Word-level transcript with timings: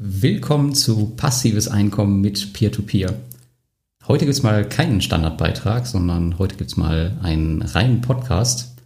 Willkommen 0.00 0.76
zu 0.76 1.06
Passives 1.16 1.66
Einkommen 1.66 2.20
mit 2.20 2.52
Peer-to-Peer. 2.52 3.14
Heute 4.06 4.26
gibt 4.26 4.36
es 4.36 4.44
mal 4.44 4.64
keinen 4.64 5.00
Standardbeitrag, 5.00 5.88
sondern 5.88 6.38
heute 6.38 6.54
gibt 6.54 6.70
es 6.70 6.76
mal 6.76 7.18
einen 7.20 7.62
reinen 7.62 8.00
Podcast. 8.00 8.76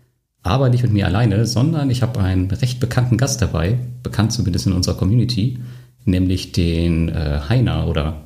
Aber 0.43 0.71
nicht 0.71 0.83
mit 0.83 0.95
mir 0.95 1.05
alleine, 1.05 1.45
sondern 1.45 1.91
ich 1.91 2.01
habe 2.01 2.19
einen 2.19 2.51
recht 2.51 2.81
bekannten 2.81 3.19
Gast 3.19 3.43
dabei, 3.43 3.77
bekannt 4.03 4.33
zumindest 4.33 4.67
in 4.67 4.73
unserer 4.73 4.97
Community, 4.97 5.59
nämlich 6.07 6.53
den 6.53 7.11
äh, 7.11 7.41
Heiner 7.47 7.89
oder 7.89 8.23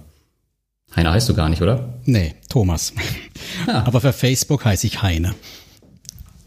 Heiner 0.94 1.10
heißt 1.10 1.28
du 1.28 1.34
gar 1.34 1.48
nicht, 1.48 1.62
oder? 1.62 1.94
Nee, 2.04 2.36
Thomas. 2.48 2.92
Ah. 3.66 3.82
Aber 3.84 4.00
für 4.00 4.12
Facebook 4.12 4.64
heiße 4.64 4.86
ich 4.86 5.02
Heine. 5.02 5.34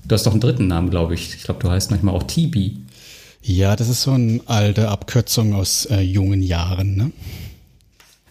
Du 0.07 0.13
hast 0.13 0.25
doch 0.25 0.31
einen 0.31 0.39
dritten 0.39 0.67
Namen, 0.67 0.89
glaube 0.89 1.15
ich. 1.15 1.35
Ich 1.35 1.43
glaube, 1.43 1.61
du 1.61 1.69
heißt 1.69 1.91
manchmal 1.91 2.15
auch 2.15 2.23
Tibi. 2.23 2.77
Ja, 3.41 3.75
das 3.75 3.89
ist 3.89 4.01
so 4.01 4.11
eine 4.11 4.41
alte 4.45 4.89
Abkürzung 4.89 5.53
aus 5.53 5.85
äh, 5.85 6.01
jungen 6.01 6.41
Jahren. 6.41 6.95
Ne? 6.95 7.11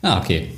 Ah, 0.02 0.20
okay. 0.20 0.48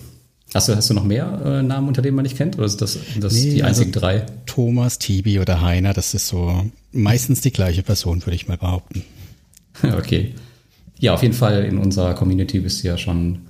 Hast 0.52 0.68
du, 0.68 0.74
hast 0.74 0.90
du 0.90 0.94
noch 0.94 1.04
mehr 1.04 1.40
äh, 1.44 1.62
Namen, 1.62 1.88
unter 1.88 2.02
denen 2.02 2.16
man 2.16 2.24
dich 2.24 2.36
kennt? 2.36 2.58
Oder 2.58 2.68
sind 2.68 2.80
das, 2.80 2.98
das 3.20 3.32
nee, 3.34 3.50
die 3.50 3.62
einzigen 3.62 3.90
also 3.90 4.00
drei? 4.00 4.26
Thomas, 4.46 4.98
Tibi 4.98 5.38
oder 5.38 5.60
Heiner, 5.60 5.92
das 5.92 6.12
ist 6.12 6.26
so 6.26 6.64
meistens 6.90 7.40
die 7.40 7.52
gleiche 7.52 7.82
Person, 7.82 8.26
würde 8.26 8.34
ich 8.34 8.48
mal 8.48 8.56
behaupten. 8.56 9.04
okay. 9.96 10.34
Ja, 10.98 11.14
auf 11.14 11.22
jeden 11.22 11.34
Fall 11.34 11.64
in 11.64 11.78
unserer 11.78 12.14
Community 12.14 12.58
bist 12.58 12.82
du 12.82 12.88
ja 12.88 12.98
schon 12.98 13.46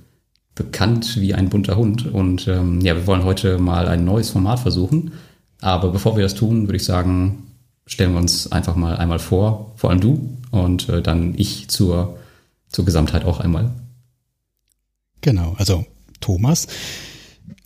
bekannt 0.53 1.19
wie 1.19 1.33
ein 1.33 1.49
bunter 1.49 1.75
Hund. 1.75 2.05
Und 2.05 2.47
ähm, 2.47 2.81
ja, 2.81 2.95
wir 2.95 3.07
wollen 3.07 3.23
heute 3.23 3.57
mal 3.57 3.87
ein 3.87 4.05
neues 4.05 4.29
Format 4.29 4.59
versuchen. 4.59 5.13
Aber 5.59 5.91
bevor 5.91 6.15
wir 6.15 6.23
das 6.23 6.35
tun, 6.35 6.67
würde 6.67 6.77
ich 6.77 6.85
sagen, 6.85 7.50
stellen 7.91 8.13
wir 8.13 8.19
uns 8.19 8.51
einfach 8.51 8.75
mal 8.75 8.95
einmal 8.95 9.19
vor, 9.19 9.73
vor 9.75 9.89
allem 9.89 9.99
du 9.99 10.37
und 10.51 10.87
äh, 10.89 11.01
dann 11.01 11.33
ich 11.37 11.67
zur, 11.67 12.17
zur 12.69 12.85
Gesamtheit 12.85 13.25
auch 13.25 13.39
einmal. 13.39 13.71
Genau, 15.19 15.55
also 15.57 15.85
Thomas. 16.21 16.67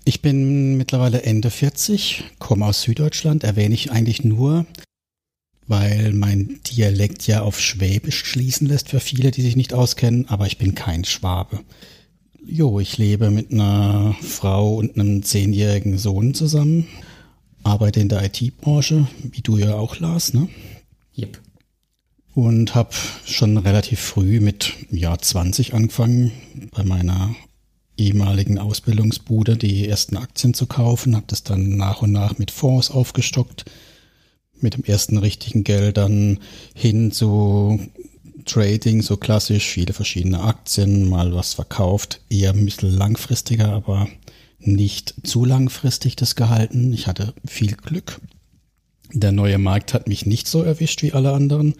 Ich 0.03 0.21
bin 0.21 0.77
mittlerweile 0.77 1.23
Ende 1.23 1.49
40, 1.49 2.25
komme 2.39 2.65
aus 2.65 2.81
Süddeutschland, 2.81 3.43
erwähne 3.43 3.75
ich 3.75 3.91
eigentlich 3.91 4.23
nur, 4.23 4.65
weil 5.67 6.13
mein 6.13 6.59
Dialekt 6.71 7.25
ja 7.27 7.41
auf 7.41 7.59
Schwäbisch 7.59 8.25
schließen 8.25 8.67
lässt 8.67 8.89
für 8.89 8.99
viele, 8.99 9.31
die 9.31 9.41
sich 9.41 9.55
nicht 9.55 9.73
auskennen, 9.73 10.27
aber 10.27 10.47
ich 10.47 10.57
bin 10.57 10.75
kein 10.75 11.05
Schwabe. 11.05 11.61
Jo, 12.45 12.79
ich 12.79 12.97
lebe 12.97 13.31
mit 13.31 13.51
einer 13.51 14.15
Frau 14.21 14.75
und 14.75 14.95
einem 14.95 15.23
zehnjährigen 15.23 15.97
Sohn 15.97 16.35
zusammen, 16.35 16.87
arbeite 17.65 17.99
in 17.99 18.09
der 18.09 18.23
IT-Branche, 18.23 19.07
wie 19.23 19.41
du 19.41 19.57
ja 19.57 19.75
auch, 19.75 19.99
Lars, 19.99 20.33
ne? 20.33 20.47
Yep 21.17 21.41
und 22.35 22.75
habe 22.75 22.89
schon 23.25 23.57
relativ 23.57 24.01
früh 24.01 24.41
mit 24.41 24.73
Jahr 24.91 25.17
20 25.17 25.73
angefangen, 25.73 26.31
bei 26.71 26.83
meiner 26.83 27.33
ehemaligen 27.97 28.59
Ausbildungsbude 28.59 29.55
die 29.55 29.87
ersten 29.87 30.17
Aktien 30.17 30.53
zu 30.53 30.67
kaufen, 30.67 31.15
habe 31.15 31.25
das 31.27 31.43
dann 31.43 31.77
nach 31.77 32.01
und 32.01 32.11
nach 32.11 32.37
mit 32.37 32.51
Fonds 32.51 32.91
aufgestockt, 32.91 33.63
mit 34.59 34.73
dem 34.73 34.83
ersten 34.83 35.17
richtigen 35.17 35.63
Geld 35.63 35.95
dann 35.95 36.39
hin 36.75 37.11
zu 37.11 37.79
Trading, 38.43 39.01
so 39.01 39.15
klassisch, 39.15 39.65
viele 39.65 39.93
verschiedene 39.93 40.41
Aktien, 40.41 41.09
mal 41.09 41.33
was 41.33 41.53
verkauft, 41.53 42.19
eher 42.29 42.51
ein 42.51 42.65
bisschen 42.65 42.91
langfristiger, 42.91 43.71
aber 43.71 44.07
nicht 44.59 45.15
zu 45.23 45.45
langfristig 45.45 46.15
das 46.15 46.35
gehalten. 46.35 46.93
Ich 46.93 47.07
hatte 47.07 47.33
viel 47.45 47.75
Glück. 47.75 48.19
Der 49.13 49.31
neue 49.31 49.57
Markt 49.57 49.93
hat 49.93 50.07
mich 50.07 50.25
nicht 50.25 50.47
so 50.47 50.63
erwischt 50.63 51.03
wie 51.03 51.13
alle 51.13 51.33
anderen. 51.33 51.75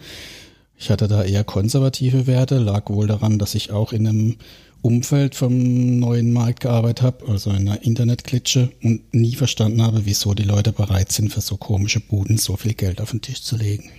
Ich 0.78 0.90
hatte 0.90 1.08
da 1.08 1.24
eher 1.24 1.44
konservative 1.44 2.26
Werte, 2.26 2.58
lag 2.58 2.90
wohl 2.90 3.06
daran, 3.06 3.38
dass 3.38 3.54
ich 3.54 3.70
auch 3.70 3.92
in 3.92 4.06
einem 4.06 4.36
Umfeld 4.82 5.34
vom 5.34 5.98
neuen 5.98 6.32
Markt 6.32 6.60
gearbeitet 6.60 7.02
habe, 7.02 7.28
also 7.28 7.50
in 7.50 7.68
einer 7.68 7.82
Internetklitsche 7.82 8.70
und 8.82 9.12
nie 9.14 9.34
verstanden 9.34 9.82
habe, 9.82 10.04
wieso 10.04 10.34
die 10.34 10.44
Leute 10.44 10.72
bereit 10.72 11.10
sind, 11.10 11.32
für 11.32 11.40
so 11.40 11.56
komische 11.56 12.00
Buden 12.00 12.38
so 12.38 12.56
viel 12.56 12.74
Geld 12.74 13.00
auf 13.00 13.10
den 13.10 13.22
Tisch 13.22 13.42
zu 13.42 13.56
legen. 13.56 13.90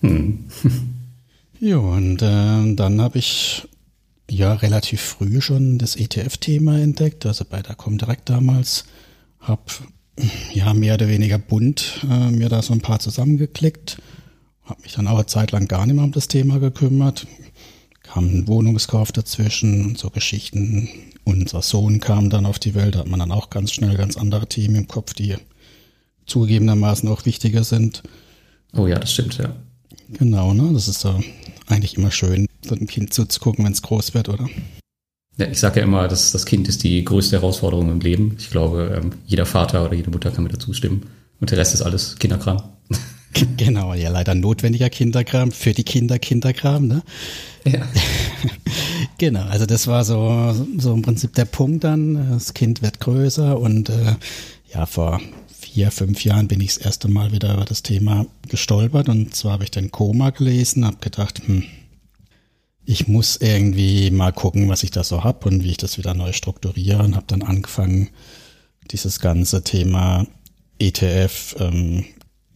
Hm. 0.00 0.44
ja, 1.60 1.78
und 1.78 2.22
äh, 2.22 2.74
dann 2.74 3.00
habe 3.00 3.18
ich 3.18 3.66
ja 4.30 4.54
relativ 4.54 5.00
früh 5.00 5.40
schon 5.40 5.78
das 5.78 5.96
ETF-Thema 5.96 6.78
entdeckt, 6.78 7.26
also 7.26 7.44
bei 7.44 7.62
der 7.62 7.74
Comdirect 7.74 8.28
damals, 8.30 8.84
habe 9.40 9.62
ja 10.52 10.72
mehr 10.74 10.94
oder 10.94 11.08
weniger 11.08 11.38
bunt 11.38 12.06
äh, 12.08 12.30
mir 12.30 12.48
da 12.48 12.62
so 12.62 12.72
ein 12.72 12.80
paar 12.80 13.00
zusammengeklickt 13.00 13.98
habe 14.64 14.82
mich 14.82 14.92
dann 14.92 15.06
auch 15.06 15.16
eine 15.16 15.26
Zeit 15.26 15.52
lang 15.52 15.68
gar 15.68 15.86
nicht 15.86 15.94
mehr 15.94 16.04
um 16.04 16.12
das 16.12 16.28
Thema 16.28 16.58
gekümmert. 16.58 17.26
Kam 18.02 18.26
ein 18.26 18.48
Wohnungskauf 18.48 19.12
dazwischen 19.12 19.84
und 19.84 19.98
so 19.98 20.10
Geschichten. 20.10 20.88
Unser 21.24 21.62
Sohn 21.62 22.00
kam 22.00 22.30
dann 22.30 22.46
auf 22.46 22.58
die 22.58 22.74
Welt, 22.74 22.94
da 22.94 23.00
hat 23.00 23.08
man 23.08 23.20
dann 23.20 23.32
auch 23.32 23.50
ganz 23.50 23.72
schnell 23.72 23.96
ganz 23.96 24.16
andere 24.16 24.48
Themen 24.48 24.74
im 24.74 24.88
Kopf, 24.88 25.14
die 25.14 25.36
zugegebenermaßen 26.26 27.08
auch 27.08 27.24
wichtiger 27.26 27.64
sind. 27.64 28.02
Oh 28.74 28.86
ja, 28.86 28.98
das 28.98 29.12
stimmt, 29.12 29.38
ja. 29.38 29.54
Genau, 30.08 30.52
ne? 30.52 30.70
Das 30.72 30.88
ist 30.88 31.00
so 31.00 31.20
eigentlich 31.66 31.96
immer 31.96 32.10
schön, 32.10 32.46
so 32.64 32.74
ein 32.74 32.86
Kind 32.86 33.12
zuzugucken, 33.12 33.64
wenn 33.64 33.72
es 33.72 33.82
groß 33.82 34.14
wird, 34.14 34.28
oder? 34.28 34.48
Ja, 35.38 35.46
ich 35.48 35.58
sage 35.58 35.80
ja 35.80 35.86
immer, 35.86 36.08
dass 36.08 36.32
das 36.32 36.44
Kind 36.44 36.68
ist 36.68 36.82
die 36.84 37.04
größte 37.04 37.36
Herausforderung 37.36 37.90
im 37.90 38.00
Leben. 38.00 38.36
Ich 38.38 38.50
glaube, 38.50 39.00
ähm, 39.02 39.12
jeder 39.26 39.46
Vater 39.46 39.84
oder 39.84 39.94
jede 39.94 40.10
Mutter 40.10 40.30
kann 40.30 40.44
mir 40.44 40.50
dazu 40.50 40.72
stimmen. 40.74 41.06
Und 41.40 41.50
der 41.50 41.58
Rest 41.58 41.74
ist 41.74 41.82
alles 41.82 42.16
Kinderkram. 42.18 42.62
Genau, 43.56 43.94
ja, 43.94 44.10
leider 44.10 44.34
notwendiger 44.34 44.90
Kinderkram 44.90 45.52
für 45.52 45.72
die 45.72 45.84
Kinder 45.84 46.18
Kinderkram, 46.18 46.86
ne? 46.86 47.02
Ja. 47.64 47.88
genau, 49.18 49.44
also 49.44 49.64
das 49.64 49.86
war 49.86 50.04
so, 50.04 50.54
so 50.76 50.92
im 50.92 51.00
Prinzip 51.00 51.32
der 51.32 51.46
Punkt 51.46 51.82
dann. 51.82 52.30
Das 52.30 52.52
Kind 52.52 52.82
wird 52.82 53.00
größer 53.00 53.58
und 53.58 53.88
äh, 53.88 54.16
ja, 54.74 54.84
vor 54.84 55.18
vier, 55.58 55.90
fünf 55.90 56.22
Jahren 56.24 56.46
bin 56.46 56.60
ich 56.60 56.74
das 56.74 56.84
erste 56.84 57.08
Mal 57.08 57.32
wieder 57.32 57.54
über 57.54 57.64
das 57.64 57.82
Thema 57.82 58.26
gestolpert 58.50 59.08
und 59.08 59.34
zwar 59.34 59.52
habe 59.52 59.64
ich 59.64 59.70
den 59.70 59.90
Koma 59.90 60.28
gelesen, 60.28 60.84
habe 60.84 60.98
gedacht, 61.00 61.40
hm, 61.46 61.64
ich 62.84 63.08
muss 63.08 63.36
irgendwie 63.36 64.10
mal 64.10 64.32
gucken, 64.32 64.68
was 64.68 64.82
ich 64.82 64.90
da 64.90 65.04
so 65.04 65.24
hab 65.24 65.46
und 65.46 65.62
wie 65.62 65.70
ich 65.70 65.76
das 65.76 65.98
wieder 65.98 66.14
neu 66.14 66.32
strukturiere 66.32 67.02
und 67.02 67.16
habe 67.16 67.26
dann 67.28 67.42
angefangen, 67.42 68.10
dieses 68.90 69.20
ganze 69.20 69.62
Thema 69.62 70.26
ETF, 70.78 71.56
ähm, 71.60 72.04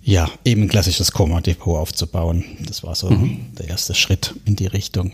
ja, 0.02 0.28
eben 0.44 0.62
ein 0.62 0.68
klassisches 0.68 1.12
Koma-Depot 1.12 1.78
aufzubauen. 1.78 2.44
Das 2.66 2.82
war 2.82 2.94
so 2.94 3.10
mhm. 3.10 3.52
der 3.58 3.68
erste 3.68 3.94
Schritt 3.94 4.34
in 4.44 4.56
die 4.56 4.66
Richtung. 4.66 5.12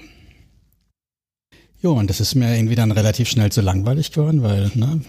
Jo, 1.82 1.92
und 1.92 2.08
das 2.08 2.20
ist 2.20 2.34
mir 2.34 2.54
irgendwie 2.54 2.76
dann 2.76 2.92
relativ 2.92 3.28
schnell 3.28 3.50
zu 3.50 3.60
langweilig 3.60 4.12
geworden, 4.12 4.42
weil, 4.42 4.70
ne, 4.74 5.00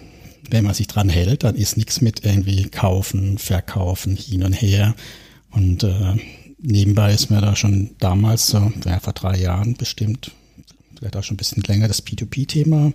wenn 0.50 0.64
man 0.64 0.74
sich 0.74 0.88
dran 0.88 1.10
hält, 1.10 1.44
dann 1.44 1.56
ist 1.56 1.78
nichts 1.78 2.02
mit 2.02 2.26
irgendwie 2.26 2.64
kaufen, 2.70 3.38
verkaufen, 3.38 4.16
hin 4.16 4.44
und 4.44 4.54
her. 4.54 4.96
Und 5.52 5.84
äh, 5.84 6.16
nebenbei 6.64 7.14
ist 7.14 7.30
mir 7.30 7.42
da 7.42 7.56
schon 7.56 7.92
damals, 8.00 8.48
so, 8.48 8.72
ja, 8.86 9.00
vor 9.00 9.14
drei 9.14 9.38
Jahren 9.38 9.76
bestimmt, 9.76 10.32
vielleicht 10.98 11.16
auch 11.16 11.24
schon 11.24 11.36
ein 11.36 11.38
bisschen 11.38 11.64
länger, 11.64 11.88
das 11.88 12.06
P2P-Thema 12.06 12.94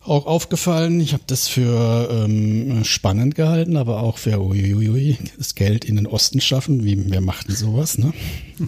auch 0.00 0.26
aufgefallen. 0.26 1.00
Ich 1.00 1.12
habe 1.12 1.22
das 1.26 1.48
für 1.48 2.08
ähm, 2.10 2.84
spannend 2.84 3.34
gehalten, 3.34 3.76
aber 3.76 4.02
auch 4.02 4.18
für 4.18 4.40
uiuiui, 4.40 5.18
das 5.36 5.54
Geld 5.54 5.84
in 5.84 5.96
den 5.96 6.06
Osten 6.06 6.40
schaffen. 6.40 6.84
Wie 6.84 7.10
wir 7.10 7.20
machten 7.20 7.54
sowas, 7.54 7.98
ne? 7.98 8.12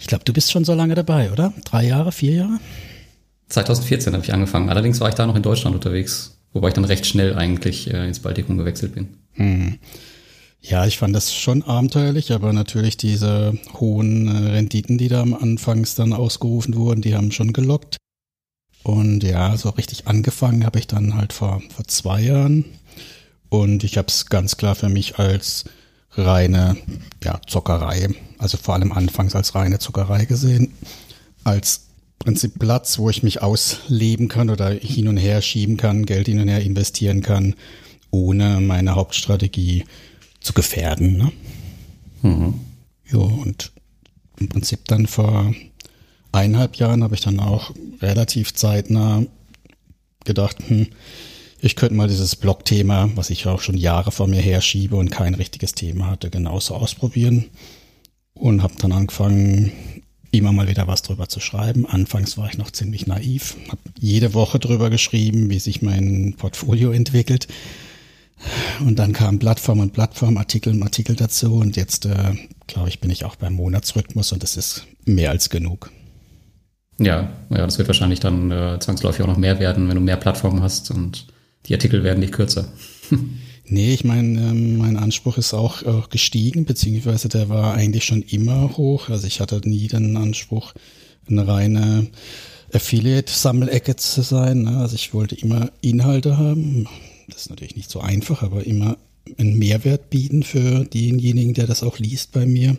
Ich 0.00 0.06
glaube, 0.06 0.22
du 0.22 0.32
bist 0.32 0.52
schon 0.52 0.64
so 0.64 0.74
lange 0.74 0.94
dabei, 0.94 1.32
oder? 1.32 1.52
Drei 1.64 1.84
Jahre, 1.84 2.12
vier 2.12 2.32
Jahre? 2.32 2.60
2014 3.48 4.12
habe 4.12 4.22
ich 4.22 4.32
angefangen. 4.32 4.68
Allerdings 4.68 5.00
war 5.00 5.08
ich 5.08 5.16
da 5.16 5.26
noch 5.26 5.34
in 5.34 5.42
Deutschland 5.42 5.74
unterwegs, 5.74 6.38
wobei 6.52 6.68
ich 6.68 6.74
dann 6.74 6.84
recht 6.84 7.04
schnell 7.04 7.34
eigentlich 7.34 7.92
äh, 7.92 8.06
ins 8.06 8.20
Baltikum 8.20 8.56
gewechselt 8.58 8.94
bin. 8.94 9.08
Hm. 9.32 9.80
Ja, 10.60 10.86
ich 10.86 10.98
fand 10.98 11.14
das 11.14 11.34
schon 11.34 11.62
abenteuerlich, 11.62 12.32
aber 12.32 12.52
natürlich 12.52 12.96
diese 12.96 13.56
hohen 13.74 14.26
äh, 14.28 14.50
Renditen, 14.50 14.98
die 14.98 15.08
da 15.08 15.22
am 15.22 15.34
Anfangs 15.34 15.94
dann 15.94 16.12
ausgerufen 16.12 16.74
wurden, 16.74 17.00
die 17.00 17.14
haben 17.14 17.30
schon 17.30 17.52
gelockt. 17.52 17.96
Und 18.82 19.22
ja, 19.22 19.56
so 19.56 19.70
richtig 19.70 20.06
angefangen 20.08 20.64
habe 20.64 20.78
ich 20.78 20.86
dann 20.86 21.14
halt 21.14 21.32
vor, 21.32 21.62
vor 21.74 21.86
zwei 21.86 22.22
Jahren. 22.22 22.64
Und 23.48 23.84
ich 23.84 23.96
habe 23.96 24.08
es 24.08 24.26
ganz 24.26 24.56
klar 24.56 24.74
für 24.74 24.88
mich 24.88 25.18
als 25.18 25.64
reine 26.12 26.76
ja, 27.22 27.40
Zockerei, 27.46 28.08
also 28.38 28.58
vor 28.58 28.74
allem 28.74 28.92
anfangs 28.92 29.34
als 29.34 29.54
reine 29.54 29.78
Zuckerei 29.78 30.24
gesehen, 30.24 30.74
als 31.44 31.86
Prinzip 32.18 32.58
Platz, 32.58 32.98
wo 32.98 33.08
ich 33.10 33.22
mich 33.22 33.42
ausleben 33.42 34.28
kann 34.28 34.50
oder 34.50 34.70
hin 34.70 35.08
und 35.08 35.16
her 35.16 35.40
schieben 35.40 35.76
kann, 35.76 36.04
Geld 36.04 36.26
hin 36.26 36.40
und 36.40 36.48
her 36.48 36.60
investieren 36.60 37.22
kann, 37.22 37.54
ohne 38.10 38.60
meine 38.60 38.96
Hauptstrategie 38.96 39.84
zu 40.48 40.54
gefährden. 40.54 41.18
Ne? 41.18 41.32
Mhm. 42.22 42.54
Ja, 43.12 43.18
und 43.18 43.70
im 44.40 44.48
Prinzip 44.48 44.86
dann 44.86 45.06
vor 45.06 45.54
eineinhalb 46.32 46.76
Jahren 46.76 47.02
habe 47.02 47.14
ich 47.14 47.20
dann 47.20 47.38
auch 47.38 47.72
relativ 48.00 48.54
zeitnah 48.54 49.24
gedacht, 50.24 50.56
hm, 50.66 50.86
ich 51.60 51.76
könnte 51.76 51.94
mal 51.94 52.08
dieses 52.08 52.36
Blog-Thema, 52.36 53.10
was 53.14 53.30
ich 53.30 53.46
auch 53.46 53.60
schon 53.60 53.76
Jahre 53.76 54.10
vor 54.10 54.26
mir 54.26 54.40
herschiebe 54.40 54.96
und 54.96 55.10
kein 55.10 55.34
richtiges 55.34 55.74
Thema 55.74 56.06
hatte, 56.06 56.30
genauso 56.30 56.74
ausprobieren. 56.74 57.46
Und 58.32 58.62
habe 58.62 58.74
dann 58.78 58.92
angefangen, 58.92 59.72
immer 60.30 60.52
mal 60.52 60.68
wieder 60.68 60.86
was 60.86 61.02
drüber 61.02 61.28
zu 61.28 61.40
schreiben. 61.40 61.84
Anfangs 61.84 62.38
war 62.38 62.48
ich 62.48 62.56
noch 62.56 62.70
ziemlich 62.70 63.06
naiv, 63.06 63.56
habe 63.68 63.80
jede 63.98 64.32
Woche 64.32 64.58
drüber 64.58 64.88
geschrieben, 64.88 65.50
wie 65.50 65.58
sich 65.58 65.82
mein 65.82 66.34
Portfolio 66.38 66.92
entwickelt. 66.92 67.48
Und 68.80 68.98
dann 68.98 69.12
kamen 69.12 69.38
Plattform 69.38 69.80
und 69.80 69.92
Plattform, 69.92 70.36
Artikel 70.36 70.72
und 70.72 70.82
Artikel 70.82 71.16
dazu. 71.16 71.54
Und 71.54 71.76
jetzt, 71.76 72.06
äh, 72.06 72.34
glaube 72.66 72.88
ich, 72.88 73.00
bin 73.00 73.10
ich 73.10 73.24
auch 73.24 73.36
beim 73.36 73.54
Monatsrhythmus 73.54 74.32
und 74.32 74.42
das 74.42 74.56
ist 74.56 74.86
mehr 75.04 75.30
als 75.30 75.50
genug. 75.50 75.90
Ja, 77.00 77.30
ja, 77.50 77.58
das 77.58 77.78
wird 77.78 77.88
wahrscheinlich 77.88 78.20
dann 78.20 78.50
äh, 78.50 78.78
zwangsläufig 78.80 79.22
auch 79.22 79.28
noch 79.28 79.36
mehr 79.36 79.60
werden, 79.60 79.88
wenn 79.88 79.94
du 79.94 80.00
mehr 80.00 80.16
Plattformen 80.16 80.62
hast 80.62 80.90
und 80.90 81.26
die 81.66 81.74
Artikel 81.74 82.02
werden 82.02 82.20
nicht 82.20 82.32
kürzer. 82.32 82.72
nee, 83.66 83.94
ich 83.94 84.04
meine, 84.04 84.40
ähm, 84.40 84.78
mein 84.78 84.96
Anspruch 84.96 85.38
ist 85.38 85.54
auch, 85.54 85.84
auch 85.84 86.08
gestiegen, 86.08 86.64
beziehungsweise 86.64 87.28
der 87.28 87.48
war 87.48 87.74
eigentlich 87.74 88.04
schon 88.04 88.22
immer 88.22 88.76
hoch. 88.76 89.10
Also 89.10 89.26
ich 89.26 89.40
hatte 89.40 89.60
nie 89.64 89.86
den 89.86 90.16
Anspruch, 90.16 90.74
eine 91.28 91.46
reine 91.46 92.08
Affiliate-Sammelecke 92.72 93.96
zu 93.96 94.22
sein. 94.22 94.62
Ne? 94.62 94.78
Also 94.78 94.96
ich 94.96 95.14
wollte 95.14 95.36
immer 95.36 95.70
Inhalte 95.80 96.36
haben. 96.36 96.88
Das 97.28 97.42
ist 97.42 97.50
natürlich 97.50 97.76
nicht 97.76 97.90
so 97.90 98.00
einfach, 98.00 98.42
aber 98.42 98.66
immer 98.66 98.96
einen 99.38 99.58
Mehrwert 99.58 100.10
bieten 100.10 100.42
für 100.42 100.84
denjenigen, 100.84 101.54
der 101.54 101.66
das 101.66 101.82
auch 101.82 101.98
liest 101.98 102.32
bei 102.32 102.46
mir 102.46 102.76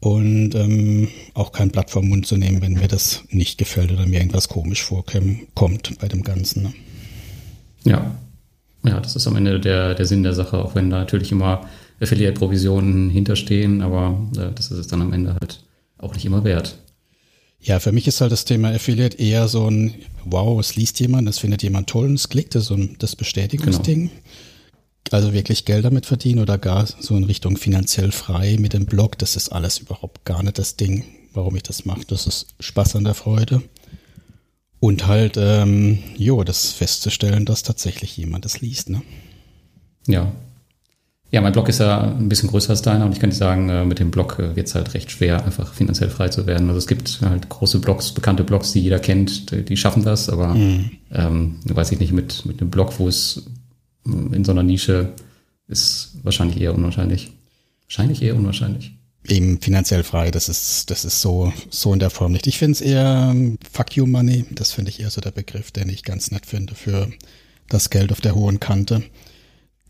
und 0.00 0.54
ähm, 0.54 1.08
auch 1.32 1.52
kein 1.52 1.70
Blatt 1.70 1.90
vom 1.90 2.08
Mund 2.08 2.26
zu 2.26 2.36
nehmen, 2.36 2.60
wenn 2.60 2.74
mir 2.74 2.88
das 2.88 3.24
nicht 3.30 3.56
gefällt 3.56 3.92
oder 3.92 4.06
mir 4.06 4.18
irgendwas 4.18 4.48
komisch 4.48 4.82
vorkommt 4.82 5.98
bei 5.98 6.08
dem 6.08 6.22
Ganzen. 6.22 6.64
Ne? 6.64 6.74
Ja. 7.84 8.14
Ja, 8.86 9.00
das 9.00 9.16
ist 9.16 9.26
am 9.26 9.36
Ende 9.36 9.60
der, 9.60 9.94
der 9.94 10.04
Sinn 10.04 10.22
der 10.22 10.34
Sache, 10.34 10.58
auch 10.58 10.74
wenn 10.74 10.90
da 10.90 10.98
natürlich 10.98 11.32
immer 11.32 11.66
Affiliate-Provisionen 12.00 13.08
hinterstehen, 13.08 13.80
aber 13.80 14.28
äh, 14.36 14.52
das 14.54 14.70
ist 14.70 14.78
es 14.78 14.86
dann 14.88 15.00
am 15.00 15.14
Ende 15.14 15.34
halt 15.40 15.64
auch 15.96 16.12
nicht 16.12 16.26
immer 16.26 16.44
wert. 16.44 16.76
Ja, 17.64 17.80
für 17.80 17.92
mich 17.92 18.06
ist 18.06 18.20
halt 18.20 18.30
das 18.30 18.44
Thema 18.44 18.70
Affiliate 18.70 19.18
eher 19.18 19.48
so 19.48 19.68
ein, 19.68 19.94
wow, 20.24 20.60
es 20.60 20.76
liest 20.76 21.00
jemand, 21.00 21.28
es 21.28 21.38
findet 21.38 21.62
jemand 21.62 21.88
toll 21.88 22.06
und 22.06 22.14
es 22.14 22.28
klickt, 22.28 22.54
das 22.54 22.64
ist 22.64 22.68
so 22.68 22.74
ein, 22.74 22.96
das 22.98 23.16
Bestätigungsding. 23.16 24.08
Genau 24.08 24.20
also 25.10 25.32
wirklich 25.32 25.64
Geld 25.64 25.84
damit 25.84 26.06
verdienen 26.06 26.40
oder 26.40 26.58
gar 26.58 26.86
so 26.86 27.16
in 27.16 27.24
Richtung 27.24 27.56
finanziell 27.56 28.12
frei 28.12 28.56
mit 28.58 28.72
dem 28.72 28.86
Blog, 28.86 29.18
das 29.18 29.36
ist 29.36 29.50
alles 29.50 29.78
überhaupt 29.78 30.24
gar 30.24 30.42
nicht 30.42 30.58
das 30.58 30.76
Ding, 30.76 31.04
warum 31.32 31.56
ich 31.56 31.62
das 31.62 31.84
mache. 31.84 32.02
Das 32.06 32.26
ist 32.26 32.54
Spaß 32.60 32.96
an 32.96 33.04
der 33.04 33.14
Freude. 33.14 33.62
Und 34.80 35.06
halt, 35.06 35.36
ähm, 35.38 35.98
jo, 36.16 36.44
das 36.44 36.72
festzustellen, 36.72 37.46
dass 37.46 37.62
tatsächlich 37.62 38.16
jemand 38.16 38.44
das 38.44 38.60
liest, 38.60 38.90
ne? 38.90 39.02
Ja. 40.06 40.32
Ja, 41.34 41.40
mein 41.40 41.52
Blog 41.52 41.68
ist 41.68 41.80
ja 41.80 42.00
ein 42.00 42.28
bisschen 42.28 42.48
größer 42.48 42.70
als 42.70 42.82
deiner 42.82 43.06
und 43.06 43.12
ich 43.12 43.18
kann 43.18 43.30
dir 43.30 43.34
sagen, 43.34 43.68
äh, 43.68 43.84
mit 43.84 43.98
dem 43.98 44.12
Blog 44.12 44.38
äh, 44.38 44.54
wird 44.54 44.68
es 44.68 44.76
halt 44.76 44.94
recht 44.94 45.10
schwer, 45.10 45.44
einfach 45.44 45.74
finanziell 45.74 46.08
frei 46.08 46.28
zu 46.28 46.46
werden. 46.46 46.68
Also 46.68 46.78
es 46.78 46.86
gibt 46.86 47.18
halt 47.22 47.48
große 47.48 47.80
Blogs, 47.80 48.12
bekannte 48.12 48.44
Blogs, 48.44 48.70
die 48.70 48.78
jeder 48.78 49.00
kennt, 49.00 49.50
die, 49.68 49.76
schaffen 49.76 50.04
das, 50.04 50.28
aber 50.28 50.54
mhm. 50.54 50.92
ähm, 51.10 51.56
weiß 51.64 51.90
ich 51.90 51.98
nicht, 51.98 52.12
mit, 52.12 52.46
mit 52.46 52.60
einem 52.60 52.70
Blog, 52.70 53.00
wo 53.00 53.08
es 53.08 53.46
in 54.04 54.44
so 54.44 54.52
einer 54.52 54.62
Nische 54.62 55.12
ist 55.66 56.18
wahrscheinlich 56.22 56.60
eher 56.60 56.72
unwahrscheinlich. 56.72 57.32
Wahrscheinlich 57.88 58.22
eher 58.22 58.36
unwahrscheinlich. 58.36 58.94
Eben 59.26 59.60
finanziell 59.60 60.04
frei, 60.04 60.30
das 60.30 60.48
ist, 60.48 60.88
das 60.92 61.04
ist 61.04 61.20
so, 61.20 61.52
so 61.68 61.92
in 61.92 61.98
der 61.98 62.10
Form 62.10 62.30
nicht. 62.30 62.46
Ich 62.46 62.58
finde 62.58 62.74
es 62.74 62.80
eher 62.80 63.30
ähm, 63.32 63.58
Fuck 63.72 63.96
you 63.96 64.06
money, 64.06 64.44
das 64.52 64.70
finde 64.70 64.92
ich 64.92 65.00
eher 65.00 65.10
so 65.10 65.20
der 65.20 65.32
Begriff, 65.32 65.72
den 65.72 65.88
ich 65.88 66.04
ganz 66.04 66.30
nett 66.30 66.46
finde 66.46 66.76
für 66.76 67.10
das 67.68 67.90
Geld 67.90 68.12
auf 68.12 68.20
der 68.20 68.36
hohen 68.36 68.60
Kante. 68.60 69.02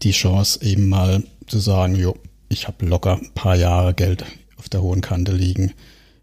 Die 0.02 0.12
Chance 0.12 0.60
eben 0.62 0.88
mal 0.88 1.22
zu 1.46 1.58
sagen, 1.58 1.94
jo, 1.94 2.16
ich 2.48 2.66
habe 2.68 2.86
locker 2.86 3.16
ein 3.16 3.32
paar 3.34 3.56
Jahre 3.56 3.94
Geld 3.94 4.24
auf 4.56 4.68
der 4.68 4.82
hohen 4.82 5.00
Kante 5.00 5.32
liegen. 5.32 5.72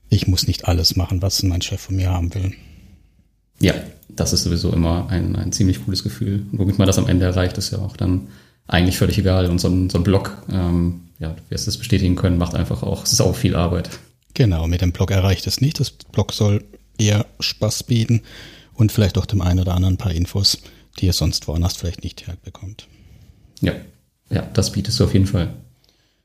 Ich 0.09 0.27
muss 0.27 0.47
nicht 0.47 0.65
alles 0.65 0.95
machen, 0.95 1.21
was 1.21 1.41
mein 1.43 1.61
Chef 1.61 1.81
von 1.81 1.95
mir 1.95 2.09
haben 2.09 2.33
will. 2.33 2.53
Ja, 3.59 3.73
das 4.09 4.33
ist 4.33 4.43
sowieso 4.43 4.73
immer 4.73 5.07
ein, 5.09 5.35
ein 5.35 5.51
ziemlich 5.51 5.83
cooles 5.85 6.03
Gefühl. 6.03 6.45
Womit 6.51 6.77
man 6.77 6.87
das 6.87 6.97
am 6.97 7.07
Ende 7.07 7.25
erreicht, 7.25 7.57
ist 7.57 7.71
ja 7.71 7.79
auch 7.79 7.95
dann 7.95 8.27
eigentlich 8.67 8.97
völlig 8.97 9.17
egal. 9.17 9.47
Und 9.47 9.59
so 9.59 9.67
ein, 9.67 9.89
so 9.89 9.99
ein 9.99 10.03
Blog, 10.03 10.43
ähm, 10.51 11.01
ja, 11.19 11.35
wir 11.49 11.55
es 11.55 11.65
das 11.65 11.77
bestätigen 11.77 12.15
können, 12.15 12.37
macht 12.37 12.55
einfach 12.55 12.83
auch 12.83 13.05
sau 13.05 13.33
viel 13.33 13.55
Arbeit. 13.55 13.89
Genau, 14.33 14.67
mit 14.67 14.81
dem 14.81 14.91
Blog 14.91 15.11
erreicht 15.11 15.45
es 15.47 15.61
nicht. 15.61 15.79
Das 15.79 15.91
Blog 15.91 16.33
soll 16.33 16.63
eher 16.97 17.25
Spaß 17.39 17.83
bieten 17.83 18.21
und 18.73 18.91
vielleicht 18.91 19.17
auch 19.17 19.25
dem 19.25 19.41
einen 19.41 19.59
oder 19.59 19.75
anderen 19.75 19.95
ein 19.95 19.99
paar 19.99 20.13
Infos, 20.13 20.57
die 20.99 21.05
ihr 21.05 21.13
sonst 21.13 21.47
woanders 21.47 21.75
vielleicht 21.77 22.03
nicht 22.03 22.27
herbekommt. 22.27 22.87
Ja, 23.61 23.73
ja, 24.29 24.41
das 24.53 24.71
bietest 24.71 24.99
du 24.99 25.05
auf 25.05 25.13
jeden 25.13 25.27
Fall. 25.27 25.53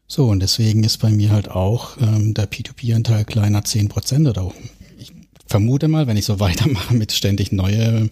So, 0.08 0.28
und 0.28 0.40
deswegen 0.40 0.84
ist 0.84 0.98
bei 0.98 1.10
mir 1.10 1.30
halt 1.30 1.50
auch 1.50 1.96
ähm, 2.00 2.32
der 2.34 2.50
P2P-Anteil 2.50 3.24
kleiner 3.24 3.60
10% 3.62 4.28
oder 4.28 4.52
vermute 5.46 5.88
mal, 5.88 6.06
wenn 6.06 6.16
ich 6.16 6.24
so 6.24 6.40
weitermache 6.40 6.94
mit 6.94 7.12
ständig 7.12 7.52
neue 7.52 8.10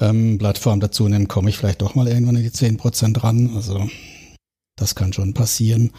ähm, 0.00 0.38
Plattformen 0.38 0.80
dazu 0.80 1.08
nehmen, 1.08 1.28
komme 1.28 1.50
ich 1.50 1.58
vielleicht 1.58 1.82
doch 1.82 1.94
mal 1.94 2.08
irgendwann 2.08 2.36
in 2.36 2.42
die 2.42 2.50
10% 2.50 3.22
ran. 3.22 3.52
Also 3.54 3.88
das 4.76 4.94
kann 4.94 5.12
schon 5.12 5.34
passieren. 5.34 5.92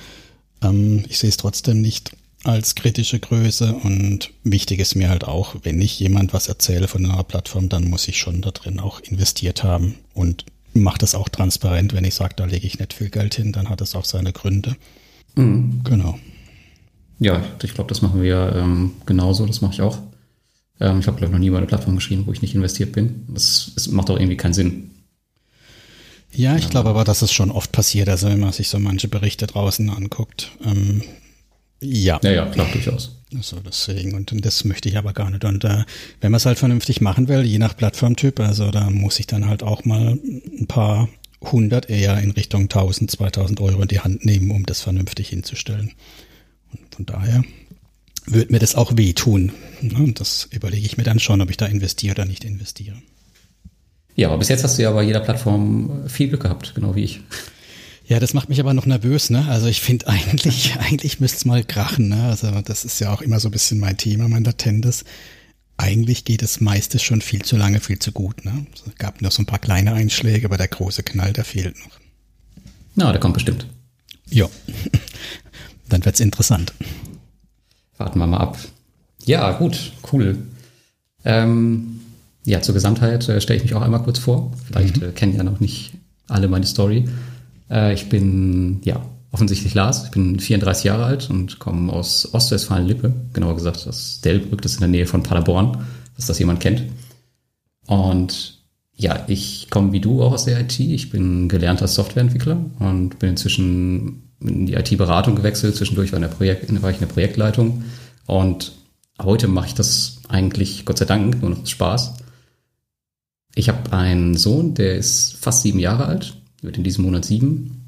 Ähm, 0.62 1.04
ich 1.08 1.20
sehe 1.20 1.30
es 1.30 1.38
trotzdem 1.38 1.82
nicht 1.82 2.12
als 2.44 2.76
kritische 2.76 3.20
Größe 3.20 3.74
und 3.74 4.32
wichtig 4.44 4.80
ist 4.80 4.96
mir 4.96 5.10
halt 5.10 5.26
auch, 5.26 5.56
wenn 5.64 5.82
ich 5.82 6.00
jemand 6.00 6.34
was 6.34 6.48
erzähle 6.48 6.88
von 6.88 7.06
einer 7.06 7.24
Plattform, 7.24 7.68
dann 7.68 7.90
muss 7.90 8.08
ich 8.08 8.18
schon 8.18 8.42
da 8.42 8.52
drin 8.52 8.80
auch 8.80 9.00
investiert 9.02 9.64
haben 9.64 9.96
und 10.14 10.46
mache 10.78 11.00
das 11.00 11.16
auch 11.16 11.30
transparent. 11.30 11.94
Wenn 11.94 12.06
ich 12.06 12.16
sage, 12.16 12.34
da 12.36 12.46
lege 12.46 12.66
ich 12.68 12.80
nicht 12.80 12.94
viel 12.94 13.10
Geld 13.10 13.36
hin, 13.36 13.52
dann 13.52 13.70
hat 13.70 13.82
das 13.82 13.96
auch 13.96 14.06
seine 14.06 14.34
Gründe. 14.34 14.76
Mhm. 15.36 15.82
Genau. 15.84 16.20
Ja, 17.20 17.42
ich 17.64 17.74
glaube, 17.74 17.90
das 17.90 18.02
machen 18.02 18.22
wir 18.22 18.54
ähm, 18.56 18.94
genauso. 19.06 19.46
Das 19.46 19.62
mache 19.62 19.74
ich 19.74 19.82
auch. 19.82 19.98
Ähm, 20.80 21.00
ich 21.00 21.08
habe, 21.08 21.18
glaube 21.18 21.26
ich, 21.26 21.32
noch 21.32 21.40
nie 21.40 21.48
über 21.48 21.58
eine 21.58 21.68
Plattform 21.68 21.96
geschrieben, 21.96 22.24
wo 22.26 22.32
ich 22.32 22.42
nicht 22.42 22.56
investiert 22.56 22.92
bin. 22.92 23.26
Das, 23.28 23.72
das 23.76 23.88
macht 23.88 24.10
auch 24.10 24.20
irgendwie 24.20 24.38
keinen 24.38 24.54
Sinn. 24.54 24.92
Ja, 26.34 26.56
ich 26.56 26.70
glaube 26.70 26.90
aber, 26.90 27.04
dass 27.04 27.24
es 27.24 27.32
schon 27.32 27.50
oft 27.50 27.72
passiert, 27.72 28.10
also 28.10 28.28
wenn 28.28 28.40
man 28.40 28.52
sich 28.52 28.70
so 28.70 28.78
manche 28.78 29.08
Berichte 29.08 29.48
draußen 29.48 29.90
anguckt. 29.90 30.52
Ähm, 30.64 31.02
ja. 31.82 32.20
Ja, 32.24 32.32
ja, 32.32 32.46
klar, 32.46 32.68
durchaus. 32.72 33.18
So, 33.42 33.60
deswegen, 33.60 34.14
und 34.14 34.46
das 34.46 34.64
möchte 34.64 34.88
ich 34.88 34.98
aber 34.98 35.14
gar 35.14 35.30
nicht. 35.30 35.44
Und 35.44 35.64
äh, 35.66 35.84
wenn 36.22 36.32
man 36.32 36.38
es 36.38 36.46
halt 36.46 36.58
vernünftig 36.58 37.02
machen 37.02 37.28
will, 37.28 37.44
je 37.44 37.60
nach 37.60 37.76
Plattformtyp, 37.76 38.40
also 38.40 38.72
da 38.72 38.90
muss 38.90 39.20
ich 39.20 39.28
dann 39.28 39.48
halt 39.48 39.64
auch 39.64 39.84
mal 39.86 40.18
ein 40.24 40.68
paar 40.68 41.10
hundert 41.42 41.90
eher 41.90 42.18
in 42.20 42.32
Richtung 42.32 42.64
1000, 42.64 43.12
2000 43.12 43.60
Euro 43.62 43.82
in 43.82 43.88
die 43.90 44.00
Hand 44.00 44.26
nehmen, 44.26 44.52
um 44.52 44.66
das 44.66 44.82
vernünftig 44.82 45.30
hinzustellen. 45.30 45.92
Und 46.72 46.96
von 46.96 47.06
daher 47.06 47.44
wird 48.26 48.50
mir 48.50 48.60
das 48.60 48.76
auch 48.76 48.96
wehtun. 48.96 49.52
Und 49.82 50.20
das 50.20 50.48
überlege 50.52 50.86
ich 50.86 50.98
mir 50.98 51.04
dann 51.04 51.20
schon, 51.20 51.42
ob 51.42 51.50
ich 51.50 51.58
da 51.58 51.66
investiere 51.66 52.14
oder 52.14 52.26
nicht 52.26 52.44
investiere. 52.44 52.96
Ja, 54.16 54.30
aber 54.30 54.40
bis 54.40 54.50
jetzt 54.50 54.64
hast 54.64 54.78
du 54.78 54.84
ja 54.84 54.92
bei 54.92 55.04
jeder 55.04 55.20
Plattform 55.20 56.08
viel 56.08 56.30
Glück 56.30 56.42
gehabt, 56.42 56.74
genau 56.76 56.96
wie 56.96 57.04
ich. 57.04 57.22
Ja, 58.08 58.22
das 58.22 58.34
macht 58.34 58.48
mich 58.48 58.62
aber 58.62 58.74
noch 58.74 58.86
nervös, 58.86 59.30
ne? 59.30 59.46
Also 59.50 59.68
ich 59.68 59.82
finde 59.82 60.08
eigentlich, 60.08 60.78
eigentlich 60.80 61.20
müsste 61.20 61.38
es 61.38 61.46
mal 61.46 61.64
krachen, 61.64 62.08
ne? 62.08 62.24
Also 62.24 62.50
das 62.62 62.86
ist 62.86 63.00
ja 63.00 63.14
auch 63.14 63.22
immer 63.22 63.40
so 63.40 63.50
ein 63.50 63.52
bisschen 63.52 63.80
mein 63.80 63.98
Thema, 63.98 64.28
mein 64.28 64.44
latentes. 64.44 65.04
Eigentlich 65.76 66.26
geht 66.26 66.42
es 66.42 66.60
meistens 66.60 67.04
schon 67.04 67.22
viel 67.22 67.44
zu 67.44 67.58
lange, 67.58 67.82
viel 67.82 68.00
zu 68.00 68.12
gut, 68.12 68.46
ne? 68.46 68.66
Es 68.74 68.96
gab 68.96 69.22
noch 69.22 69.32
so 69.32 69.44
ein 69.44 69.46
paar 69.46 69.60
kleine 69.60 69.94
Einschläge, 69.94 70.48
aber 70.48 70.58
der 70.58 70.70
große 70.70 71.04
Knall, 71.04 71.34
der 71.34 71.44
fehlt 71.44 71.78
noch. 71.78 72.00
Na, 72.96 73.12
der 73.12 73.20
kommt 73.20 73.36
bestimmt. 73.36 73.68
Ja. 74.30 74.48
Dann 75.90 76.04
wird's 76.04 76.20
interessant. 76.20 76.74
Warten 77.98 78.20
wir 78.20 78.28
mal 78.28 78.40
ab. 78.40 78.58
Ja, 79.26 79.52
gut, 79.52 79.92
cool. 80.12 80.38
Ähm, 81.26 82.00
ja, 82.46 82.62
zur 82.62 82.74
Gesamtheit 82.74 83.28
äh, 83.28 83.42
stelle 83.42 83.58
ich 83.58 83.64
mich 83.64 83.76
auch 83.76 83.82
einmal 83.82 84.04
kurz 84.04 84.20
vor. 84.20 84.54
Vielleicht 84.66 84.98
mhm. 84.98 85.10
äh, 85.10 85.12
kennen 85.12 85.36
ja 85.36 85.44
noch 85.44 85.60
nicht 85.60 85.94
alle 86.28 86.48
meine 86.48 86.66
Story. 86.66 87.08
Äh, 87.70 87.94
ich 87.94 88.10
bin, 88.10 88.82
ja, 88.84 89.02
offensichtlich 89.32 89.74
Lars. 89.74 90.06
Ich 90.06 90.12
bin 90.12 90.40
34 90.40 90.86
Jahre 90.86 91.06
alt 91.06 91.30
und 91.30 91.60
komme 91.60 91.92
aus 91.92 92.34
Ostwestfalen-Lippe. 92.34 93.14
Genauer 93.34 93.56
gesagt 93.56 93.88
aus 93.88 94.22
Delbrück, 94.22 94.62
das 94.62 94.74
ist 94.74 94.78
in 94.78 94.92
der 94.92 95.00
Nähe 95.00 95.06
von 95.06 95.24
Paderborn, 95.24 95.86
dass 96.16 96.28
das 96.28 96.40
jemand 96.40 96.60
kennt. 96.60 96.84
Und 97.86 98.58
ja, 98.96 99.26
ich 99.28 99.70
komme 99.70 99.92
wie 99.92 100.00
du 100.00 100.24
auch 100.24 100.34
aus 100.34 100.46
der 100.46 100.60
IT. 100.60 100.80
Ich 100.80 101.10
bin 101.12 101.50
gelernter 101.50 101.88
Softwareentwickler 101.88 102.58
und 102.80 103.20
bin 103.20 103.32
inzwischen 103.32 104.24
in 104.40 104.66
die 104.66 104.74
IT-Beratung 104.74 105.36
gewechselt. 105.36 105.76
Zwischendurch 105.76 106.12
war, 106.12 106.18
in 106.18 106.24
der 106.24 106.30
Projekt, 106.30 106.82
war 106.82 106.90
ich 106.90 106.98
in 106.98 107.08
der 107.08 107.14
Projektleitung. 107.14 107.84
Und 108.26 108.74
heute 109.22 109.48
mache 109.48 109.68
ich 109.68 109.74
das 109.76 110.20
eigentlich, 110.30 110.86
Gott 110.86 110.98
sei 110.98 111.06
Dank, 111.06 111.42
nur 111.42 111.52
noch 111.52 111.66
Spaß. 111.66 112.16
Ich 113.56 113.70
habe 113.70 113.92
einen 113.94 114.36
Sohn, 114.36 114.74
der 114.74 114.98
ist 114.98 115.38
fast 115.38 115.64
sieben 115.64 115.80
Jahre 115.80 116.06
alt, 116.06 116.36
wird 116.62 116.78
in 116.78 116.84
diesem 116.84 117.06
Monat 117.06 117.26
sieben. 117.26 117.84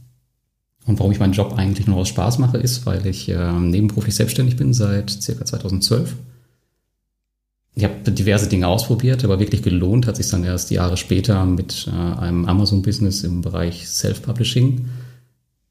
Und 0.86 1.00
warum 1.00 1.12
ich 1.12 1.20
meinen 1.20 1.34
Job 1.34 1.54
eigentlich 1.58 1.88
nur 1.88 1.98
aus 1.98 2.10
Spaß 2.10 2.40
mache, 2.40 2.58
ist, 2.58 2.86
weil 2.86 3.06
ich 3.06 3.30
äh, 3.30 3.52
nebenberuflich 3.54 4.16
selbstständig 4.16 4.56
bin 4.56 4.74
seit 4.74 5.10
circa 5.10 5.46
2012. 5.46 6.16
Ich 7.76 7.84
habe 7.84 8.12
diverse 8.12 8.50
Dinge 8.50 8.68
ausprobiert, 8.68 9.24
aber 9.24 9.40
wirklich 9.40 9.62
gelohnt 9.62 10.08
hat 10.08 10.18
sich 10.18 10.30
dann 10.30 10.44
erst 10.44 10.72
Jahre 10.72 10.98
später 10.98 11.46
mit 11.46 11.88
äh, 11.88 12.20
einem 12.20 12.46
Amazon-Business 12.46 13.24
im 13.24 13.42
Bereich 13.42 13.88
Self-Publishing 13.88 14.86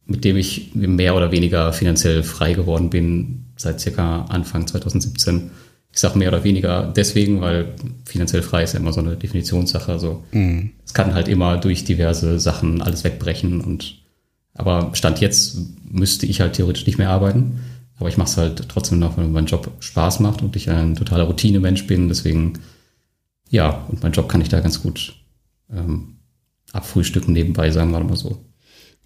mit 0.09 0.25
dem 0.25 0.37
ich 0.37 0.75
mehr 0.75 1.15
oder 1.15 1.31
weniger 1.31 1.73
finanziell 1.73 2.23
frei 2.23 2.55
geworden 2.55 2.89
bin, 2.89 3.45
seit 3.57 3.79
circa 3.79 4.23
Anfang 4.23 4.67
2017. 4.67 5.51
Ich 5.99 6.03
sage 6.03 6.17
mehr 6.17 6.29
oder 6.29 6.45
weniger 6.45 6.93
deswegen, 6.95 7.41
weil 7.41 7.75
finanziell 8.05 8.43
frei 8.43 8.63
ist 8.63 8.73
ja 8.73 8.79
immer 8.79 8.93
so 8.93 9.01
eine 9.01 9.17
Definitionssache. 9.17 9.91
Also 9.91 10.23
mhm. 10.31 10.71
es 10.87 10.95
kann 10.95 11.13
halt 11.13 11.27
immer 11.27 11.57
durch 11.57 11.83
diverse 11.83 12.39
Sachen 12.39 12.83
alles 12.83 13.03
wegbrechen 13.03 13.61
und 13.61 13.97
aber 14.55 14.95
Stand 14.95 15.21
jetzt 15.21 15.57
müsste 15.91 16.27
ich 16.27 16.41
halt 16.41 16.53
theoretisch 16.53 16.87
nicht 16.87 16.99
mehr 16.99 17.11
arbeiten. 17.11 17.59
Aber 17.99 18.09
ich 18.09 18.17
mache 18.17 18.29
es 18.29 18.37
halt 18.37 18.69
trotzdem 18.69 19.01
noch, 19.01 19.17
weil 19.17 19.27
mein 19.27 19.47
Job 19.47 19.73
Spaß 19.81 20.21
macht 20.21 20.41
und 20.41 20.55
ich 20.55 20.71
ein 20.71 20.95
totaler 20.95 21.25
Routinemensch 21.25 21.89
bin. 21.89 22.07
Deswegen, 22.07 22.61
ja, 23.51 23.85
und 23.89 24.01
mein 24.01 24.13
Job 24.13 24.29
kann 24.29 24.41
ich 24.41 24.49
da 24.49 24.61
ganz 24.61 24.81
gut 24.81 25.17
ähm, 25.69 26.19
abfrühstücken 26.73 27.33
nebenbei, 27.35 27.73
sagen 27.73 27.91
wir 27.91 27.99
mal 27.99 28.17
so. 28.17 28.39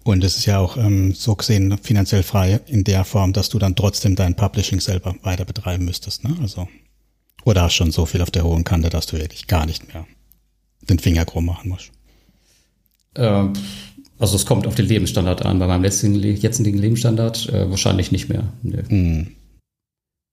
Und 0.03 0.23
es 0.23 0.37
ist 0.37 0.45
ja 0.45 0.59
auch 0.59 0.77
ähm, 0.77 1.15
so 1.15 1.33
gesehen 1.33 1.75
finanziell 1.81 2.21
frei 2.21 2.59
in 2.67 2.83
der 2.83 3.03
Form, 3.03 3.33
dass 3.33 3.49
du 3.49 3.57
dann 3.57 3.75
trotzdem 3.75 4.15
dein 4.15 4.35
Publishing 4.35 4.79
selber 4.79 5.15
weiter 5.23 5.45
betreiben 5.45 5.85
müsstest, 5.85 6.23
ne? 6.23 6.35
Also 6.39 6.67
oder 7.45 7.63
hast 7.63 7.73
schon 7.73 7.91
so 7.91 8.05
viel 8.05 8.21
auf 8.21 8.31
der 8.31 8.43
hohen 8.43 8.63
Kante, 8.63 8.89
dass 8.89 9.07
du 9.07 9.17
wirklich 9.17 9.47
gar 9.47 9.65
nicht 9.65 9.93
mehr 9.93 10.05
den 10.81 10.99
Finger 10.99 11.25
krumm 11.25 11.45
machen 11.45 11.69
musst? 11.69 11.91
Äh, 13.15 13.47
also 14.19 14.35
es 14.35 14.45
kommt 14.45 14.67
auf 14.67 14.75
den 14.75 14.87
Lebensstandard 14.87 15.45
an. 15.45 15.59
Bei 15.59 15.67
meinem 15.67 15.83
letzten, 15.83 16.15
jetzigen 16.15 16.77
Lebensstandard 16.77 17.49
äh, 17.49 17.69
wahrscheinlich 17.69 18.11
nicht 18.11 18.29
mehr. 18.29 18.53
Nee. 18.61 18.83
Mm. 18.83 19.35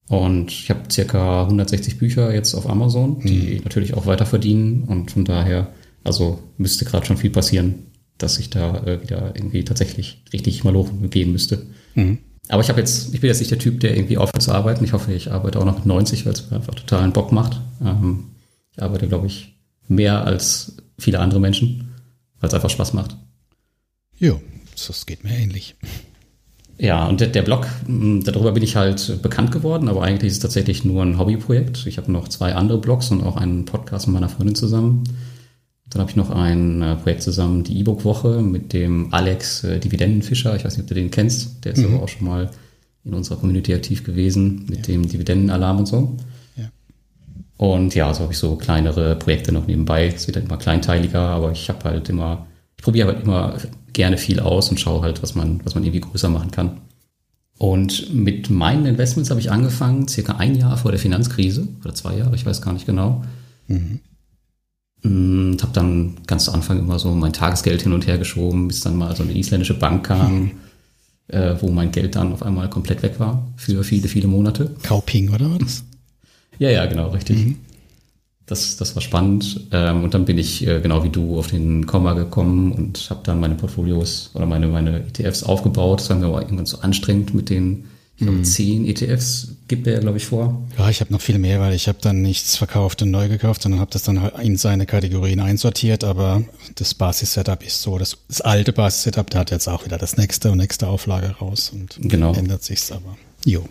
Und 0.07 0.51
ich 0.51 0.69
habe 0.69 0.91
circa 0.91 1.43
160 1.43 1.97
Bücher 1.97 2.33
jetzt 2.33 2.53
auf 2.53 2.69
Amazon, 2.69 3.19
die 3.21 3.59
mm. 3.59 3.63
natürlich 3.63 3.93
auch 3.93 4.05
weiter 4.05 4.25
verdienen. 4.25 4.83
Und 4.83 5.11
von 5.11 5.25
daher, 5.25 5.73
also 6.03 6.39
müsste 6.57 6.85
gerade 6.85 7.05
schon 7.05 7.17
viel 7.17 7.31
passieren, 7.31 7.87
dass 8.17 8.39
ich 8.39 8.49
da 8.49 8.83
äh, 8.85 9.01
wieder 9.01 9.35
irgendwie 9.35 9.63
tatsächlich 9.63 10.23
richtig 10.33 10.63
mal 10.63 10.73
hochgehen 10.73 11.31
müsste. 11.31 11.65
Mhm. 11.95 12.19
Aber 12.51 12.61
ich 12.61 12.67
habe 12.67 12.81
jetzt, 12.81 13.13
ich 13.13 13.21
bin 13.21 13.29
jetzt 13.29 13.39
nicht 13.39 13.51
der 13.51 13.59
Typ, 13.59 13.79
der 13.79 13.95
irgendwie 13.95 14.17
aufhört 14.17 14.41
zu 14.41 14.51
arbeiten. 14.51 14.83
Ich 14.83 14.91
hoffe, 14.91 15.13
ich 15.13 15.31
arbeite 15.31 15.57
auch 15.57 15.63
noch 15.63 15.77
mit 15.77 15.85
90, 15.85 16.25
weil 16.25 16.33
es 16.33 16.51
mir 16.51 16.57
einfach 16.57 16.75
totalen 16.75 17.13
Bock 17.13 17.31
macht. 17.31 17.61
Ähm, 17.81 18.25
ich 18.75 18.83
arbeite, 18.83 19.07
glaube 19.07 19.27
ich, 19.27 19.55
mehr 19.87 20.25
als 20.25 20.75
viele 20.99 21.19
andere 21.19 21.39
Menschen, 21.39 21.93
weil 22.41 22.49
es 22.49 22.53
einfach 22.53 22.69
Spaß 22.69 22.91
macht. 22.91 23.15
Ja, 24.19 24.33
das 24.85 25.05
geht 25.05 25.23
mir 25.23 25.31
ähnlich. 25.31 25.75
Ja, 26.77 27.07
und 27.07 27.21
der, 27.21 27.29
der 27.29 27.43
Blog, 27.43 27.67
darüber 27.87 28.51
bin 28.51 28.63
ich 28.63 28.75
halt 28.75 29.21
bekannt 29.21 29.53
geworden, 29.53 29.87
aber 29.87 30.03
eigentlich 30.03 30.31
ist 30.31 30.37
es 30.37 30.41
tatsächlich 30.41 30.83
nur 30.83 31.03
ein 31.03 31.17
Hobbyprojekt. 31.17 31.85
Ich 31.85 31.97
habe 31.97 32.11
noch 32.11 32.27
zwei 32.27 32.55
andere 32.55 32.79
Blogs 32.79 33.11
und 33.11 33.23
auch 33.23 33.37
einen 33.37 33.63
Podcast 33.63 34.07
mit 34.07 34.15
meiner 34.15 34.29
Freundin 34.29 34.55
zusammen. 34.55 35.03
Dann 35.91 36.01
habe 36.01 36.09
ich 36.09 36.15
noch 36.15 36.31
ein 36.31 36.81
äh, 36.81 36.95
Projekt 36.95 37.21
zusammen, 37.21 37.63
die 37.63 37.77
E-Book-Woche, 37.79 38.41
mit 38.41 38.71
dem 38.71 39.13
Alex 39.13 39.65
äh, 39.65 39.77
Dividendenfischer. 39.77 40.55
Ich 40.55 40.63
weiß 40.63 40.77
nicht, 40.77 40.85
ob 40.85 40.87
du 40.87 40.95
den 40.95 41.11
kennst. 41.11 41.63
Der 41.65 41.73
ist 41.73 41.79
mhm. 41.79 41.95
aber 41.95 42.03
auch 42.03 42.07
schon 42.07 42.25
mal 42.25 42.49
in 43.03 43.13
unserer 43.13 43.37
Community 43.37 43.73
aktiv 43.73 44.03
gewesen 44.03 44.65
mit 44.69 44.87
ja. 44.87 44.93
dem 44.93 45.07
Dividendenalarm 45.07 45.79
und 45.79 45.87
so. 45.87 46.17
Ja. 46.55 46.71
Und 47.57 47.93
ja, 47.93 48.13
so 48.13 48.21
habe 48.21 48.31
ich 48.31 48.39
so 48.39 48.55
kleinere 48.55 49.17
Projekte 49.17 49.51
noch 49.51 49.67
nebenbei. 49.67 50.07
Es 50.07 50.27
wird 50.27 50.37
halt 50.37 50.47
immer 50.47 50.57
kleinteiliger, 50.57 51.19
aber 51.19 51.51
ich 51.51 51.67
habe 51.67 51.83
halt 51.83 52.07
immer, 52.07 52.47
ich 52.77 52.83
probiere 52.83 53.09
halt 53.09 53.23
immer 53.23 53.57
gerne 53.91 54.17
viel 54.17 54.39
aus 54.39 54.69
und 54.69 54.79
schaue 54.79 55.01
halt, 55.01 55.21
was 55.21 55.35
man, 55.35 55.59
was 55.65 55.75
man 55.75 55.83
irgendwie 55.83 56.01
größer 56.01 56.29
machen 56.29 56.51
kann. 56.51 56.77
Und 57.57 58.13
mit 58.13 58.49
meinen 58.49 58.85
Investments 58.85 59.29
habe 59.29 59.41
ich 59.41 59.51
angefangen, 59.51 60.07
circa 60.07 60.37
ein 60.37 60.55
Jahr 60.55 60.77
vor 60.77 60.91
der 60.91 60.99
Finanzkrise 60.99 61.67
oder 61.83 61.93
zwei 61.93 62.15
Jahre, 62.15 62.33
ich 62.35 62.45
weiß 62.45 62.61
gar 62.61 62.73
nicht 62.73 62.85
genau. 62.85 63.23
Mhm. 63.67 63.99
Und 65.03 65.57
habe 65.61 65.73
dann 65.73 66.17
ganz 66.27 66.45
zu 66.45 66.53
Anfang 66.53 66.77
immer 66.79 66.99
so 66.99 67.09
mein 67.11 67.33
Tagesgeld 67.33 67.81
hin 67.81 67.93
und 67.93 68.05
her 68.05 68.17
geschoben, 68.17 68.67
bis 68.67 68.81
dann 68.81 68.95
mal 68.95 69.15
so 69.15 69.23
eine 69.23 69.35
isländische 69.35 69.73
Bank 69.73 70.05
kam, 70.05 70.51
äh, 71.27 71.55
wo 71.59 71.69
mein 71.69 71.91
Geld 71.91 72.15
dann 72.15 72.33
auf 72.33 72.43
einmal 72.43 72.69
komplett 72.69 73.01
weg 73.01 73.19
war 73.19 73.47
für 73.55 73.83
viele, 73.83 74.07
viele 74.07 74.27
Monate. 74.27 74.75
Kauping, 74.83 75.33
oder 75.33 75.49
was? 75.59 75.83
Ja, 76.59 76.69
ja, 76.69 76.85
genau, 76.85 77.09
richtig. 77.09 77.37
Mhm. 77.37 77.55
Das, 78.45 78.77
das 78.77 78.93
war 78.95 79.01
spannend. 79.01 79.67
Ähm, 79.71 80.03
und 80.03 80.13
dann 80.13 80.25
bin 80.25 80.37
ich 80.37 80.67
äh, 80.67 80.81
genau 80.81 81.03
wie 81.03 81.09
du 81.09 81.39
auf 81.39 81.47
den 81.47 81.87
Komma 81.87 82.13
gekommen 82.13 82.71
und 82.71 83.09
habe 83.09 83.21
dann 83.23 83.39
meine 83.39 83.55
Portfolios 83.55 84.29
oder 84.33 84.45
meine, 84.45 84.67
meine 84.67 84.99
ETFs 84.99 85.43
aufgebaut. 85.43 86.01
Das 86.01 86.09
war 86.09 86.17
mir 86.17 86.27
aber 86.27 86.41
irgendwann 86.41 86.65
so 86.65 86.79
anstrengend 86.81 87.33
mit 87.33 87.49
den 87.49 87.85
ich 88.21 88.27
glaube, 88.27 88.37
mhm. 88.37 88.43
zehn 88.43 88.85
ETFs 88.85 89.47
gibt 89.67 89.87
er, 89.87 89.99
glaube 89.99 90.17
ich, 90.17 90.27
vor. 90.27 90.61
Ja, 90.77 90.91
ich 90.91 91.01
habe 91.01 91.11
noch 91.11 91.21
viel 91.21 91.39
mehr, 91.39 91.59
weil 91.59 91.73
ich 91.73 91.87
habe 91.87 91.97
dann 91.99 92.21
nichts 92.21 92.55
verkauft 92.55 93.01
und 93.01 93.09
neu 93.09 93.27
gekauft, 93.27 93.63
sondern 93.63 93.79
habe 93.79 93.89
das 93.89 94.03
dann 94.03 94.17
in 94.43 94.57
seine 94.57 94.85
Kategorien 94.85 95.39
einsortiert. 95.39 96.03
Aber 96.03 96.43
das 96.75 96.93
Basis-Setup 96.93 97.65
ist 97.65 97.81
so, 97.81 97.97
das, 97.97 98.17
das 98.27 98.41
alte 98.41 98.73
Basis-Setup, 98.73 99.27
da 99.31 99.39
hat 99.39 99.49
jetzt 99.49 99.67
auch 99.67 99.85
wieder 99.85 99.97
das 99.97 100.17
nächste 100.17 100.51
und 100.51 100.59
nächste 100.59 100.87
Auflage 100.87 101.31
raus 101.41 101.71
und 101.73 101.97
genau. 101.99 102.35
ändert 102.35 102.63
sich's 102.63 102.91
aber. 102.91 103.17
Jo. 103.43 103.67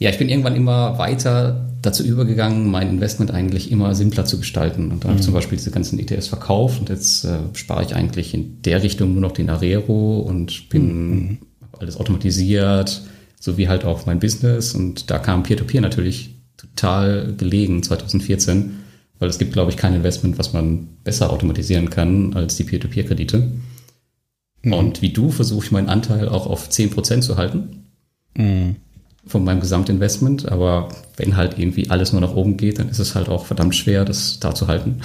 Ja, 0.00 0.10
ich 0.10 0.18
bin 0.18 0.28
irgendwann 0.28 0.56
immer 0.56 0.98
weiter 0.98 1.70
dazu 1.80 2.02
übergegangen, 2.02 2.68
mein 2.68 2.90
Investment 2.90 3.30
eigentlich 3.30 3.70
immer 3.70 3.94
simpler 3.94 4.24
zu 4.24 4.38
gestalten. 4.38 4.90
Und 4.90 5.04
da 5.04 5.06
mhm. 5.06 5.10
habe 5.10 5.20
ich 5.20 5.24
zum 5.24 5.34
Beispiel 5.34 5.58
diese 5.58 5.70
ganzen 5.70 6.00
ETFs 6.00 6.26
verkauft 6.26 6.80
und 6.80 6.88
jetzt 6.88 7.24
äh, 7.24 7.38
spare 7.52 7.84
ich 7.84 7.94
eigentlich 7.94 8.34
in 8.34 8.62
der 8.62 8.82
Richtung 8.82 9.12
nur 9.12 9.20
noch 9.20 9.30
den 9.32 9.48
Arero 9.48 10.18
und 10.18 10.68
bin 10.70 11.18
mhm. 11.18 11.38
alles 11.78 11.96
automatisiert 11.98 13.02
sowie 13.44 13.68
halt 13.68 13.84
auch 13.84 14.06
mein 14.06 14.20
Business. 14.20 14.74
Und 14.74 15.10
da 15.10 15.18
kam 15.18 15.42
Peer-to-Peer 15.42 15.80
-Peer 15.80 15.82
natürlich 15.82 16.30
total 16.56 17.34
gelegen 17.36 17.82
2014, 17.82 18.76
weil 19.18 19.28
es 19.28 19.38
gibt, 19.38 19.52
glaube 19.52 19.70
ich, 19.70 19.76
kein 19.76 19.94
Investment, 19.94 20.38
was 20.38 20.54
man 20.54 20.88
besser 21.04 21.30
automatisieren 21.30 21.90
kann 21.90 22.32
als 22.32 22.56
die 22.56 22.64
Peer-to-Peer-Kredite. 22.64 23.52
Mhm. 24.62 24.72
Und 24.72 25.02
wie 25.02 25.10
du 25.10 25.30
versuche 25.30 25.66
ich 25.66 25.72
meinen 25.72 25.90
Anteil 25.90 26.26
auch 26.28 26.46
auf 26.46 26.70
10% 26.70 27.20
zu 27.20 27.36
halten. 27.36 27.84
Mhm. 28.34 28.76
Von 29.26 29.44
meinem 29.44 29.60
Gesamtinvestment. 29.60 30.50
Aber 30.50 30.88
wenn 31.18 31.36
halt 31.36 31.58
irgendwie 31.58 31.90
alles 31.90 32.12
nur 32.12 32.22
nach 32.22 32.34
oben 32.34 32.56
geht, 32.56 32.78
dann 32.78 32.88
ist 32.88 32.98
es 32.98 33.14
halt 33.14 33.28
auch 33.28 33.44
verdammt 33.44 33.74
schwer, 33.74 34.06
das 34.06 34.40
da 34.40 34.54
zu 34.54 34.68
halten. 34.68 35.00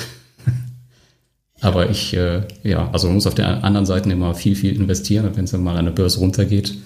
Aber 1.60 1.89
ich, 1.89 2.13
äh, 2.13 2.43
ja, 2.63 2.89
also 2.91 3.08
man 3.08 3.15
muss 3.15 3.27
auf 3.27 3.36
der 3.36 3.65
anderen 3.65 3.86
Seite 3.86 4.10
immer 4.10 4.34
viel, 4.34 4.55
viel 4.55 4.77
investieren. 4.77 5.25
Und 5.25 5.36
wenn 5.36 5.43
es 5.43 5.51
dann 5.51 5.62
mal 5.63 5.75
an 5.75 5.86
der 5.86 5.91
Börse 5.91 6.19
runtergeht, 6.19 6.77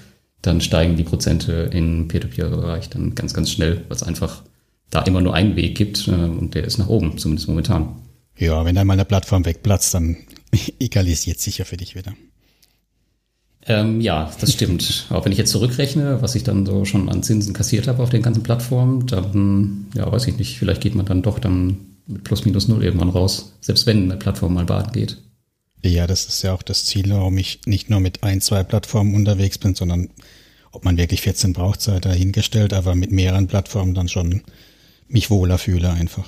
dann 0.43 0.61
steigen 0.61 0.95
die 0.95 1.03
Prozente 1.03 1.69
im 1.73 2.07
Peer-to-Peer-Bereich 2.07 2.89
dann 2.89 3.15
ganz, 3.15 3.33
ganz 3.33 3.49
schnell, 3.49 3.81
weil 3.87 3.95
es 3.95 4.03
einfach 4.03 4.43
da 4.91 5.01
immer 5.01 5.21
nur 5.21 5.33
einen 5.33 5.55
Weg 5.55 5.75
gibt 5.75 6.07
äh, 6.07 6.11
und 6.11 6.53
der 6.53 6.65
ist 6.65 6.77
nach 6.77 6.87
oben, 6.87 7.17
zumindest 7.17 7.47
momentan. 7.47 7.95
Ja, 8.37 8.63
wenn 8.65 8.75
dann 8.75 8.85
mal 8.85 8.93
eine 8.93 9.05
Plattform 9.05 9.45
wegplatzt, 9.45 9.93
dann 9.93 10.17
egalisiert 10.79 11.39
sich 11.39 11.57
ja 11.57 11.65
für 11.65 11.77
dich 11.77 11.95
wieder. 11.95 12.13
Ähm, 13.65 14.01
ja, 14.01 14.29
das 14.41 14.51
stimmt. 14.51 15.07
Auch 15.09 15.23
wenn 15.23 15.31
ich 15.31 15.37
jetzt 15.37 15.51
zurückrechne, 15.51 16.21
was 16.21 16.35
ich 16.35 16.43
dann 16.43 16.65
so 16.65 16.83
schon 16.83 17.07
an 17.07 17.23
Zinsen 17.23 17.53
kassiert 17.53 17.87
habe 17.87 18.03
auf 18.03 18.09
den 18.09 18.21
ganzen 18.21 18.43
Plattformen, 18.43 19.07
dann, 19.07 19.87
ja, 19.95 20.11
weiß 20.11 20.27
ich 20.27 20.37
nicht, 20.37 20.59
vielleicht 20.59 20.81
geht 20.81 20.95
man 20.95 21.05
dann 21.05 21.21
doch 21.21 21.39
dann 21.39 21.77
mit 22.05 22.25
plus 22.25 22.43
minus 22.43 22.67
null 22.67 22.83
irgendwann 22.83 23.09
raus, 23.09 23.53
selbst 23.61 23.87
wenn 23.87 24.03
eine 24.03 24.17
Plattform 24.17 24.55
mal 24.55 24.65
baden 24.65 24.91
geht. 24.91 25.17
Ja, 25.85 26.07
das 26.07 26.25
ist 26.25 26.41
ja 26.43 26.53
auch 26.53 26.63
das 26.63 26.85
Ziel, 26.85 27.09
warum 27.09 27.37
ich 27.37 27.59
nicht 27.65 27.89
nur 27.89 27.99
mit 27.99 28.23
ein, 28.23 28.39
zwei 28.41 28.63
Plattformen 28.63 29.15
unterwegs 29.15 29.57
bin, 29.57 29.75
sondern 29.75 30.09
ob 30.71 30.85
man 30.85 30.97
wirklich 30.97 31.21
14 31.21 31.53
braucht, 31.53 31.81
sei 31.81 31.99
dahingestellt, 31.99 32.73
aber 32.73 32.95
mit 32.95 33.11
mehreren 33.11 33.47
Plattformen 33.47 33.93
dann 33.93 34.07
schon 34.07 34.41
mich 35.07 35.29
wohler 35.29 35.57
fühle 35.57 35.91
einfach. 35.91 36.25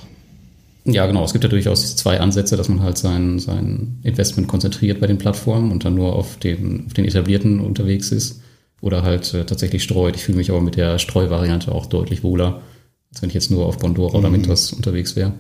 Ja, 0.84 1.08
genau. 1.08 1.24
Es 1.24 1.34
gibt 1.34 1.44
ja 1.44 1.50
durchaus 1.50 1.96
zwei 1.96 2.20
Ansätze, 2.20 2.58
dass 2.58 2.70
man 2.70 2.82
halt 2.82 2.98
sein, 2.98 3.40
sein 3.40 4.00
Investment 4.04 4.48
konzentriert 4.48 5.00
bei 5.00 5.08
den 5.08 5.18
Plattformen 5.18 5.72
und 5.72 5.84
dann 5.84 5.96
nur 5.96 6.16
auf 6.16 6.38
den, 6.38 6.86
auf 6.86 6.94
den 6.94 7.06
etablierten 7.06 7.60
unterwegs 7.60 8.12
ist 8.12 8.42
oder 8.82 9.02
halt 9.02 9.34
äh, 9.34 9.46
tatsächlich 9.46 9.82
streut. 9.84 10.16
Ich 10.16 10.24
fühle 10.24 10.38
mich 10.38 10.52
aber 10.52 10.62
mit 10.62 10.76
der 10.76 11.00
Streuvariante 11.00 11.72
auch 11.72 11.88
deutlich 11.88 12.24
wohler, 12.24 12.62
als 13.12 13.22
wenn 13.22 13.30
ich 13.30 13.34
jetzt 13.34 13.50
nur 13.50 13.66
auf 13.66 13.80
Bondora 13.80 14.12
mhm. 14.12 14.20
oder 14.20 14.30
Mintos 14.30 14.74
unterwegs 14.74 15.16
wäre. 15.16 15.34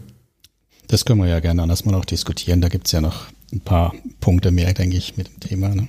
Das 0.88 1.05
können 1.05 1.19
wir 1.19 1.27
ja 1.27 1.39
gerne 1.39 1.62
anders 1.62 1.86
mal 1.86 1.93
auch 1.93 2.05
diskutieren. 2.05 2.62
Da 2.62 2.69
gibt's 2.69 2.91
ja 2.91 3.01
noch 3.01 3.27
ein 3.51 3.61
paar 3.61 3.93
Punkte 4.19 4.51
mehr, 4.51 4.73
denke 4.73 4.97
ich, 4.97 5.17
mit 5.17 5.27
dem 5.27 5.39
Thema. 5.39 5.69
Ne? 5.69 5.87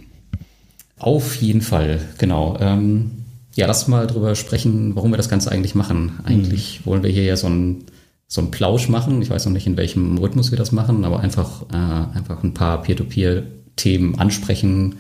Auf 0.99 1.37
jeden 1.37 1.63
Fall, 1.63 2.01
genau. 2.19 2.57
Ähm, 2.61 3.11
ja, 3.55 3.67
lass 3.67 3.89
mal 3.89 4.07
drüber 4.07 4.35
sprechen, 4.35 4.95
warum 4.97 5.13
wir 5.13 5.17
das 5.17 5.29
Ganze 5.29 5.51
eigentlich 5.51 5.75
machen. 5.75 6.21
Eigentlich 6.25 6.81
mhm. 6.81 6.87
wollen 6.87 7.03
wir 7.03 7.11
hier 7.11 7.25
ja 7.25 7.37
so 7.37 7.49
ein 7.49 7.85
so 8.29 8.41
einen 8.41 8.51
Plausch 8.51 8.89
machen. 8.89 9.23
Ich 9.23 9.31
weiß 9.31 9.47
noch 9.47 9.53
nicht, 9.53 9.67
in 9.67 9.77
welchem 9.77 10.19
Rhythmus 10.19 10.51
wir 10.51 10.59
das 10.59 10.73
machen, 10.73 11.05
aber 11.05 11.21
einfach, 11.21 11.63
äh, 11.73 12.17
einfach 12.17 12.43
ein 12.43 12.55
paar 12.55 12.83
Peer-to-Peer-Themen 12.83 14.19
ansprechen, 14.19 14.97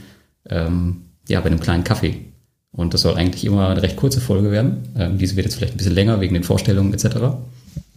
ähm, 0.48 1.02
ja, 1.28 1.40
bei 1.40 1.46
einem 1.46 1.60
kleinen 1.60 1.84
Kaffee. 1.84 2.16
Und 2.70 2.94
das 2.94 3.00
soll 3.00 3.14
eigentlich 3.16 3.44
immer 3.44 3.68
eine 3.68 3.82
recht 3.82 3.96
kurze 3.96 4.20
Folge 4.20 4.50
werden. 4.50 4.88
Ähm, 4.96 5.18
diese 5.18 5.34
wird 5.34 5.46
jetzt 5.46 5.56
vielleicht 5.56 5.74
ein 5.74 5.78
bisschen 5.78 5.94
länger 5.94 6.20
wegen 6.20 6.34
den 6.34 6.44
Vorstellungen 6.44 6.92
etc. 6.92 7.36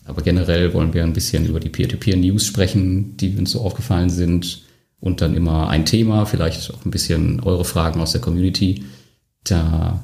Aber 0.09 0.21
generell 0.21 0.73
wollen 0.73 0.93
wir 0.93 1.03
ein 1.03 1.13
bisschen 1.13 1.45
über 1.45 1.59
die 1.59 1.69
Peer-to-Peer-News 1.69 2.45
sprechen, 2.45 3.15
die 3.17 3.35
uns 3.37 3.51
so 3.51 3.61
aufgefallen 3.61 4.09
sind. 4.09 4.63
Und 4.99 5.21
dann 5.21 5.33
immer 5.33 5.69
ein 5.69 5.85
Thema, 5.85 6.25
vielleicht 6.25 6.73
auch 6.73 6.83
ein 6.83 6.91
bisschen 6.91 7.39
eure 7.39 7.63
Fragen 7.63 8.01
aus 8.01 8.11
der 8.11 8.19
Community. 8.19 8.83
Da 9.45 10.01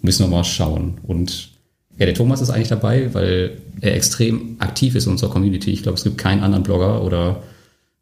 müssen 0.00 0.24
wir 0.24 0.30
mal 0.30 0.44
schauen. 0.44 0.98
Und 1.02 1.50
ja, 1.98 2.06
der 2.06 2.14
Thomas 2.14 2.40
ist 2.40 2.50
eigentlich 2.50 2.68
dabei, 2.68 3.12
weil 3.12 3.58
er 3.80 3.96
extrem 3.96 4.56
aktiv 4.60 4.94
ist 4.94 5.06
in 5.06 5.12
unserer 5.12 5.30
Community. 5.30 5.72
Ich 5.72 5.82
glaube, 5.82 5.98
es 5.98 6.04
gibt 6.04 6.18
keinen 6.18 6.42
anderen 6.42 6.62
Blogger 6.62 7.02
oder 7.02 7.42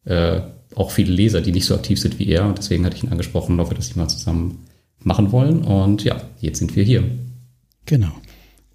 äh, 0.05 0.41
auch 0.75 0.91
viele 0.91 1.13
Leser, 1.13 1.41
die 1.41 1.53
nicht 1.53 1.65
so 1.65 1.75
aktiv 1.75 1.99
sind 1.99 2.19
wie 2.19 2.29
er. 2.29 2.47
Und 2.47 2.59
deswegen 2.59 2.85
hatte 2.85 2.97
ich 2.97 3.05
ihn 3.05 3.13
angesprochen, 3.13 3.59
ob 3.61 3.71
wir 3.71 3.77
das 3.77 3.97
mal 3.97 4.09
zusammen 4.09 4.67
machen 5.01 5.33
wollen. 5.33 5.63
Und 5.63 6.05
ja, 6.05 6.21
jetzt 6.41 6.59
sind 6.59 6.77
wir 6.77 6.85
hier. 6.85 7.05
Genau. 7.87 8.13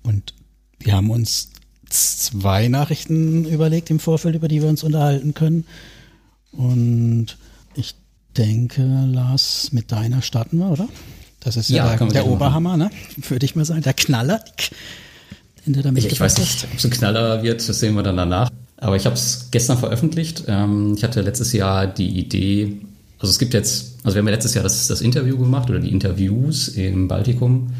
Und 0.02 0.34
wir 0.80 0.94
haben 0.94 1.10
uns 1.12 1.52
zwei 1.90 2.68
Nachrichten 2.68 3.46
überlegt 3.46 3.90
im 3.90 4.00
Vorfeld, 4.00 4.36
über 4.36 4.48
die 4.48 4.62
wir 4.62 4.70
uns 4.70 4.84
unterhalten 4.84 5.34
können. 5.34 5.66
Und 6.52 7.38
ich 7.76 7.96
denke, 8.38 8.84
Lars, 9.12 9.70
mit 9.72 9.92
deiner 9.92 10.22
starten 10.22 10.58
wir, 10.58 10.72
oder? 10.72 10.88
Das 11.40 11.56
ist 11.56 11.70
ja, 11.70 11.92
ja 11.92 11.98
der, 11.98 12.08
der 12.08 12.28
Oberhammer, 12.28 12.78
ne? 12.78 12.90
Würde 13.30 13.46
ich 13.46 13.56
mal 13.56 13.66
sagen, 13.66 13.82
der 13.82 13.94
Knaller. 13.94 14.44
Den 15.66 15.74
du 15.74 15.82
damit 15.82 16.04
ich, 16.04 16.12
ich 16.12 16.20
weiß 16.20 16.38
nicht, 16.38 16.66
ob 16.66 16.78
es 16.78 16.86
ein 16.86 16.92
Knaller 16.92 17.44
wird, 17.44 17.68
das 17.68 17.80
sehen 17.80 17.96
wir 17.96 18.04
dann 18.04 18.18
danach. 18.18 18.50
Aber 18.78 18.96
ich 18.96 19.06
habe 19.06 19.16
es 19.16 19.48
gestern 19.52 19.78
veröffentlicht. 19.78 20.44
Ähm, 20.48 20.96
ich 20.98 21.04
hatte 21.04 21.22
letztes 21.22 21.54
Jahr 21.54 21.88
die 21.88 22.20
Idee, 22.20 22.82
also 23.20 23.32
es 23.32 23.40
gibt 23.40 23.54
jetzt, 23.54 23.98
also 24.04 24.16
wir 24.16 24.20
haben 24.20 24.28
ja 24.28 24.34
letztes 24.34 24.54
Jahr 24.54 24.64
das, 24.64 24.88
das 24.88 25.02
Interview 25.02 25.38
gemacht 25.38 25.70
oder 25.70 25.80
die 25.80 25.92
Interviews 25.92 26.70
im 26.70 27.08
Baltikum. 27.08 27.74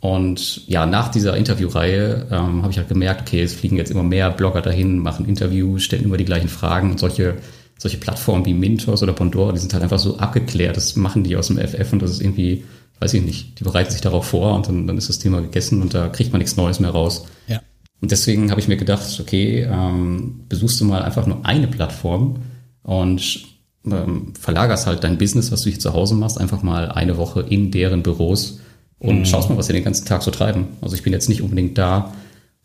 Und 0.00 0.68
ja, 0.68 0.86
nach 0.86 1.08
dieser 1.08 1.36
Interviewreihe 1.36 2.26
ähm, 2.30 2.62
habe 2.62 2.70
ich 2.70 2.78
halt 2.78 2.88
gemerkt, 2.88 3.22
okay, 3.22 3.42
es 3.42 3.54
fliegen 3.54 3.76
jetzt 3.76 3.90
immer 3.90 4.04
mehr 4.04 4.30
Blogger 4.30 4.62
dahin, 4.62 4.98
machen 4.98 5.26
Interviews, 5.26 5.82
stellen 5.82 6.04
immer 6.04 6.16
die 6.16 6.24
gleichen 6.24 6.48
Fragen 6.48 6.92
und 6.92 7.00
solche, 7.00 7.36
solche 7.78 7.96
Plattformen 7.96 8.46
wie 8.46 8.54
Mintos 8.54 9.02
oder 9.02 9.12
Pandora, 9.12 9.52
die 9.52 9.58
sind 9.58 9.72
halt 9.72 9.82
einfach 9.82 9.98
so 9.98 10.18
abgeklärt. 10.18 10.76
Das 10.76 10.94
machen 10.94 11.24
die 11.24 11.36
aus 11.36 11.48
dem 11.48 11.58
FF 11.58 11.92
und 11.92 12.02
das 12.02 12.12
ist 12.12 12.20
irgendwie, 12.20 12.64
weiß 13.00 13.14
ich 13.14 13.24
nicht, 13.24 13.58
die 13.58 13.64
bereiten 13.64 13.90
sich 13.90 14.00
darauf 14.00 14.26
vor 14.26 14.54
und 14.54 14.68
dann, 14.68 14.86
dann 14.86 14.98
ist 14.98 15.08
das 15.08 15.18
Thema 15.18 15.40
gegessen 15.40 15.82
und 15.82 15.94
da 15.94 16.08
kriegt 16.08 16.32
man 16.32 16.38
nichts 16.38 16.56
Neues 16.56 16.78
mehr 16.78 16.90
raus. 16.90 17.26
Ja. 17.48 17.60
Und 18.00 18.12
deswegen 18.12 18.52
habe 18.52 18.60
ich 18.60 18.68
mir 18.68 18.76
gedacht, 18.76 19.18
okay, 19.20 19.66
ähm, 19.68 20.44
besuchst 20.48 20.80
du 20.80 20.84
mal 20.84 21.02
einfach 21.02 21.26
nur 21.26 21.44
eine 21.44 21.66
Plattform 21.66 22.36
und 22.84 23.42
ähm, 23.84 24.32
verlagerst 24.38 24.86
halt 24.86 25.02
dein 25.02 25.18
Business, 25.18 25.50
was 25.50 25.62
du 25.62 25.70
hier 25.70 25.80
zu 25.80 25.92
Hause 25.92 26.14
machst, 26.14 26.38
einfach 26.40 26.62
mal 26.62 26.92
eine 26.92 27.16
Woche 27.16 27.40
in 27.40 27.72
deren 27.72 28.04
Büros 28.04 28.60
und 28.98 29.20
mhm. 29.20 29.24
schaust 29.24 29.48
mal, 29.48 29.56
was 29.56 29.66
sie 29.66 29.72
den 29.72 29.84
ganzen 29.84 30.06
Tag 30.06 30.22
so 30.22 30.30
treiben. 30.30 30.68
Also 30.80 30.94
ich 30.94 31.02
bin 31.02 31.12
jetzt 31.12 31.28
nicht 31.28 31.42
unbedingt 31.42 31.78
da, 31.78 32.14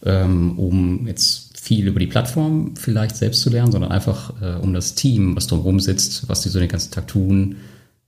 ähm, 0.06 0.58
um 0.58 1.08
jetzt 1.08 1.58
viel 1.60 1.88
über 1.88 2.00
die 2.00 2.08
Plattform 2.08 2.75
vielleicht 2.75 3.16
selbst 3.16 3.42
zu 3.42 3.50
lernen, 3.50 3.72
sondern 3.72 3.92
einfach 3.92 4.34
äh, 4.42 4.56
um 4.62 4.74
das 4.74 4.96
Team, 4.96 5.36
was 5.36 5.48
drumherum 5.48 5.80
sitzt, 5.80 6.28
was 6.28 6.42
die 6.42 6.50
so 6.50 6.60
den 6.60 6.68
ganzen 6.68 6.92
Tag 6.92 7.08
tun, 7.08 7.58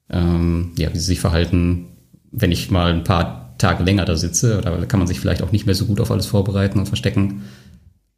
ähm, 0.09 0.71
ja, 0.77 0.93
wie 0.93 0.97
sie 0.97 1.05
sich 1.05 1.19
verhalten. 1.19 1.85
Wenn 2.31 2.51
ich 2.51 2.69
mal 2.69 2.91
ein 2.91 3.03
paar 3.03 3.55
Tage 3.57 3.83
länger 3.83 4.05
da 4.05 4.17
sitze, 4.17 4.59
da 4.61 4.85
kann 4.85 4.99
man 4.99 5.07
sich 5.07 5.19
vielleicht 5.19 5.41
auch 5.41 5.51
nicht 5.51 5.65
mehr 5.65 5.75
so 5.75 5.85
gut 5.85 6.01
auf 6.01 6.11
alles 6.11 6.25
vorbereiten 6.25 6.79
und 6.79 6.87
verstecken. 6.87 7.43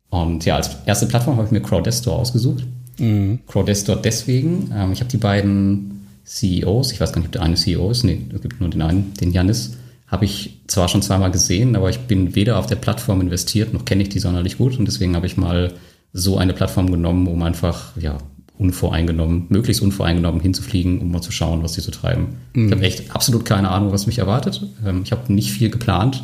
Und 0.09 0.45
ja, 0.45 0.55
als 0.55 0.77
erste 0.85 1.05
Plattform 1.05 1.35
habe 1.35 1.45
ich 1.45 1.51
mir 1.51 1.61
Crowdestor 1.61 2.17
ausgesucht. 2.17 2.65
Mhm. 2.97 3.39
Crowdestor 3.45 3.97
deswegen, 3.97 4.71
ähm, 4.73 4.91
ich 4.91 5.01
habe 5.01 5.11
die 5.11 5.17
beiden 5.17 6.07
CEOs, 6.25 6.91
ich 6.91 6.99
weiß 6.99 7.11
gar 7.11 7.19
nicht, 7.19 7.27
ob 7.27 7.33
der 7.33 7.43
eine 7.43 7.55
CEO 7.55 7.91
ist, 7.91 8.03
nee, 8.03 8.21
es 8.33 8.41
gibt 8.41 8.59
nur 8.59 8.69
den 8.69 8.81
einen, 8.81 9.13
den 9.13 9.31
Janis, 9.31 9.77
habe 10.07 10.25
ich 10.25 10.61
zwar 10.67 10.87
schon 10.87 11.01
zweimal 11.01 11.31
gesehen, 11.31 11.75
aber 11.75 11.89
ich 11.89 11.99
bin 11.99 12.33
weder 12.33 12.57
auf 12.57 12.65
der 12.65 12.77
Plattform 12.77 13.21
investiert, 13.21 13.73
noch 13.73 13.85
kenne 13.85 14.03
ich 14.03 14.09
die 14.09 14.19
sonderlich 14.19 14.57
gut 14.57 14.79
und 14.79 14.85
deswegen 14.85 15.15
habe 15.15 15.27
ich 15.27 15.37
mal 15.37 15.73
so 16.13 16.37
eine 16.37 16.53
Plattform 16.53 16.89
genommen, 16.89 17.27
um 17.27 17.43
einfach 17.43 17.95
ja, 17.97 18.17
unvoreingenommen, 18.57 19.45
möglichst 19.49 19.81
unvoreingenommen 19.81 20.41
hinzufliegen, 20.41 20.99
um 20.99 21.11
mal 21.11 21.21
zu 21.21 21.31
schauen, 21.31 21.61
was 21.61 21.73
die 21.73 21.81
so 21.81 21.91
treiben. 21.91 22.37
Mhm. 22.53 22.67
Ich 22.67 22.71
habe 22.71 22.83
echt 22.83 23.15
absolut 23.15 23.45
keine 23.45 23.69
Ahnung, 23.69 23.91
was 23.91 24.07
mich 24.07 24.19
erwartet. 24.19 24.65
Ähm, 24.85 25.01
ich 25.03 25.11
habe 25.11 25.31
nicht 25.31 25.51
viel 25.51 25.69
geplant, 25.69 26.23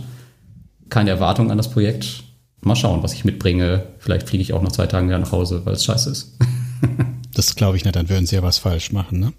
keine 0.90 1.10
Erwartung 1.10 1.52
an 1.52 1.58
das 1.58 1.70
Projekt. 1.70 2.24
Mal 2.62 2.76
schauen, 2.76 3.04
was 3.04 3.14
ich 3.14 3.26
mitbringe. 3.26 3.84
Vielleicht 4.00 4.30
fliege 4.30 4.42
ich 4.42 4.54
auch 4.54 4.62
nach 4.62 4.72
zwei 4.72 4.88
Tagen 4.88 5.08
wieder 5.08 5.20
nach 5.20 5.34
Hause, 5.34 5.62
weil 5.66 5.74
es 5.74 5.84
scheiße 5.84 6.10
ist. 6.10 6.38
das 7.34 7.56
glaube 7.56 7.78
ich 7.78 7.84
nicht, 7.84 7.96
dann 7.96 8.10
würden 8.10 8.26
sie 8.26 8.36
ja 8.36 8.44
was 8.44 8.58
falsch 8.58 8.92
machen, 8.92 9.20
ne? 9.20 9.34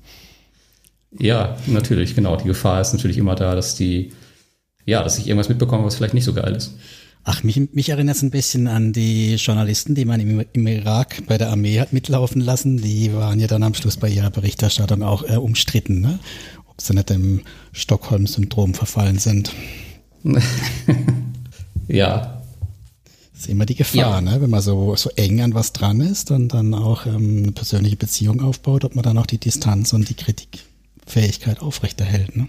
Ja, 1.19 1.57
natürlich, 1.67 2.15
genau. 2.15 2.37
Die 2.37 2.49
Gefahr 2.49 2.81
ist 2.81 2.93
natürlich 2.93 3.19
immer 3.19 3.37
da, 3.37 3.55
dass 3.55 3.77
die, 3.77 4.13
ja, 4.87 5.03
dass 5.03 5.19
ich 5.19 5.27
irgendwas 5.27 5.49
mitbekomme, 5.49 5.85
was 5.85 5.97
vielleicht 5.97 6.15
nicht 6.15 6.25
so 6.25 6.35
geil 6.35 6.55
ist. 6.55 6.73
Ach, 7.27 7.43
mich, 7.43 7.73
mich 7.73 7.89
erinnert 7.89 8.17
es 8.17 8.23
ein 8.23 8.31
bisschen 8.31 8.69
an 8.69 8.93
die 8.93 9.37
Journalisten, 9.37 9.95
die 9.95 10.05
man 10.05 10.21
im, 10.21 10.45
im, 10.53 10.67
Irak 10.67 11.23
bei 11.27 11.39
der 11.39 11.49
Armee 11.49 11.81
hat 11.81 11.95
mitlaufen 11.95 12.43
lassen. 12.43 12.77
Die 12.77 13.15
waren 13.15 13.41
ja 13.41 13.47
dann 13.47 13.63
am 13.63 13.73
Schluss 13.73 13.97
bei 13.97 14.11
ihrer 14.11 14.31
Berichterstattung 14.31 15.03
auch 15.03 15.23
äh, 15.23 15.37
umstritten, 15.37 16.03
ne? 16.03 16.19
ob 16.67 16.83
sie 16.83 16.93
nicht 16.93 17.09
dem 17.09 17.41
Stockholm-Syndrom 17.73 18.75
verfallen 18.75 19.19
sind. 19.19 19.53
ja. 21.89 22.43
Das 23.33 23.41
ist 23.41 23.49
immer 23.49 23.65
die 23.65 23.75
Gefahr, 23.75 23.97
ja. 23.97 24.21
ne? 24.21 24.43
wenn 24.43 24.51
man 24.51 24.61
so, 24.61 24.95
so 24.95 25.09
eng 25.17 25.41
an 25.41 25.55
was 25.55 25.73
dran 25.73 26.03
ist 26.03 26.31
und 26.31 26.53
dann 26.53 26.75
auch 26.75 27.07
ähm, 27.07 27.39
eine 27.39 27.53
persönliche 27.53 27.97
Beziehung 27.97 28.43
aufbaut, 28.43 28.85
ob 28.85 28.97
man 28.97 29.03
dann 29.03 29.17
auch 29.17 29.27
die 29.27 29.39
Distanz 29.39 29.95
und 29.95 30.11
die 30.11 30.15
Kritikfähigkeit 30.15 31.63
aufrechterhält. 31.63 32.37
Ne? 32.37 32.49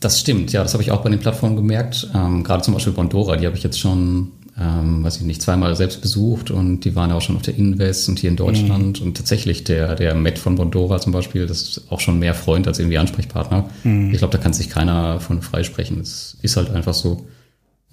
Das 0.00 0.20
stimmt, 0.20 0.52
ja, 0.52 0.62
das 0.62 0.74
habe 0.74 0.82
ich 0.82 0.90
auch 0.90 1.02
bei 1.02 1.08
den 1.08 1.18
Plattformen 1.18 1.56
gemerkt. 1.56 2.08
Ähm, 2.14 2.44
gerade 2.44 2.62
zum 2.62 2.74
Beispiel 2.74 2.92
Bondora, 2.92 3.36
die 3.36 3.46
habe 3.46 3.56
ich 3.56 3.62
jetzt 3.62 3.80
schon, 3.80 4.32
ähm, 4.60 5.02
weiß 5.02 5.16
ich 5.16 5.22
nicht, 5.22 5.40
zweimal 5.40 5.74
selbst 5.74 6.02
besucht 6.02 6.50
und 6.50 6.80
die 6.80 6.94
waren 6.94 7.10
ja 7.10 7.16
auch 7.16 7.22
schon 7.22 7.36
auf 7.36 7.42
der 7.42 7.56
Invest 7.56 8.08
und 8.08 8.18
hier 8.18 8.28
in 8.28 8.36
Deutschland. 8.36 9.00
Mhm. 9.00 9.06
Und 9.06 9.16
tatsächlich, 9.16 9.64
der, 9.64 9.94
der 9.94 10.14
Matt 10.14 10.38
von 10.38 10.56
Bondora 10.56 11.00
zum 11.00 11.12
Beispiel, 11.12 11.46
das 11.46 11.62
ist 11.62 11.82
auch 11.90 12.00
schon 12.00 12.18
mehr 12.18 12.34
Freund 12.34 12.68
als 12.68 12.78
irgendwie 12.78 12.98
Ansprechpartner. 12.98 13.70
Mhm. 13.84 14.10
Ich 14.12 14.18
glaube, 14.18 14.36
da 14.36 14.42
kann 14.42 14.52
sich 14.52 14.68
keiner 14.68 15.18
von 15.18 15.40
freisprechen. 15.40 15.98
Es 16.00 16.36
ist 16.42 16.56
halt 16.56 16.70
einfach 16.70 16.94
so. 16.94 17.26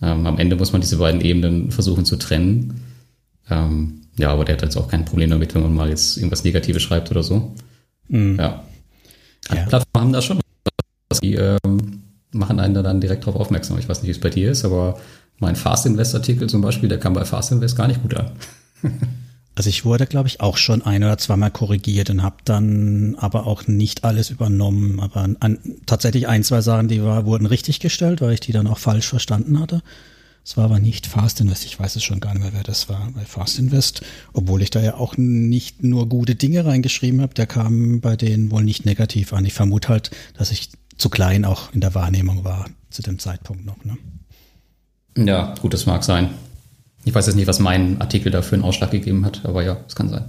Ähm, 0.01 0.27
am 0.27 0.37
Ende 0.37 0.57
muss 0.57 0.73
man 0.73 0.81
diese 0.81 0.97
beiden 0.97 1.21
Ebenen 1.21 1.71
versuchen 1.71 2.03
zu 2.03 2.17
trennen. 2.17 2.81
Ähm, 3.49 4.01
ja, 4.17 4.29
aber 4.29 4.43
der 4.43 4.55
hat 4.55 4.61
jetzt 4.61 4.75
auch 4.75 4.89
kein 4.89 5.05
Problem 5.05 5.29
damit, 5.29 5.55
wenn 5.55 5.63
man 5.63 5.73
mal 5.73 5.89
jetzt 5.89 6.17
irgendwas 6.17 6.43
Negatives 6.43 6.81
schreibt 6.81 7.09
oder 7.11 7.23
so. 7.23 7.53
Mhm. 8.09 8.35
Ja. 8.37 8.63
ja. 9.49 9.65
Plattformen 9.67 10.07
haben 10.07 10.13
da 10.13 10.21
schon 10.21 10.42
die 11.19 11.35
ähm, 11.35 12.03
machen 12.31 12.59
einen 12.59 12.73
da 12.73 12.81
dann 12.81 13.01
direkt 13.01 13.25
darauf 13.25 13.39
aufmerksam. 13.39 13.77
Ich 13.79 13.87
weiß 13.87 14.01
nicht, 14.01 14.07
wie 14.07 14.11
es 14.11 14.19
bei 14.19 14.29
dir 14.29 14.51
ist, 14.51 14.65
aber 14.65 14.99
mein 15.39 15.55
Fast 15.55 15.85
Invest 15.85 16.15
Artikel 16.15 16.49
zum 16.49 16.61
Beispiel, 16.61 16.89
der 16.89 16.99
kam 16.99 17.13
bei 17.13 17.25
Fast 17.25 17.51
Invest 17.51 17.75
gar 17.75 17.87
nicht 17.87 18.01
gut 18.01 18.15
an. 18.15 18.31
also 19.55 19.69
ich 19.69 19.85
wurde, 19.85 20.05
glaube 20.05 20.27
ich, 20.27 20.41
auch 20.41 20.57
schon 20.57 20.81
ein 20.81 21.03
oder 21.03 21.17
zweimal 21.17 21.51
korrigiert 21.51 22.09
und 22.09 22.23
habe 22.23 22.37
dann 22.45 23.15
aber 23.19 23.45
auch 23.45 23.67
nicht 23.67 24.03
alles 24.03 24.29
übernommen. 24.29 24.99
Aber 24.99 25.27
an, 25.39 25.59
tatsächlich 25.85 26.27
ein, 26.27 26.43
zwei 26.43 26.61
Sachen, 26.61 26.87
die 26.87 27.03
war, 27.03 27.25
wurden 27.25 27.45
richtig 27.45 27.79
gestellt, 27.79 28.21
weil 28.21 28.33
ich 28.33 28.39
die 28.39 28.51
dann 28.51 28.67
auch 28.67 28.79
falsch 28.79 29.07
verstanden 29.07 29.59
hatte. 29.59 29.81
Es 30.45 30.57
war 30.57 30.65
aber 30.65 30.79
nicht 30.79 31.07
Fast 31.07 31.39
Invest. 31.39 31.63
Ich 31.63 31.79
weiß 31.79 31.95
es 31.95 32.03
schon 32.03 32.19
gar 32.19 32.33
nicht 32.33 32.43
mehr, 32.43 32.53
wer 32.53 32.63
das 32.63 32.89
war 32.89 33.09
bei 33.15 33.23
Fast 33.23 33.59
Invest. 33.59 34.01
Obwohl 34.33 34.61
ich 34.61 34.71
da 34.71 34.81
ja 34.81 34.95
auch 34.95 35.15
nicht 35.15 35.83
nur 35.83 36.09
gute 36.09 36.35
Dinge 36.35 36.65
reingeschrieben 36.65 37.21
habe, 37.21 37.33
der 37.33 37.47
kam 37.47 38.01
bei 38.01 38.17
denen 38.17 38.51
wohl 38.51 38.63
nicht 38.63 38.85
negativ 38.85 39.31
an. 39.31 39.45
Ich 39.45 39.53
vermute 39.53 39.87
halt, 39.87 40.11
dass 40.37 40.51
ich 40.51 40.69
zu 40.97 41.09
klein 41.09 41.45
auch 41.45 41.73
in 41.73 41.81
der 41.81 41.95
Wahrnehmung 41.95 42.43
war 42.43 42.65
zu 42.89 43.01
dem 43.01 43.19
Zeitpunkt 43.19 43.65
noch. 43.65 43.83
Ne? 43.83 43.97
Ja, 45.17 45.53
gut, 45.61 45.73
das 45.73 45.85
mag 45.85 46.03
sein. 46.03 46.29
Ich 47.05 47.13
weiß 47.13 47.27
jetzt 47.27 47.35
nicht, 47.35 47.47
was 47.47 47.59
mein 47.59 47.99
Artikel 47.99 48.31
dafür 48.31 48.57
einen 48.57 48.63
Ausschlag 48.63 48.91
gegeben 48.91 49.25
hat, 49.25 49.41
aber 49.43 49.63
ja, 49.63 49.77
es 49.87 49.95
kann 49.95 50.09
sein. 50.09 50.25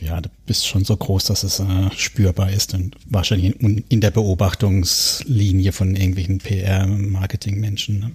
Ja, 0.00 0.20
du 0.20 0.28
bist 0.46 0.66
schon 0.66 0.84
so 0.84 0.96
groß, 0.96 1.24
dass 1.24 1.42
es 1.42 1.58
äh, 1.58 1.90
spürbar 1.96 2.52
ist 2.52 2.74
und 2.74 2.94
wahrscheinlich 3.06 3.60
in, 3.60 3.84
in 3.88 4.00
der 4.00 4.10
Beobachtungslinie 4.10 5.72
von 5.72 5.96
irgendwelchen 5.96 6.38
PR-Marketing-Menschen. 6.38 7.98
Ne? 7.98 8.10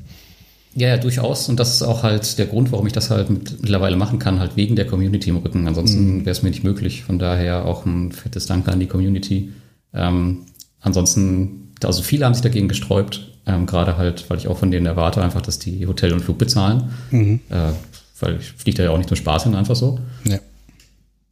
Ja, 0.76 0.90
ja, 0.90 0.98
durchaus. 0.98 1.50
Und 1.50 1.60
das 1.60 1.74
ist 1.74 1.82
auch 1.82 2.04
halt 2.04 2.38
der 2.38 2.46
Grund, 2.46 2.72
warum 2.72 2.88
ich 2.88 2.94
das 2.94 3.10
halt 3.10 3.30
mittlerweile 3.30 3.96
machen 3.96 4.20
kann, 4.20 4.40
halt 4.40 4.56
wegen 4.56 4.76
der 4.76 4.88
Community 4.88 5.30
im 5.30 5.38
Rücken. 5.38 5.68
Ansonsten 5.68 6.18
mhm. 6.18 6.20
wäre 6.22 6.32
es 6.32 6.42
mir 6.42 6.50
nicht 6.50 6.64
möglich. 6.64 7.04
Von 7.04 7.20
daher 7.20 7.66
auch 7.66 7.86
ein 7.86 8.12
fettes 8.12 8.46
Danke 8.46 8.72
an 8.72 8.80
die 8.80 8.88
Community. 8.88 9.52
Ähm, 9.94 10.46
ansonsten 10.82 11.63
also 11.86 12.04
viele 12.04 12.26
haben 12.26 12.34
sich 12.34 12.44
dagegen 12.44 12.68
gesträubt, 12.68 13.30
ähm, 13.46 13.66
gerade 13.66 13.98
halt, 13.98 14.30
weil 14.30 14.38
ich 14.38 14.48
auch 14.48 14.58
von 14.58 14.72
denen 14.72 14.86
erwarte 14.86 15.22
einfach, 15.22 15.42
dass 15.42 15.60
die 15.60 15.88
Hotel 15.88 16.14
und 16.14 16.22
Flug 16.22 16.38
bezahlen. 16.38 16.92
Mhm. 17.12 17.40
Äh, 17.50 17.72
weil 18.20 18.38
ich 18.40 18.52
fliege 18.52 18.78
da 18.78 18.84
ja 18.84 18.90
auch 18.92 18.98
nicht 18.98 19.10
nur 19.10 19.18
Spaß 19.18 19.44
hin, 19.44 19.56
einfach 19.56 19.76
so. 19.76 20.00
Ja. 20.24 20.40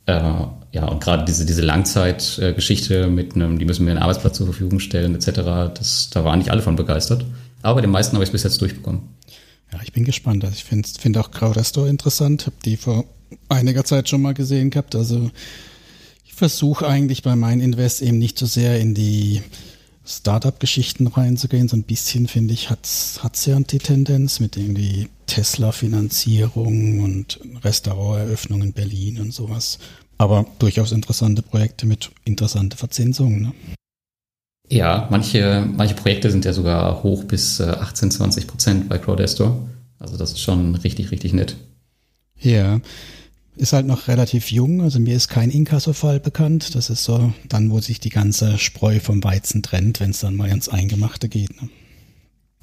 Äh, 0.06 0.48
ja, 0.74 0.86
und 0.86 1.02
gerade 1.04 1.26
diese, 1.26 1.46
diese 1.46 1.62
Langzeitgeschichte 1.62 3.08
mit 3.08 3.36
einem, 3.36 3.60
die 3.60 3.66
müssen 3.66 3.86
mir 3.86 3.92
einen 3.92 4.02
Arbeitsplatz 4.02 4.38
zur 4.38 4.48
Verfügung 4.48 4.80
stellen, 4.80 5.16
etc., 5.16 5.32
das, 5.74 6.10
da 6.12 6.24
waren 6.24 6.40
nicht 6.40 6.52
alle 6.52 6.62
von 6.62 6.76
begeistert. 6.76 7.26
Aber 7.62 7.82
den 7.82 7.92
meisten 7.92 8.16
habe 8.16 8.24
ich 8.24 8.30
es 8.30 8.32
bis 8.32 8.44
jetzt 8.44 8.62
durchbekommen. 8.62 9.02
Ja, 9.72 9.80
ich 9.84 9.94
bin 9.94 10.04
gespannt. 10.04 10.44
Also 10.44 10.56
ich 10.56 10.64
finde 10.64 10.88
find 10.88 11.18
auch 11.18 11.32
Crowdesto 11.32 11.86
interessant. 11.86 12.46
Habe 12.46 12.56
die 12.66 12.78
vor 12.78 13.06
einiger 13.50 13.86
Zeit 13.86 14.10
schon 14.10 14.22
mal 14.22 14.34
gesehen 14.34 14.70
gehabt. 14.70 14.96
Also 14.96 15.30
ich 16.26 16.34
versuche 16.34 16.88
eigentlich 16.88 17.22
bei 17.22 17.36
meinen 17.36 17.62
Invest 17.62 18.02
eben 18.02 18.18
nicht 18.18 18.38
so 18.38 18.46
sehr 18.46 18.80
in 18.80 18.94
die 18.96 19.42
Startup-Geschichten 20.06 21.08
reinzugehen. 21.08 21.68
So 21.68 21.78
ein 21.78 21.84
bisschen, 21.84 22.28
finde 22.28 22.54
ich, 22.54 22.70
hat 22.70 22.86
es 22.86 23.46
ja 23.46 23.60
die 23.60 23.78
Tendenz 23.78 24.40
mit 24.40 24.58
irgendwie 24.58 25.10
Tesla-Finanzierung 25.28 27.02
und 27.02 27.40
Restauranteröffnung 27.64 28.62
in 28.62 28.74
Berlin 28.74 29.20
und 29.22 29.34
sowas. 29.34 29.80
Aber 30.18 30.46
durchaus 30.60 30.92
interessante 30.92 31.42
Projekte 31.42 31.86
mit 31.86 32.12
interessanter 32.26 32.78
Verzinsung. 32.78 33.42
Ne? 33.42 33.54
Ja, 34.70 35.08
manche, 35.10 35.68
manche 35.76 35.96
Projekte 35.96 36.32
sind 36.32 36.46
ja 36.46 36.54
sogar 36.54 37.04
hoch 37.04 37.24
bis 37.24 37.60
18, 37.60 38.08
äh, 38.08 38.12
20 38.12 38.48
Prozent 38.48 38.90
bei 38.90 38.98
Crowdestor. 38.98 39.68
Also 40.00 40.18
das 40.18 40.32
ist 40.32 40.40
schon 40.40 40.76
richtig, 40.76 41.12
richtig 41.12 41.34
nett. 41.34 41.56
Ja, 42.40 42.80
ist 43.56 43.74
halt 43.74 43.86
noch 43.86 44.08
relativ 44.08 44.52
jung, 44.52 44.82
also 44.82 45.00
mir 45.00 45.16
ist 45.16 45.28
kein 45.28 45.50
Inkasso-Fall 45.50 46.20
bekannt. 46.20 46.76
Das 46.76 46.90
ist 46.90 47.04
so 47.04 47.34
dann, 47.50 47.70
wo 47.70 47.80
sich 47.80 48.00
die 48.00 48.10
ganze 48.10 48.58
Spreu 48.58 49.00
vom 49.00 49.24
Weizen 49.24 49.62
trennt, 49.62 50.00
wenn 50.00 50.12
es 50.12 50.20
dann 50.20 50.36
mal 50.36 50.50
ins 50.50 50.70
Eingemachte 50.70 51.30
geht. 51.30 51.62
Ne? 51.62 51.70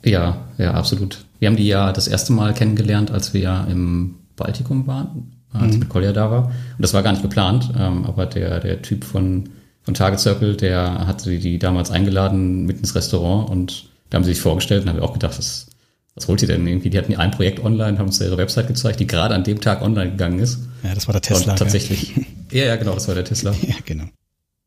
Ja, 0.05 0.48
ja, 0.59 0.72
absolut. 0.74 1.24
Wir 1.38 1.48
haben 1.48 1.57
die 1.57 1.66
ja 1.66 1.92
das 1.92 2.09
erste 2.09 2.33
Mal 2.33 2.55
kennengelernt, 2.55 3.11
als 3.11 3.35
wir 3.35 3.40
ja 3.40 3.64
im 3.64 4.16
Baltikum 4.37 4.87
waren, 4.87 5.33
als 5.53 5.74
mhm. 5.74 5.81
mit 5.81 5.88
Kolja 5.88 6.12
da 6.12 6.31
war. 6.31 6.44
Und 6.46 6.53
das 6.79 6.94
war 6.94 7.03
gar 7.03 7.12
nicht 7.12 7.22
geplant, 7.22 7.70
ähm, 7.77 8.05
aber 8.05 8.27
der, 8.27 8.61
der 8.61 8.83
Typ 8.83 9.05
von, 9.05 9.51
von 9.83 9.94
Target 9.94 10.20
Circle, 10.20 10.57
der 10.57 11.07
hatte 11.07 11.31
die, 11.31 11.38
die 11.38 11.59
damals 11.59 11.90
eingeladen 11.90 12.64
mit 12.64 12.79
ins 12.79 12.94
Restaurant 12.94 13.51
und 13.51 13.88
da 14.11 14.16
haben 14.16 14.24
sie 14.24 14.33
sich 14.33 14.40
vorgestellt 14.40 14.83
und 14.83 14.88
haben 14.88 14.96
wir 14.96 15.05
auch 15.05 15.12
gedacht, 15.12 15.37
das, 15.37 15.66
was 16.14 16.29
holt 16.29 16.42
ihr 16.42 16.49
denn 16.49 16.66
irgendwie? 16.66 16.90
Die 16.90 16.99
hatten 16.99 17.14
ein 17.14 17.31
Projekt 17.31 17.64
online, 17.64 17.99
haben 17.99 18.07
uns 18.07 18.21
ihre 18.21 18.37
Website 18.37 18.66
gezeigt, 18.66 19.01
die 19.01 19.07
gerade 19.07 19.35
an 19.35 19.44
dem 19.44 19.61
Tag 19.61 19.83
online 19.83 20.11
gegangen 20.11 20.38
ist. 20.38 20.59
Ja, 20.83 20.94
das 20.94 21.07
war 21.07 21.12
der 21.12 21.23
Tesla. 21.23 21.53
Und 21.53 21.59
tatsächlich. 21.59 22.14
Ja, 22.51 22.64
ja, 22.64 22.77
genau, 22.77 22.94
das 22.94 23.07
war 23.07 23.14
der 23.14 23.27
Tesla. 23.27 23.53
Ja, 23.61 23.75
genau. 23.85 24.05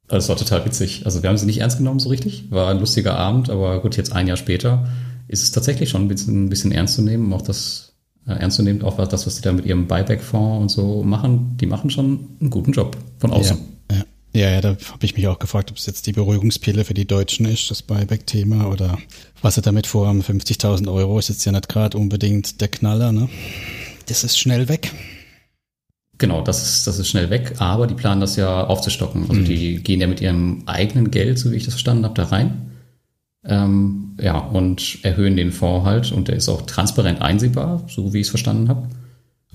Das 0.08 0.30
war 0.30 0.36
total 0.36 0.64
witzig. 0.66 1.02
Also 1.06 1.24
wir 1.24 1.30
haben 1.30 1.38
sie 1.38 1.48
nicht 1.48 1.62
ernst 1.62 1.80
genommen 1.80 2.00
so 2.00 2.10
richtig. 2.10 2.52
War 2.52 2.70
ein 2.70 2.80
lustiger 2.80 3.16
Abend, 3.16 3.50
aber 3.50 3.82
gut, 3.82 3.98
jetzt 3.98 4.14
ein 4.14 4.28
Jahr 4.28 4.38
später 4.38 4.88
ist 5.28 5.42
es 5.42 5.52
tatsächlich 5.52 5.90
schon 5.90 6.04
ein 6.04 6.08
bisschen, 6.08 6.46
ein 6.46 6.50
bisschen 6.50 6.72
ernst 6.72 6.94
zu 6.94 7.02
nehmen. 7.02 7.34
Auch 7.34 7.42
das 7.42 7.94
äh, 8.28 8.34
ernst 8.34 8.58
zu 8.58 8.64
nehmen, 8.64 8.84
auch 8.84 8.98
das, 9.08 9.26
was 9.26 9.36
die 9.38 9.42
da 9.42 9.52
mit 9.52 9.66
ihrem 9.66 9.88
Buyback-Fonds 9.88 10.62
und 10.62 10.70
so 10.70 11.04
machen, 11.04 11.58
die 11.58 11.66
machen 11.66 11.90
schon 11.90 12.28
einen 12.40 12.50
guten 12.52 12.72
Job 12.72 12.98
von 13.18 13.32
außen. 13.32 13.58
Ja, 13.58 13.64
ja. 14.34 14.50
Ja, 14.50 14.62
da 14.62 14.70
habe 14.70 15.06
ich 15.06 15.16
mich 15.16 15.28
auch 15.28 15.40
gefragt, 15.40 15.72
ob 15.72 15.78
es 15.78 15.86
jetzt 15.86 16.08
die 16.08 16.14
Beruhigungspille 16.14 16.86
für 16.86 16.94
die 16.94 17.06
Deutschen 17.06 17.46
ist, 17.46 17.70
das 17.70 17.82
Buyback-Thema, 17.82 18.70
oder 18.70 18.98
was 19.42 19.56
sie 19.56 19.62
damit 19.62 19.88
vorhaben. 19.88 20.22
50.000 20.22 20.92
Euro 20.92 21.20
ist 21.20 21.30
jetzt 21.30 21.46
ja 21.46 21.52
nicht 21.52 21.70
gerade 21.70 21.98
unbedingt 21.98 22.62
der 22.62 22.68
Knaller, 22.68 23.12
ne? 23.12 23.30
Das 24.08 24.24
ist 24.24 24.38
schnell 24.38 24.68
weg. 24.68 24.92
Genau, 26.18 26.42
das 26.42 26.62
ist, 26.62 26.86
das 26.86 27.00
ist 27.00 27.08
schnell 27.08 27.32
weg, 27.32 27.56
aber 27.58 27.88
die 27.88 27.96
planen 27.96 28.22
das 28.22 28.36
ja 28.36 28.66
aufzustocken. 28.66 29.24
Also 29.24 29.42
mhm. 29.42 29.46
die 29.46 29.82
gehen 29.82 30.02
ja 30.02 30.08
mit 30.08 30.22
ihrem 30.22 30.64
eigenen 30.68 31.10
Geld, 31.10 31.40
so 31.40 31.52
wie 31.52 31.56
ich 31.56 31.66
das 31.66 31.74
verstanden 31.74 32.06
habe, 32.06 32.14
da 32.14 32.26
rein. 32.26 32.72
Ähm, 33.44 34.16
ja, 34.22 34.38
und 34.38 35.00
erhöhen 35.04 35.36
den 35.36 35.52
Fonds 35.52 35.86
halt 35.86 36.12
und 36.12 36.28
der 36.28 36.36
ist 36.36 36.48
auch 36.48 36.62
transparent 36.62 37.22
einsehbar, 37.24 37.84
so 37.88 38.14
wie 38.14 38.20
ich 38.20 38.28
es 38.28 38.30
verstanden 38.30 38.70
habe. 38.70 38.88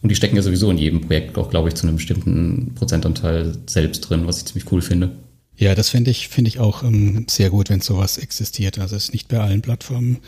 Und 0.03 0.11
die 0.11 0.15
stecken 0.15 0.37
ja 0.37 0.43
sowieso 0.43 0.71
in 0.71 0.79
jedem 0.79 1.01
Projekt 1.01 1.39
auch, 1.39 1.51
glaube 1.51 1.69
ich, 1.69 1.75
zu 1.75 1.87
einem 1.87 1.97
bestimmten 1.97 2.75
Prozentanteil 2.75 3.57
selbst 3.67 4.01
drin, 4.01 4.27
was 4.27 4.39
ich 4.39 4.45
ziemlich 4.45 4.71
cool 4.71 4.83
finde. 4.83 5.13
Ja, 5.57 5.75
das 5.75 5.89
finde 5.89 6.11
ich, 6.11 6.29
finde 6.29 6.49
ich 6.49 6.61
auch 6.61 6.83
ähm, 6.83 7.27
sehr 7.29 7.51
gut, 7.51 7.71
wenn 7.71 7.81
sowas 7.81 8.19
existiert. 8.19 8.79
Also 8.79 8.95
es 8.95 9.05
ist 9.05 9.13
nicht 9.13 9.29
bei 9.29 9.41
allen 9.41 9.63
Plattformen, 9.63 10.19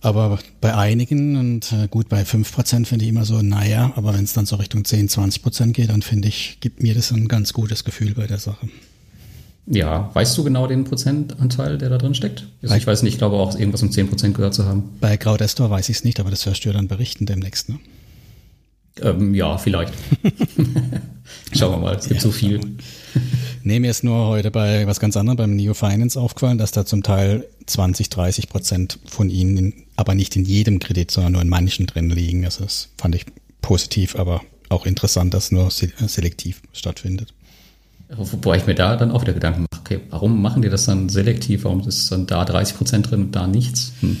aber 0.00 0.38
bei 0.60 0.74
einigen 0.74 1.36
und 1.36 1.72
äh, 1.72 1.88
gut, 1.88 2.08
bei 2.08 2.24
fünf 2.24 2.52
Prozent 2.52 2.86
finde 2.86 3.04
ich 3.04 3.10
immer 3.10 3.24
so, 3.24 3.42
naja, 3.42 3.92
aber 3.96 4.14
wenn 4.14 4.24
es 4.24 4.32
dann 4.32 4.46
so 4.46 4.56
Richtung 4.56 4.84
10, 4.84 5.08
20 5.08 5.42
Prozent 5.42 5.74
geht, 5.74 5.88
dann 5.88 6.02
finde 6.02 6.28
ich, 6.28 6.58
gibt 6.60 6.82
mir 6.82 6.94
das 6.94 7.10
ein 7.10 7.26
ganz 7.26 7.52
gutes 7.52 7.84
Gefühl 7.84 8.14
bei 8.14 8.26
der 8.26 8.38
Sache. 8.38 8.68
Ja, 9.66 10.10
weißt 10.14 10.36
du 10.38 10.44
genau 10.44 10.66
den 10.66 10.84
Prozentanteil, 10.84 11.76
der 11.78 11.90
da 11.90 11.98
drin 11.98 12.14
steckt? 12.14 12.46
Also 12.62 12.74
ich 12.74 12.86
weiß 12.86 13.02
nicht, 13.02 13.14
ich 13.14 13.18
glaube 13.18 13.36
auch 13.36 13.58
irgendwas 13.58 13.82
um 13.82 13.90
10 13.90 14.08
Prozent 14.08 14.36
gehört 14.36 14.54
zu 14.54 14.64
haben. 14.64 14.84
Bei 15.00 15.16
Crowdestor 15.16 15.68
weiß 15.68 15.88
ich 15.88 15.98
es 15.98 16.04
nicht, 16.04 16.20
aber 16.20 16.30
das 16.30 16.46
wirst 16.46 16.64
du 16.64 16.68
ja 16.68 16.74
dann 16.74 16.88
berichten 16.88 17.26
demnächst, 17.26 17.68
ne? 17.68 17.78
Ähm, 19.02 19.34
ja, 19.34 19.58
vielleicht. 19.58 19.92
Schauen 21.52 21.72
wir 21.72 21.78
mal, 21.78 21.96
es 21.96 22.08
gibt 22.08 22.20
ja, 22.20 22.22
so 22.22 22.30
viel. 22.30 22.60
nee, 23.62 23.80
mir 23.80 23.90
ist 23.90 24.04
nur 24.04 24.26
heute 24.26 24.50
bei 24.50 24.86
was 24.86 25.00
ganz 25.00 25.16
anderem, 25.16 25.36
beim 25.36 25.56
Neo 25.56 25.74
Finance 25.74 26.20
aufgefallen, 26.20 26.58
dass 26.58 26.72
da 26.72 26.84
zum 26.84 27.02
Teil 27.02 27.46
20, 27.66 28.10
30 28.10 28.48
Prozent 28.48 28.98
von 29.06 29.30
ihnen, 29.30 29.72
aber 29.96 30.14
nicht 30.14 30.36
in 30.36 30.44
jedem 30.44 30.78
Kredit, 30.78 31.10
sondern 31.10 31.32
nur 31.32 31.42
in 31.42 31.48
manchen 31.48 31.86
drin 31.86 32.10
liegen. 32.10 32.44
Also 32.44 32.64
das 32.64 32.90
fand 32.96 33.14
ich 33.14 33.26
positiv, 33.60 34.16
aber 34.16 34.42
auch 34.68 34.86
interessant, 34.86 35.34
dass 35.34 35.50
nur 35.50 35.70
selektiv 35.70 36.60
stattfindet. 36.72 37.32
Wobei 38.10 38.56
ich 38.56 38.66
mir 38.66 38.74
da 38.74 38.96
dann 38.96 39.10
auch 39.10 39.22
wieder 39.22 39.34
Gedanken 39.34 39.66
mache, 39.70 39.80
okay, 39.80 40.00
warum 40.08 40.40
machen 40.40 40.62
die 40.62 40.70
das 40.70 40.86
dann 40.86 41.10
selektiv? 41.10 41.64
Warum 41.64 41.86
ist 41.86 42.10
dann 42.10 42.26
da 42.26 42.44
30 42.44 42.76
Prozent 42.76 43.10
drin 43.10 43.20
und 43.24 43.32
da 43.32 43.46
nichts? 43.46 43.92
Hm. 44.00 44.16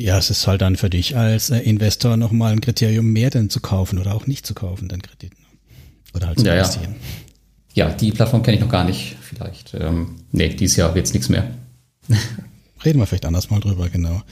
Ja, 0.00 0.16
es 0.16 0.30
ist 0.30 0.46
halt 0.46 0.62
dann 0.62 0.76
für 0.76 0.88
dich 0.88 1.14
als 1.14 1.50
äh, 1.50 1.58
Investor 1.58 2.16
nochmal 2.16 2.52
ein 2.52 2.62
Kriterium 2.62 3.12
mehr, 3.12 3.28
denn 3.28 3.50
zu 3.50 3.60
kaufen 3.60 3.98
oder 3.98 4.14
auch 4.14 4.26
nicht 4.26 4.46
zu 4.46 4.54
kaufen, 4.54 4.88
den 4.88 5.02
Kredit. 5.02 5.32
Ne? 5.38 5.46
Oder 6.14 6.28
halt 6.28 6.38
zu 6.38 6.46
ja, 6.46 6.54
investieren. 6.54 6.94
Ja. 7.74 7.88
ja, 7.88 7.94
die 7.94 8.10
Plattform 8.10 8.42
kenne 8.42 8.56
ich 8.56 8.62
noch 8.62 8.70
gar 8.70 8.84
nicht, 8.84 9.16
vielleicht. 9.20 9.74
Ähm, 9.74 10.16
nee, 10.32 10.48
dieses 10.48 10.78
Jahr 10.78 10.94
wird 10.94 11.06
es 11.06 11.12
nichts 11.12 11.28
mehr. 11.28 11.50
Reden 12.84 12.98
wir 12.98 13.06
vielleicht 13.06 13.26
anders 13.26 13.50
mal 13.50 13.60
drüber, 13.60 13.90
genau. 13.90 14.22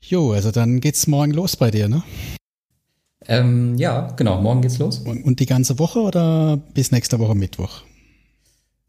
Jo, 0.00 0.32
also 0.32 0.50
dann 0.50 0.80
geht's 0.80 1.06
morgen 1.06 1.32
los 1.32 1.56
bei 1.56 1.70
dir, 1.70 1.88
ne? 1.88 2.02
Ähm, 3.28 3.76
ja, 3.76 4.12
genau, 4.16 4.40
morgen 4.40 4.62
geht's 4.62 4.78
los. 4.78 5.00
Und, 5.00 5.22
und, 5.22 5.38
die 5.38 5.46
ganze 5.46 5.78
Woche 5.78 5.98
oder 5.98 6.56
bis 6.56 6.92
nächste 6.92 7.18
Woche 7.18 7.34
Mittwoch? 7.34 7.82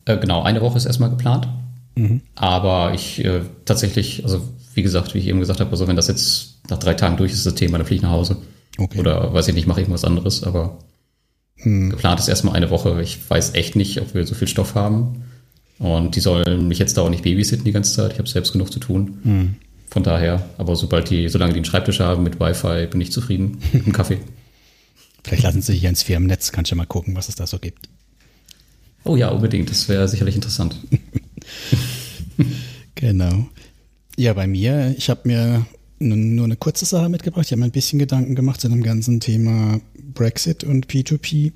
Äh, 0.06 0.18
genau, 0.18 0.44
eine 0.44 0.62
Woche 0.62 0.78
ist 0.78 0.86
erstmal 0.86 1.10
geplant. 1.10 1.50
Mhm. 1.98 2.22
Aber 2.36 2.94
ich 2.94 3.24
äh, 3.26 3.42
tatsächlich, 3.66 4.24
also 4.24 4.42
wie 4.76 4.84
gesagt, 4.84 5.14
wie 5.14 5.20
ich 5.20 5.28
eben 5.28 5.40
gesagt 5.40 5.60
habe, 5.60 5.72
also 5.72 5.88
wenn 5.88 5.96
das 5.96 6.08
jetzt 6.08 6.60
nach 6.70 6.78
drei 6.78 6.94
Tagen 6.94 7.18
durch 7.18 7.32
ist, 7.32 7.46
das 7.46 7.56
Thema, 7.56 7.78
dann 7.78 7.88
fliege 7.88 7.98
ich 7.98 8.04
nach 8.04 8.12
Hause. 8.12 8.38
Okay. 8.78 9.00
Oder 9.00 9.34
weiß 9.34 9.48
ich 9.48 9.56
nicht, 9.56 9.68
mache 9.68 9.82
irgendwas 9.82 10.06
anderes, 10.06 10.44
aber 10.44 10.78
hm. 11.56 11.90
geplant 11.90 12.20
ist 12.20 12.28
erstmal 12.28 12.56
eine 12.56 12.70
Woche. 12.70 13.02
Ich 13.02 13.18
weiß 13.28 13.56
echt 13.56 13.76
nicht, 13.76 14.00
ob 14.00 14.14
wir 14.14 14.26
so 14.28 14.36
viel 14.36 14.48
Stoff 14.48 14.76
haben. 14.76 15.24
Und 15.80 16.16
die 16.16 16.20
sollen 16.20 16.68
mich 16.68 16.80
jetzt 16.80 16.98
da 16.98 17.02
auch 17.02 17.10
nicht 17.10 17.24
babysitten 17.24 17.66
die 17.66 17.72
ganze 17.72 17.94
Zeit. 17.94 18.14
Ich 18.14 18.20
habe 18.20 18.30
selbst 18.30 18.52
genug 18.52 18.72
zu 18.72 18.80
tun. 18.80 19.18
Hm. 19.24 19.56
Von 19.90 20.04
daher, 20.04 20.48
aber 20.58 20.76
sobald 20.76 21.10
die, 21.10 21.30
solange 21.30 21.54
die 21.54 21.58
einen 21.58 21.66
Schreibtisch 21.66 22.00
haben 22.00 22.24
mit 22.24 22.40
Wi-Fi, 22.40 22.88
bin 22.88 23.02
ich 23.02 23.12
zufrieden. 23.12 23.60
Mit 23.74 23.84
einem 23.84 23.94
Kaffee. 23.94 24.20
Vielleicht 25.24 25.44
lassen 25.44 25.62
sie 25.62 25.74
hier 25.74 25.90
ins 25.90 26.04
Firmennetz, 26.04 26.52
kannst 26.52 26.72
du 26.72 26.76
mal 26.76 26.86
gucken, 26.86 27.16
was 27.16 27.30
es 27.30 27.36
da 27.36 27.48
so 27.48 27.58
gibt. 27.58 27.90
Oh 29.04 29.16
ja, 29.16 29.30
unbedingt. 29.30 29.70
Das 29.70 29.90
wäre 29.90 30.08
sicherlich 30.08 30.36
interessant. 30.36 30.76
genau. 32.96 33.48
Ja, 34.18 34.34
bei 34.34 34.48
mir, 34.48 34.96
ich 34.98 35.10
habe 35.10 35.28
mir 35.28 35.66
nur 36.00 36.46
eine 36.46 36.56
kurze 36.56 36.86
Sache 36.86 37.10
mitgebracht. 37.10 37.46
Ich 37.46 37.52
habe 37.52 37.60
mir 37.60 37.66
ein 37.66 37.72
bisschen 37.72 38.00
Gedanken 38.00 38.36
gemacht 38.36 38.62
zu 38.62 38.70
dem 38.70 38.84
ganzen 38.84 39.20
Thema 39.20 39.80
Brexit 40.14 40.64
und 40.64 40.88
P2P. 40.88 41.54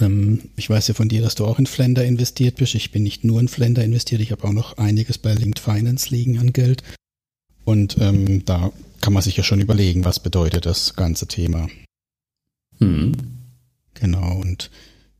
Ähm, 0.00 0.42
ich 0.56 0.68
weiß 0.68 0.88
ja 0.88 0.94
von 0.94 1.08
dir, 1.08 1.22
dass 1.22 1.34
du 1.34 1.46
auch 1.46 1.58
in 1.58 1.66
Flender 1.66 2.04
investiert 2.04 2.56
bist. 2.56 2.74
Ich 2.74 2.90
bin 2.92 3.02
nicht 3.02 3.24
nur 3.24 3.40
in 3.40 3.48
Flender 3.48 3.84
investiert, 3.84 4.20
ich 4.20 4.32
habe 4.32 4.44
auch 4.44 4.52
noch 4.52 4.78
einiges 4.78 5.18
bei 5.18 5.32
Linked 5.34 5.58
Finance 5.58 6.10
liegen 6.10 6.38
an 6.38 6.52
Geld. 6.52 6.82
Und 7.64 7.96
ähm, 8.00 8.44
da 8.44 8.72
kann 9.00 9.12
man 9.12 9.22
sich 9.22 9.36
ja 9.36 9.42
schon 9.42 9.60
überlegen, 9.60 10.04
was 10.04 10.20
bedeutet 10.20 10.66
das 10.66 10.94
ganze 10.94 11.26
Thema. 11.26 11.68
Mhm. 12.78 13.12
Genau, 13.94 14.40
und 14.40 14.70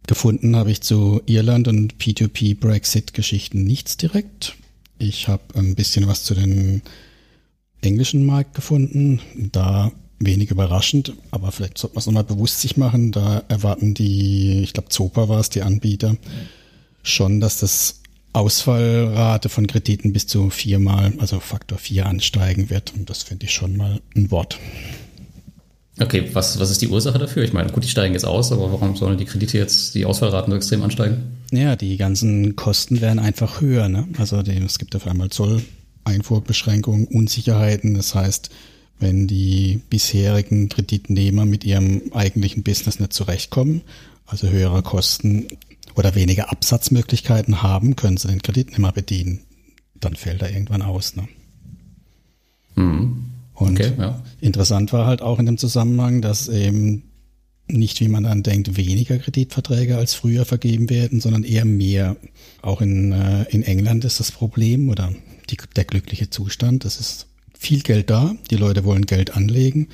gefunden 0.07 0.57
habe 0.57 0.71
ich 0.71 0.81
zu 0.81 1.21
Irland 1.27 1.69
und 1.69 1.97
P2P 1.97 2.59
Brexit 2.59 3.15
Geschichten 3.15 3.65
nichts 3.65 3.97
direkt. 3.97 4.57
Ich 4.99 5.29
habe 5.29 5.43
ein 5.55 5.75
bisschen 5.75 6.07
was 6.07 6.25
zu 6.25 6.35
den 6.35 6.83
englischen 7.83 8.25
Markt 8.25 8.55
gefunden. 8.55 9.21
Da 9.53 9.93
wenig 10.19 10.51
überraschend, 10.51 11.13
aber 11.31 11.53
vielleicht 11.53 11.79
sollte 11.79 11.95
man 11.95 12.01
es 12.01 12.07
nochmal 12.07 12.25
bewusst 12.25 12.61
sich 12.61 12.77
machen. 12.77 13.13
Da 13.13 13.43
erwarten 13.49 13.95
die, 13.95 14.63
ich 14.63 14.73
glaube 14.73 14.89
Zopa 14.89 15.29
war 15.29 15.41
es, 15.41 15.51
die 15.51 15.63
Anbieter, 15.63 16.17
schon, 17.03 17.41
dass 17.41 17.61
das 17.61 18.01
Ausfallrate 18.33 19.49
von 19.49 19.67
Krediten 19.67 20.13
bis 20.13 20.27
zu 20.27 20.51
viermal, 20.51 21.15
also 21.19 21.41
Faktor 21.41 21.79
vier 21.79 22.07
ansteigen 22.07 22.71
wird. 22.71 22.93
Und 22.95 23.09
das 23.09 23.23
finde 23.23 23.47
ich 23.47 23.53
schon 23.53 23.77
mal 23.77 24.01
ein 24.15 24.31
Wort. 24.31 24.59
Okay, 25.99 26.29
was, 26.35 26.59
was 26.59 26.71
ist 26.71 26.83
die 26.83 26.89
Ursache 26.89 27.19
dafür? 27.19 27.43
Ich 27.43 27.55
meine, 27.55 27.73
gut, 27.73 27.85
die 27.85 27.89
steigen 27.89 28.13
jetzt 28.13 28.27
aus, 28.27 28.53
aber 28.53 28.71
warum 28.71 28.97
sollen 28.97 29.17
die 29.17 29.25
Kredite 29.25 29.57
jetzt, 29.57 29.95
die 29.95 30.05
Ausfallraten 30.05 30.51
so 30.51 30.57
extrem 30.57 30.83
ansteigen? 30.83 31.39
Ja, 31.51 31.75
die 31.75 31.97
ganzen 31.97 32.55
Kosten 32.55 33.01
werden 33.01 33.19
einfach 33.19 33.63
höher. 33.63 33.89
Ne? 33.89 34.07
Also 34.19 34.43
die, 34.43 34.59
es 34.59 34.79
gibt 34.79 34.95
auf 34.95 35.07
einmal 35.07 35.31
Zolleinfuhrbeschränkungen, 35.31 37.07
Unsicherheiten. 37.07 37.95
Das 37.95 38.15
heißt, 38.15 38.51
wenn 38.99 39.27
die 39.27 39.81
bisherigen 39.89 40.69
Kreditnehmer 40.69 41.47
mit 41.47 41.65
ihrem 41.65 42.03
eigentlichen 42.13 42.63
Business 42.63 43.01
nicht 43.01 43.15
zurechtkommen, 43.15 43.81
also 44.27 44.49
höhere 44.49 44.83
Kosten 44.83 45.47
oder 45.95 46.15
weniger 46.15 46.51
Absatzmöglichkeiten 46.51 47.63
haben, 47.63 47.97
können 47.97 48.19
sie 48.19 48.29
den 48.29 48.43
Kreditnehmer 48.43 48.93
bedienen. 48.93 49.41
Dann 49.95 50.15
fällt 50.15 50.43
er 50.43 50.51
irgendwann 50.51 50.83
aus. 50.83 51.17
Ne? 51.17 51.27
Mhm. 52.75 53.36
Und 53.57 53.81
okay, 53.81 53.93
ja. 53.99 54.23
interessant 54.41 54.93
war 54.93 55.07
halt 55.07 55.23
auch 55.23 55.39
in 55.39 55.47
dem 55.47 55.59
Zusammenhang, 55.59 56.21
dass 56.21 56.49
eben 56.49 57.05
nicht, 57.69 58.01
wie 58.01 58.09
man 58.09 58.25
dann 58.25 58.43
denkt, 58.43 58.77
weniger 58.77 59.19
Kreditverträge 59.19 59.97
als 59.97 60.15
früher 60.15 60.45
vergeben 60.45 60.89
werden, 60.89 61.21
sondern 61.21 61.43
eher 61.43 61.65
mehr. 61.65 62.17
Auch 62.63 62.81
in, 62.81 63.13
äh, 63.13 63.45
in 63.45 63.63
England 63.63 64.05
ist 64.05 64.21
das 64.21 64.31
Problem 64.31 64.89
oder 64.89 65.13
die, 65.51 65.57
der 65.75 65.85
glückliche 65.85 66.31
Zustand. 66.31 66.85
Es 66.85 67.01
ist 67.01 67.27
viel 67.59 67.81
Geld 67.81 68.11
da, 68.11 68.37
die 68.51 68.57
Leute 68.57 68.85
wollen 68.85 69.07
Geld 69.07 69.35
anlegen, 69.35 69.89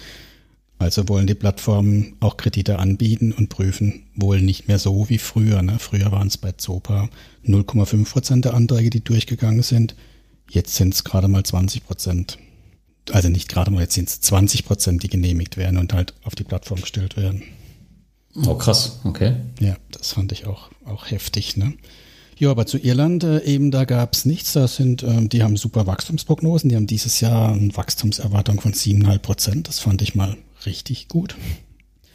also 0.78 1.08
wollen 1.08 1.28
die 1.28 1.34
Plattformen 1.34 2.16
auch 2.18 2.36
Kredite 2.36 2.80
anbieten 2.80 3.32
und 3.32 3.48
prüfen 3.48 4.02
wohl 4.16 4.42
nicht 4.42 4.66
mehr 4.66 4.80
so 4.80 5.08
wie 5.08 5.18
früher. 5.18 5.62
Ne? 5.62 5.76
Früher 5.78 6.10
waren 6.10 6.26
es 6.26 6.36
bei 6.36 6.52
Zopa 6.52 7.08
0,5 7.46 8.10
Prozent 8.10 8.44
der 8.44 8.54
Anträge, 8.54 8.90
die 8.90 9.04
durchgegangen 9.04 9.62
sind. 9.62 9.94
Jetzt 10.50 10.74
sind 10.74 10.92
es 10.92 11.04
gerade 11.04 11.28
mal 11.28 11.44
20 11.44 11.86
Prozent 11.86 12.38
also 13.10 13.28
nicht 13.28 13.48
gerade 13.48 13.70
mal, 13.70 13.80
jetzt 13.80 13.94
sind 13.94 14.08
es 14.08 14.20
20 14.20 14.64
Prozent, 14.64 15.02
die 15.02 15.08
genehmigt 15.08 15.56
werden 15.56 15.78
und 15.78 15.92
halt 15.92 16.14
auf 16.22 16.34
die 16.34 16.44
Plattform 16.44 16.80
gestellt 16.80 17.16
werden. 17.16 17.42
Oh, 18.46 18.54
krass, 18.54 19.00
okay. 19.04 19.36
Ja, 19.60 19.76
das 19.90 20.12
fand 20.12 20.32
ich 20.32 20.46
auch, 20.46 20.70
auch 20.86 21.10
heftig, 21.10 21.56
ne? 21.56 21.74
Ja, 22.38 22.50
aber 22.50 22.66
zu 22.66 22.78
Irland 22.78 23.24
äh, 23.24 23.44
eben, 23.44 23.70
da 23.70 23.84
gab 23.84 24.14
es 24.14 24.24
nichts. 24.24 24.52
Da 24.52 24.66
sind, 24.66 25.02
ähm, 25.02 25.28
die 25.28 25.42
haben 25.42 25.56
super 25.56 25.86
Wachstumsprognosen. 25.86 26.70
Die 26.70 26.76
haben 26.76 26.86
dieses 26.86 27.20
Jahr 27.20 27.52
eine 27.52 27.76
Wachstumserwartung 27.76 28.60
von 28.60 28.72
7,5 28.72 29.18
Prozent. 29.18 29.68
Das 29.68 29.78
fand 29.78 30.02
ich 30.02 30.14
mal 30.14 30.36
richtig 30.66 31.08
gut. 31.08 31.36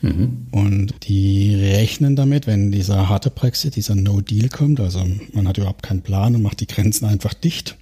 Mhm. 0.01 0.47
Und 0.51 1.07
die 1.07 1.55
rechnen 1.55 2.15
damit, 2.15 2.45
wenn 2.45 2.71
dieser 2.71 3.09
harte 3.09 3.29
Brexit, 3.29 3.75
dieser 3.75 3.95
No-Deal 3.95 4.49
kommt, 4.49 4.79
also 4.79 5.05
man 5.33 5.47
hat 5.47 5.57
überhaupt 5.57 5.83
keinen 5.83 6.01
Plan 6.01 6.35
und 6.35 6.41
macht 6.41 6.59
die 6.59 6.67
Grenzen 6.67 7.05
einfach 7.05 7.33
dicht, 7.33 7.77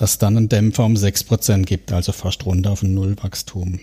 dass 0.00 0.16
dann 0.16 0.38
ein 0.38 0.48
Dämpfer 0.48 0.86
um 0.86 0.96
6 0.96 1.24
Prozent 1.24 1.66
gibt, 1.66 1.92
also 1.92 2.12
fast 2.12 2.46
runter 2.46 2.70
auf 2.70 2.82
ein 2.82 2.94
Nullwachstum. 2.94 3.80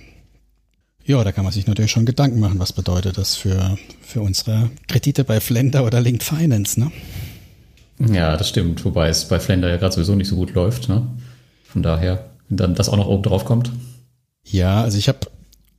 Ja, 1.06 1.24
da 1.24 1.32
kann 1.32 1.44
man 1.44 1.54
sich 1.54 1.68
natürlich 1.68 1.92
schon 1.92 2.08
Gedanken 2.08 2.40
machen, 2.40 2.58
was 2.58 2.74
bedeutet 2.74 3.20
das 3.20 3.36
für, 3.36 3.78
für 4.02 4.22
unsere 4.22 4.72
Kredite 4.88 5.24
bei 5.24 5.40
Flender 5.40 5.86
oder 5.86 6.02
Linked 6.02 6.24
Finance, 6.24 6.80
ne? 6.80 6.92
Ja, 8.12 8.36
das 8.36 8.50
stimmt, 8.50 8.84
wobei 8.84 9.10
es 9.10 9.26
bei 9.26 9.40
Flender 9.40 9.70
ja 9.70 9.78
gerade 9.78 9.94
sowieso 9.94 10.16
nicht 10.16 10.28
so 10.28 10.36
gut 10.36 10.56
läuft, 10.56 10.90
ne? 10.90 11.06
Von 11.66 11.84
daher, 11.84 12.32
wenn 12.50 12.58
dann 12.58 12.74
das 12.74 12.90
auch 12.90 12.98
noch 12.98 13.08
oben 13.08 13.22
drauf 13.22 13.46
kommt. 13.46 13.72
Ja, 14.44 14.82
also 14.82 14.98
ich 14.98 15.10
habe 15.10 15.20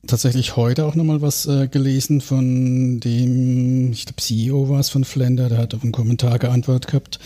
tatsächlich 0.07 0.55
heute 0.55 0.85
auch 0.85 0.95
nochmal 0.95 1.21
was 1.21 1.47
äh, 1.47 1.67
gelesen 1.67 2.21
von 2.21 3.01
dem, 3.01 3.91
ich 3.91 4.05
glaube 4.05 4.21
CEO 4.21 4.69
war 4.69 4.79
es 4.79 4.87
von 4.87 5.03
Flender, 5.03 5.49
der 5.49 5.57
hat 5.57 5.73
auf 5.73 5.83
einen 5.83 5.91
Kommentar 5.91 6.39
geantwortet 6.39 6.89
gehabt 6.89 7.19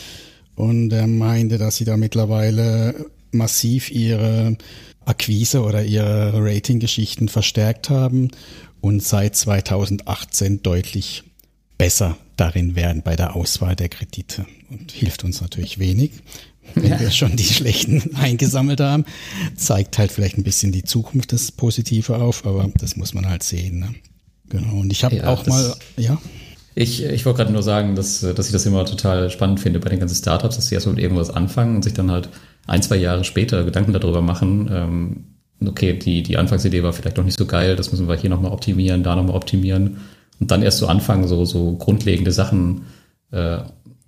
und 0.55 0.91
er 0.91 1.07
meinte, 1.07 1.57
dass 1.57 1.77
sie 1.77 1.85
da 1.85 1.97
mittlerweile 1.97 3.05
massiv 3.31 3.91
ihre 3.91 4.57
Akquise 5.05 5.61
oder 5.63 5.83
ihre 5.83 6.33
Ratinggeschichten 6.35 7.27
verstärkt 7.27 7.89
haben 7.89 8.29
und 8.81 9.03
seit 9.03 9.35
2018 9.35 10.61
deutlich 10.61 11.23
besser 11.77 12.17
darin 12.37 12.75
werden 12.75 13.01
bei 13.03 13.15
der 13.15 13.35
Auswahl 13.35 13.75
der 13.75 13.89
Kredite 13.89 14.45
und 14.69 14.91
hilft 14.91 15.23
uns 15.23 15.41
natürlich 15.41 15.79
wenig, 15.79 16.11
wenn 16.75 16.91
ja. 16.91 16.99
wir 16.99 17.11
schon 17.11 17.35
die 17.35 17.43
schlechten 17.43 18.15
eingesammelt 18.15 18.79
haben, 18.79 19.05
zeigt 19.55 19.97
halt 19.97 20.11
vielleicht 20.11 20.37
ein 20.37 20.43
bisschen 20.43 20.71
die 20.71 20.83
Zukunft 20.83 21.33
das 21.33 21.51
Positive 21.51 22.15
auf, 22.17 22.45
aber 22.45 22.69
das 22.75 22.95
muss 22.95 23.13
man 23.13 23.27
halt 23.27 23.43
sehen. 23.43 23.79
Ne? 23.79 23.95
Genau. 24.49 24.75
Und 24.75 24.91
ich 24.91 25.03
habe 25.03 25.17
ja, 25.17 25.27
auch 25.27 25.45
mal, 25.45 25.75
ja. 25.97 26.21
Ich, 26.75 27.03
ich 27.03 27.25
wollte 27.25 27.37
gerade 27.37 27.53
nur 27.53 27.63
sagen, 27.63 27.95
dass, 27.95 28.21
dass 28.21 28.47
ich 28.47 28.51
das 28.51 28.65
immer 28.65 28.85
total 28.85 29.29
spannend 29.29 29.59
finde 29.59 29.79
bei 29.79 29.89
den 29.89 29.99
ganzen 29.99 30.15
Startups, 30.15 30.55
dass 30.55 30.67
sie 30.67 30.75
erst 30.75 30.87
mit 30.87 30.99
irgendwas 30.99 31.29
anfangen 31.29 31.75
und 31.75 31.83
sich 31.83 31.93
dann 31.93 32.11
halt 32.11 32.29
ein, 32.65 32.81
zwei 32.81 32.95
Jahre 32.95 33.23
später 33.23 33.63
Gedanken 33.63 33.93
darüber 33.93 34.21
machen, 34.21 34.69
ähm, 34.71 35.23
okay, 35.67 35.93
die, 35.93 36.23
die 36.23 36.37
Anfangsidee 36.37 36.83
war 36.83 36.93
vielleicht 36.93 37.17
noch 37.17 37.25
nicht 37.25 37.37
so 37.37 37.45
geil, 37.45 37.75
das 37.75 37.91
müssen 37.91 38.07
wir 38.07 38.15
hier 38.15 38.29
nochmal 38.29 38.51
optimieren, 38.51 39.03
da 39.03 39.15
nochmal 39.15 39.35
optimieren 39.35 39.97
und 40.39 40.51
dann 40.51 40.63
erst 40.63 40.79
so 40.79 40.87
anfangen, 40.87 41.27
so, 41.27 41.45
so 41.45 41.73
grundlegende 41.73 42.31
Sachen 42.31 42.85
äh, 43.31 43.57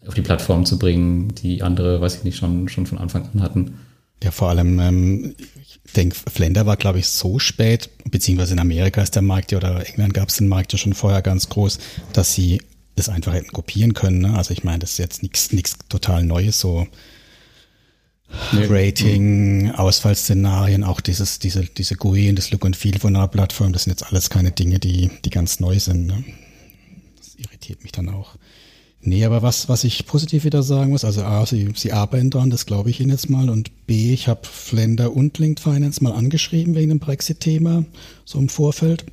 auf 0.07 0.13
die 0.13 0.21
Plattform 0.21 0.65
zu 0.65 0.77
bringen, 0.77 1.33
die 1.35 1.63
andere, 1.63 2.01
weiß 2.01 2.17
ich 2.17 2.23
nicht, 2.23 2.37
schon, 2.37 2.67
schon 2.69 2.85
von 2.85 2.97
Anfang 2.97 3.29
an 3.33 3.41
hatten. 3.41 3.79
Ja, 4.23 4.31
vor 4.31 4.49
allem, 4.49 4.79
ähm, 4.79 5.35
ich 5.61 5.79
denke, 5.93 6.15
Flender 6.31 6.65
war, 6.65 6.77
glaube 6.77 6.99
ich, 6.99 7.07
so 7.07 7.39
spät, 7.39 7.89
beziehungsweise 8.09 8.53
in 8.53 8.59
Amerika 8.59 9.01
ist 9.01 9.15
der 9.15 9.21
Markt 9.21 9.51
ja, 9.51 9.57
oder 9.57 9.87
England 9.87 10.13
gab 10.13 10.29
es 10.29 10.37
den 10.37 10.47
Markt 10.47 10.73
ja 10.73 10.79
schon 10.79 10.93
vorher 10.93 11.21
ganz 11.21 11.49
groß, 11.49 11.79
dass 12.13 12.33
sie 12.33 12.61
das 12.95 13.09
einfach 13.09 13.33
hätten 13.33 13.51
kopieren 13.51 13.93
können. 13.93 14.19
Ne? 14.19 14.35
Also 14.35 14.51
ich 14.51 14.63
meine, 14.63 14.79
das 14.79 14.91
ist 14.91 14.97
jetzt 14.99 15.21
nichts 15.21 15.51
nichts 15.51 15.77
total 15.89 16.23
Neues, 16.23 16.59
so 16.59 16.87
nee. 18.53 18.65
Rating, 18.69 19.71
Ausfallszenarien, 19.71 20.83
auch 20.83 21.01
dieses, 21.01 21.39
diese, 21.39 21.65
diese 21.65 21.95
GUI 21.95 22.29
und 22.29 22.37
das 22.37 22.51
Look 22.51 22.65
and 22.65 22.75
Feel 22.75 22.99
von 22.99 23.15
einer 23.15 23.27
Plattform, 23.27 23.73
das 23.73 23.83
sind 23.83 23.91
jetzt 23.91 24.07
alles 24.07 24.29
keine 24.29 24.51
Dinge, 24.51 24.79
die, 24.79 25.11
die 25.23 25.29
ganz 25.29 25.59
neu 25.59 25.79
sind. 25.79 26.07
Ne? 26.07 26.23
Das 27.17 27.35
irritiert 27.35 27.83
mich 27.83 27.91
dann 27.91 28.09
auch. 28.09 28.35
Nee, 29.07 29.23
aber 29.23 29.43
was, 29.43 29.69
was 29.69 29.83
ich 29.83 30.07
positiv 30.07 30.45
wieder 30.45 30.63
sagen 30.63 30.89
muss, 30.89 31.05
also 31.05 31.21
A, 31.21 31.45
sie, 31.45 31.69
sie 31.75 31.93
arbeiten 31.93 32.31
dran, 32.31 32.49
das 32.49 32.65
glaube 32.65 32.89
ich 32.89 32.99
Ihnen 32.99 33.11
jetzt 33.11 33.29
mal. 33.29 33.51
Und 33.51 33.85
B, 33.85 34.11
ich 34.11 34.27
habe 34.27 34.41
Flender 34.43 35.15
und 35.15 35.37
Linked 35.37 35.59
Finance 35.59 36.03
mal 36.03 36.13
angeschrieben 36.13 36.73
wegen 36.73 36.89
dem 36.89 36.97
Brexit-Thema, 36.97 37.85
so 38.25 38.39
im 38.39 38.49
Vorfeld. 38.49 39.05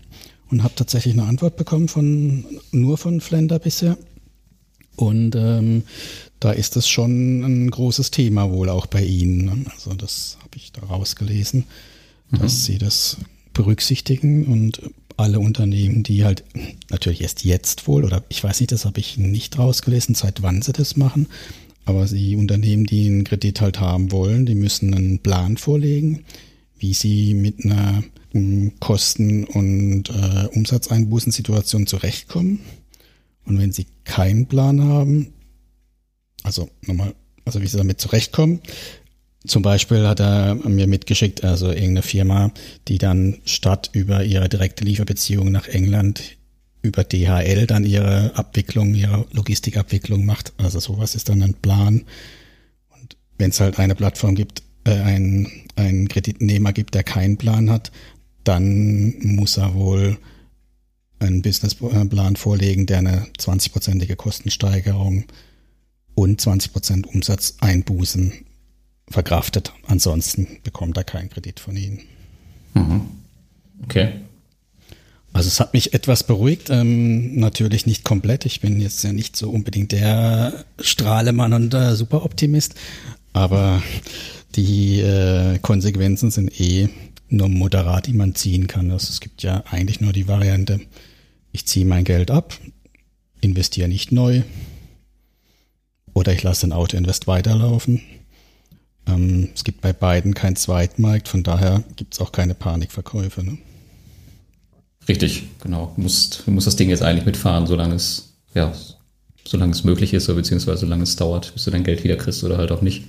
Und 0.51 0.63
habe 0.63 0.75
tatsächlich 0.75 1.13
eine 1.13 1.25
Antwort 1.25 1.57
bekommen 1.57 1.89
von 1.89 2.47
nur 2.73 2.97
von 2.97 3.21
Flender 3.21 3.59
bisher. 3.59 3.99
Und 4.97 5.35
ähm, 5.37 5.83
da 6.41 6.53
ist 6.53 6.77
das 6.77 6.89
schon 6.89 7.43
ein 7.43 7.71
großes 7.71 8.11
Thema 8.11 8.51
wohl 8.51 8.71
auch 8.71 8.87
bei 8.87 9.05
Ihnen. 9.05 9.45
Ne? 9.45 9.65
Also 9.75 9.93
das 9.93 10.39
habe 10.41 10.57
ich 10.57 10.73
da 10.73 10.83
rausgelesen, 10.83 11.65
mhm. 12.31 12.39
dass 12.39 12.65
Sie 12.65 12.79
das 12.79 13.19
berücksichtigen 13.53 14.47
und 14.47 14.83
alle 15.17 15.41
Unternehmen, 15.41 16.03
die 16.03 16.25
halt 16.25 16.45
natürlich 16.91 17.21
erst 17.21 17.45
jetzt 17.45 17.87
wohl, 17.87 18.05
oder 18.05 18.25
ich 18.29 18.43
weiß 18.43 18.61
nicht, 18.61 18.73
das 18.73 18.85
habe 18.85 19.01
ich 19.01 19.19
nicht 19.19 19.59
rausgelesen, 19.59 20.15
seit 20.15 20.43
wann 20.43 20.63
sie 20.63 20.73
das 20.73 20.97
machen, 20.97 21.29
aber 21.85 22.07
die 22.07 22.37
Unternehmen, 22.37 22.87
die 22.87 23.07
einen 23.07 23.25
Kredit 23.25 23.61
halt 23.61 23.81
haben 23.81 24.13
wollen, 24.13 24.47
die 24.47 24.55
müssen 24.55 24.95
einen 24.95 25.19
Plan 25.19 25.57
vorlegen, 25.57 26.25
wie 26.79 26.95
sie 26.95 27.35
mit 27.35 27.65
einer 27.65 28.03
um, 28.33 28.73
Kosten- 28.81 29.45
und 29.45 30.09
äh, 30.11 30.47
Umsatzeinbußensituation 30.53 31.87
zurechtkommen. 31.87 32.61
Und 33.45 33.59
wenn 33.59 33.73
sie 33.73 33.87
keinen 34.05 34.47
Plan 34.47 34.83
haben, 34.83 35.33
also 36.43 36.69
nochmal, 36.87 37.15
also 37.45 37.61
wie 37.61 37.67
sie 37.67 37.77
damit 37.77 38.01
zurechtkommen, 38.01 38.61
zum 39.47 39.63
Beispiel 39.63 40.07
hat 40.07 40.21
er 40.21 40.55
mir 40.55 40.87
mitgeschickt, 40.87 41.43
also 41.43 41.69
irgendeine 41.69 42.03
Firma, 42.03 42.53
die 42.89 42.99
dann 42.99 43.39
statt 43.45 43.91
über 43.93 44.25
ihre 44.25 44.49
direkte 44.49 44.85
Lieferbeziehung 44.85 45.51
nach 45.51 45.69
England 45.69 46.37
über 46.83 47.05
DHL 47.05 47.67
dann 47.67 47.85
ihre 47.85 48.33
Abwicklung, 48.35 48.95
ihre 48.95 49.27
Logistikabwicklung 49.33 50.25
macht. 50.25 50.53
Also 50.59 50.81
sowas 50.81 51.15
ist 51.15 51.29
dann 51.29 51.43
ein 51.43 51.55
Plan. 51.55 52.05
Und 52.91 53.17
wenn 53.39 53.51
es 53.51 53.61
halt 53.61 53.79
eine 53.79 53.95
Plattform 53.95 54.35
gibt, 54.35 54.63
äh, 54.85 54.91
ein, 54.91 55.49
ein 55.77 56.09
Kreditnehmer 56.09 56.73
gibt, 56.73 56.95
der 56.95 57.05
keinen 57.05 57.37
Plan 57.37 57.71
hat, 57.71 57.93
dann 58.43 59.15
muss 59.21 59.57
er 59.57 59.75
wohl 59.75 60.19
einen 61.21 61.43
Businessplan 61.43 62.35
vorlegen, 62.35 62.87
der 62.87 62.99
eine 62.99 63.27
20-prozentige 63.39 64.17
Kostensteigerung 64.17 65.25
und 66.15 66.41
20% 66.41 67.07
Umsatzeinbußen 67.07 68.33
verkraftet. 69.09 69.73
Ansonsten 69.87 70.59
bekommt 70.63 70.97
er 70.97 71.05
keinen 71.05 71.31
Kredit 71.31 71.61
von 71.61 71.77
Ihnen. 71.77 72.01
Mhm. 72.75 73.03
Okay. 73.85 74.13
Also 75.33 75.49
es 75.49 75.61
hat 75.61 75.73
mich 75.73 75.95
etwas 75.95 76.25
beruhigt, 76.25 76.69
ähm, 76.69 77.37
natürlich 77.37 77.87
nicht 77.87 78.05
komplett. 78.05 78.45
Ich 78.45 78.61
bin 78.61 78.81
jetzt 78.81 79.03
ja 79.03 79.13
nicht 79.13 79.37
so 79.37 79.49
unbedingt 79.51 79.93
der 79.93 80.65
Strahlemann 80.79 81.55
und 81.55 81.73
äh, 81.73 81.95
Superoptimist, 81.97 82.75
aber 83.33 83.83
die 84.55 85.01
äh, 85.01 85.59
Konsequenzen 85.59 86.31
sind 86.31 86.61
eh 86.61 86.91
nur 87.29 87.49
moderat, 87.49 88.09
die 88.09 88.13
man 88.13 88.35
ziehen 88.35 88.67
kann. 88.67 88.91
Also 88.91 89.09
es 89.09 89.21
gibt 89.21 89.43
ja 89.43 89.65
eigentlich 89.71 90.03
nur 90.03 90.13
die 90.13 90.29
Variante, 90.29 90.81
ich 91.51 91.67
ziehe 91.67 91.87
mein 91.87 92.05
Geld 92.05 92.31
ab, 92.31 92.59
investiere 93.41 93.89
nicht 93.89 94.13
neu 94.13 94.43
oder 96.13 96.35
ich 96.35 96.43
lasse 96.43 96.67
den 96.67 96.75
Auto-Invest 96.75 97.27
weiterlaufen 97.27 98.03
ähm, 99.07 99.49
es 99.55 99.65
gibt 99.65 99.81
bei 99.81 99.93
beiden 99.93 100.35
keinen 100.35 100.57
Zweitmarkt, 100.57 101.29
von 101.29 101.43
daher 101.43 101.83
gibt 101.97 102.15
es 102.15 102.21
auch 102.21 102.33
keine 102.33 102.55
Panikverkäufe. 102.55 103.43
Ne? 103.43 103.59
Richtig, 105.09 105.45
genau. 105.63 105.93
Du 105.97 106.03
musst, 106.03 106.47
du 106.47 106.51
musst 106.51 106.67
das 106.67 106.77
Ding 106.77 106.91
jetzt 106.91 107.03
eigentlich 107.03 107.27
mitfahren, 107.27 107.67
solange 107.67 107.95
es, 107.95 108.35
ja, 108.55 108.73
solange 109.45 109.73
es 109.73 109.85
möglich 109.85 110.15
ist, 110.15 110.29
oder 110.29 110.37
beziehungsweise 110.37 110.81
solange 110.81 111.03
es 111.03 111.17
dauert, 111.17 111.53
bis 111.53 111.65
du 111.65 111.71
dein 111.71 111.85
Geld 111.85 112.05
wieder 112.05 112.17
kriegst 112.17 112.45
oder 112.45 112.59
halt 112.59 112.71
auch 112.71 112.83
nicht. 112.83 113.05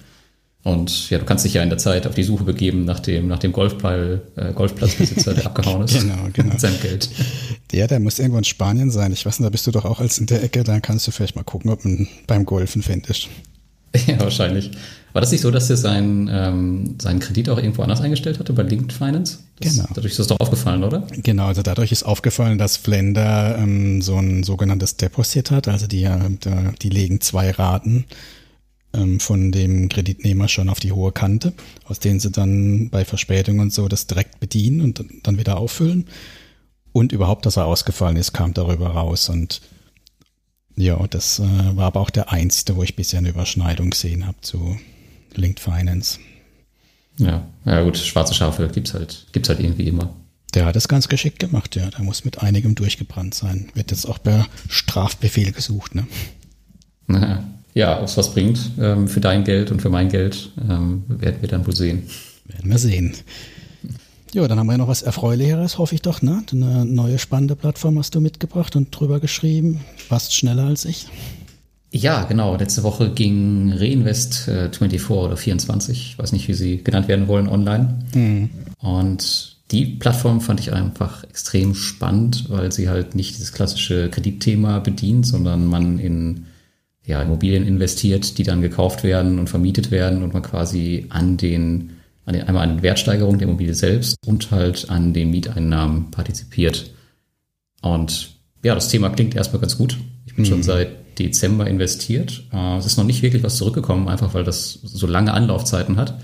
Und 0.64 1.10
ja, 1.10 1.18
du 1.18 1.26
kannst 1.26 1.44
dich 1.44 1.56
ja 1.56 1.62
in 1.62 1.70
der 1.70 1.78
Zeit 1.78 2.08
auf 2.08 2.16
die 2.16 2.24
Suche 2.24 2.46
begeben 2.46 2.86
nach 2.86 3.02
dem, 3.02 3.28
nach 3.28 3.40
dem 3.40 3.52
Golfball, 3.52 4.22
äh, 4.38 4.54
Golfplatzbesitzer, 4.54 5.34
der 5.34 5.46
abgehauen 5.48 5.84
ist. 5.84 6.00
genau, 6.00 6.30
genau. 6.32 6.54
Mit 6.54 6.62
seinem 6.62 6.80
Geld. 6.80 7.10
Der, 7.74 7.88
der 7.88 8.00
muss 8.00 8.18
irgendwo 8.18 8.38
in 8.38 8.46
Spanien 8.46 8.90
sein. 8.90 9.12
Ich 9.12 9.26
weiß 9.26 9.40
nicht, 9.40 9.46
da 9.46 9.50
bist 9.50 9.68
du 9.68 9.72
doch 9.72 9.84
auch 9.84 10.00
als 10.00 10.20
in 10.20 10.26
der 10.26 10.42
Ecke, 10.42 10.64
da 10.64 10.80
kannst 10.80 11.06
du 11.06 11.12
vielleicht 11.12 11.36
mal 11.36 11.44
gucken, 11.44 11.70
ob 11.70 11.84
man 11.84 12.08
beim 12.28 12.46
Golfen 12.46 12.82
findest. 12.82 13.30
Ja, 14.08 14.20
wahrscheinlich. 14.20 14.72
War 15.14 15.22
das 15.22 15.32
nicht 15.32 15.42
so, 15.42 15.52
dass 15.52 15.70
er 15.70 15.78
seinen, 15.78 16.28
ähm, 16.32 16.96
seinen 17.00 17.20
Kredit 17.20 17.48
auch 17.50 17.58
irgendwo 17.58 17.84
anders 17.84 18.02
eingestellt 18.02 18.40
hatte, 18.40 18.52
bei 18.52 18.64
Linked 18.64 18.92
Finance? 18.92 19.40
Das, 19.60 19.76
genau. 19.76 19.88
Dadurch 19.94 20.14
ist 20.14 20.20
das 20.20 20.28
doch 20.28 20.40
aufgefallen, 20.40 20.84
oder? 20.84 21.08
Genau, 21.18 21.46
also 21.46 21.62
dadurch 21.62 21.92
ist 21.92 22.02
aufgefallen, 22.02 22.58
dass 22.58 22.78
Flender 22.78 23.56
ähm, 23.60 24.02
so 24.02 24.18
ein 24.18 24.44
sogenanntes 24.44 24.98
Deposit 24.98 25.52
hat. 25.52 25.68
Also 25.68 25.86
die, 25.86 26.04
äh, 26.06 26.18
die 26.82 26.90
legen 26.90 27.22
zwei 27.22 27.52
Raten 27.52 28.06
ähm, 28.96 29.20
von 29.20 29.52
dem 29.52 29.88
Kreditnehmer 29.88 30.48
schon 30.48 30.68
auf 30.68 30.80
die 30.80 30.92
hohe 30.92 31.12
Kante, 31.12 31.54
aus 31.86 32.00
denen 32.00 32.20
sie 32.20 32.32
dann 32.32 32.90
bei 32.90 33.06
Verspätung 33.06 33.60
und 33.60 33.72
so 33.72 33.88
das 33.88 34.08
direkt 34.08 34.40
bedienen 34.40 34.82
und 34.82 35.06
dann 35.22 35.38
wieder 35.38 35.58
auffüllen. 35.58 36.08
Und 36.92 37.12
überhaupt, 37.12 37.46
dass 37.46 37.58
er 37.58 37.66
ausgefallen 37.66 38.18
ist, 38.18 38.34
kam 38.34 38.56
darüber 38.56 38.88
raus. 38.88 39.30
Und 39.30 39.62
ja, 40.76 40.98
das 41.08 41.38
äh, 41.38 41.44
war 41.76 41.86
aber 41.86 42.00
auch 42.00 42.10
der 42.10 42.32
einzige, 42.32 42.76
wo 42.76 42.82
ich 42.82 42.96
bisher 42.96 43.20
eine 43.20 43.30
Überschneidung 43.30 43.92
gesehen 43.92 44.26
habe 44.26 44.38
zu 44.42 44.76
Linked 45.38 45.60
Finance. 45.60 46.20
Ja, 47.18 47.46
ja 47.66 47.82
gut, 47.84 47.98
schwarze 47.98 48.34
Schafe 48.34 48.68
gibt's 48.68 48.94
halt, 48.94 49.28
gibt's 49.32 49.50
halt 49.50 49.60
irgendwie 49.60 49.88
immer. 49.88 50.14
Der 50.54 50.66
hat 50.66 50.76
es 50.76 50.88
ganz 50.88 51.08
geschickt 51.08 51.40
gemacht, 51.40 51.76
ja. 51.76 51.90
Der 51.90 52.04
muss 52.04 52.26
mit 52.26 52.42
einigem 52.42 52.76
durchgebrannt 52.76 53.34
sein. 53.34 53.70
Wird 53.74 53.92
jetzt 53.92 54.08
auch 54.08 54.22
per 54.22 54.46
Strafbefehl 54.70 55.52
gesucht, 55.52 55.96
ne? 55.96 56.08
Ja, 57.74 58.00
ob 58.00 58.06
es 58.06 58.18
was 58.18 58.34
bringt 58.34 58.72
ähm, 58.80 59.08
für 59.08 59.20
dein 59.20 59.44
Geld 59.44 59.72
und 59.72 59.82
für 59.82 59.90
mein 59.90 60.10
Geld, 60.10 60.52
ähm, 60.62 61.04
werden 61.08 61.42
wir 61.42 61.50
dann 61.50 61.66
wohl 61.66 61.76
sehen. 61.76 62.04
Werden 62.46 62.70
wir 62.70 62.78
sehen. 62.78 63.16
Ja, 64.34 64.48
dann 64.48 64.60
haben 64.60 64.68
wir 64.68 64.78
noch 64.78 64.88
was 64.88 65.02
Erfreulicheres, 65.02 65.78
hoffe 65.78 65.96
ich 65.96 66.02
doch, 66.02 66.22
ne? 66.22 66.44
Eine 66.52 66.86
neue 66.86 67.20
spannende 67.20 67.56
Plattform 67.56 67.98
hast 67.98 68.16
du 68.16 68.22
mitgebracht 68.22 68.76
und 68.76 68.90
drüber 68.92 69.20
geschrieben. 69.20 69.82
Fast 69.98 70.36
schneller 70.36 70.66
als 70.66 70.86
ich. 70.86 71.08
Ja, 71.96 72.24
genau. 72.24 72.56
Letzte 72.56 72.82
Woche 72.82 73.12
ging 73.12 73.72
Reinvest 73.72 74.48
äh, 74.48 74.72
24 74.72 75.10
oder 75.12 75.38
24, 75.38 76.18
weiß 76.18 76.32
nicht, 76.32 76.48
wie 76.48 76.56
sie 76.56 76.84
genannt 76.84 77.08
werden 77.08 77.28
wollen, 77.28 77.48
online. 77.48 78.00
Mhm. 78.16 78.50
Und 78.80 79.58
die 79.70 79.86
Plattform 79.86 80.42
fand 80.42 80.60
ich 80.60 80.74
einfach 80.74 81.24
extrem 81.24 81.76
spannend, 81.76 82.50
weil 82.50 82.72
sie 82.72 82.90
halt 82.90 83.14
nicht 83.14 83.36
dieses 83.36 83.54
klassische 83.54 84.10
Kreditthema 84.10 84.80
bedient, 84.80 85.28
sondern 85.28 85.68
man 85.68 86.00
in 86.00 86.48
ja, 87.06 87.22
Immobilien 87.22 87.66
investiert, 87.66 88.40
die 88.40 88.44
dann 88.44 88.62
gekauft 88.62 89.04
werden 89.04 89.38
und 89.38 89.50
vermietet 89.50 89.92
werden 89.92 90.24
und 90.24 90.34
man 90.34 90.42
quasi 90.42 91.06
an 91.10 91.38
den, 91.38 91.92
an 92.26 92.34
den 92.34 92.44
einmal 92.48 92.64
an 92.64 92.78
den 92.78 92.84
Wertsteigerungen 92.84 93.38
der 93.38 93.48
Immobilie 93.48 93.76
selbst 93.76 94.18
und 94.26 94.50
halt 94.50 94.90
an 94.90 95.14
den 95.14 95.30
Mieteinnahmen 95.30 96.10
partizipiert. 96.10 96.92
Und 97.84 98.32
ja, 98.64 98.74
das 98.74 98.90
Thema 98.90 99.10
klingt 99.10 99.36
erstmal 99.36 99.62
ganz 99.62 99.78
gut. 99.78 99.98
Ich 100.26 100.34
bin 100.34 100.46
mhm. 100.46 100.50
schon 100.50 100.64
seit 100.64 101.03
Dezember 101.20 101.68
investiert. 101.68 102.44
Äh, 102.52 102.78
es 102.78 102.86
ist 102.86 102.98
noch 102.98 103.04
nicht 103.04 103.22
wirklich 103.22 103.44
was 103.44 103.58
zurückgekommen, 103.58 104.08
einfach 104.08 104.34
weil 104.34 104.44
das 104.44 104.80
so 104.84 105.08
lange 105.08 105.34
Anlaufzeiten 105.34 105.98
hat. 105.98 106.20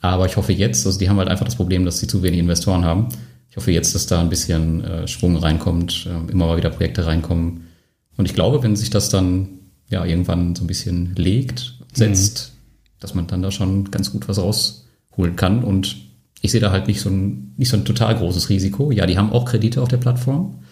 Aber 0.00 0.26
ich 0.26 0.36
hoffe 0.36 0.52
jetzt, 0.52 0.86
also 0.86 0.98
die 0.98 1.08
haben 1.08 1.18
halt 1.18 1.28
einfach 1.28 1.44
das 1.44 1.56
Problem, 1.56 1.84
dass 1.84 1.98
sie 1.98 2.06
zu 2.06 2.22
wenig 2.22 2.38
Investoren 2.38 2.84
haben. 2.84 3.08
Ich 3.50 3.56
hoffe 3.56 3.72
jetzt, 3.72 3.94
dass 3.94 4.06
da 4.06 4.20
ein 4.20 4.28
bisschen 4.28 4.84
äh, 4.84 5.08
Schwung 5.08 5.36
reinkommt, 5.36 6.06
äh, 6.06 6.30
immer 6.30 6.46
mal 6.46 6.56
wieder 6.56 6.70
Projekte 6.70 7.06
reinkommen. 7.06 7.68
Und 8.16 8.26
ich 8.26 8.34
glaube, 8.34 8.62
wenn 8.62 8.76
sich 8.76 8.90
das 8.90 9.08
dann 9.08 9.48
ja 9.88 10.04
irgendwann 10.04 10.54
so 10.54 10.64
ein 10.64 10.66
bisschen 10.66 11.14
legt, 11.16 11.74
setzt, 11.92 12.52
mhm. 12.52 13.00
dass 13.00 13.14
man 13.14 13.26
dann 13.26 13.42
da 13.42 13.50
schon 13.50 13.90
ganz 13.90 14.12
gut 14.12 14.28
was 14.28 14.38
rausholen 14.38 15.36
kann. 15.36 15.64
Und 15.64 15.96
ich 16.40 16.52
sehe 16.52 16.60
da 16.60 16.70
halt 16.70 16.86
nicht 16.86 17.00
so 17.00 17.10
ein, 17.10 17.54
nicht 17.56 17.70
so 17.70 17.76
ein 17.76 17.84
total 17.84 18.16
großes 18.16 18.48
Risiko. 18.48 18.92
Ja, 18.92 19.06
die 19.06 19.18
haben 19.18 19.32
auch 19.32 19.44
Kredite 19.44 19.82
auf 19.82 19.88
der 19.88 19.96
Plattform. 19.96 20.62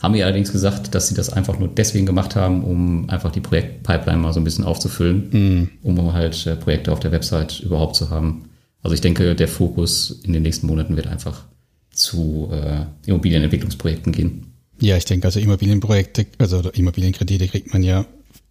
Haben 0.00 0.12
mir 0.12 0.24
allerdings 0.24 0.52
gesagt, 0.52 0.94
dass 0.94 1.08
sie 1.08 1.14
das 1.14 1.30
einfach 1.30 1.58
nur 1.58 1.68
deswegen 1.68 2.06
gemacht 2.06 2.36
haben, 2.36 2.62
um 2.62 3.10
einfach 3.10 3.32
die 3.32 3.40
Projektpipeline 3.40 4.18
mal 4.18 4.32
so 4.32 4.40
ein 4.40 4.44
bisschen 4.44 4.64
aufzufüllen, 4.64 5.28
mhm. 5.30 5.70
um 5.82 6.12
halt 6.12 6.46
äh, 6.46 6.54
Projekte 6.54 6.92
auf 6.92 7.00
der 7.00 7.10
Website 7.10 7.60
überhaupt 7.60 7.96
zu 7.96 8.10
haben. 8.10 8.48
Also 8.82 8.94
ich 8.94 9.00
denke, 9.00 9.34
der 9.34 9.48
Fokus 9.48 10.20
in 10.22 10.32
den 10.32 10.42
nächsten 10.42 10.68
Monaten 10.68 10.96
wird 10.96 11.08
einfach 11.08 11.44
zu 11.90 12.48
äh, 12.52 12.84
Immobilienentwicklungsprojekten 13.06 14.12
gehen. 14.12 14.52
Ja, 14.80 14.96
ich 14.96 15.04
denke, 15.04 15.26
also 15.26 15.40
Immobilienprojekte, 15.40 16.26
also 16.38 16.60
Immobilienkredite 16.70 17.48
kriegt 17.48 17.72
man 17.72 17.82
ja 17.82 18.06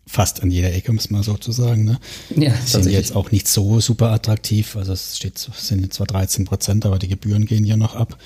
fast 0.06 0.42
an 0.42 0.52
jeder 0.52 0.74
Ecke, 0.74 0.92
um 0.92 0.98
es 0.98 1.10
mal 1.10 1.24
so 1.24 1.36
zu 1.36 1.52
sagen. 1.52 1.86
Ne? 1.86 2.00
Ja, 2.36 2.54
sind 2.54 2.88
jetzt 2.88 3.16
auch 3.16 3.32
nicht 3.32 3.48
so 3.48 3.80
super 3.80 4.12
attraktiv. 4.12 4.76
Also 4.76 4.94
es 4.94 5.18
steht, 5.18 5.38
sind 5.38 5.94
zwar 5.94 6.08
13 6.08 6.46
Prozent, 6.46 6.86
aber 6.86 7.00
die 7.00 7.08
Gebühren 7.08 7.46
gehen 7.46 7.66
ja 7.66 7.78
noch 7.78 7.96
ab. 7.96 8.18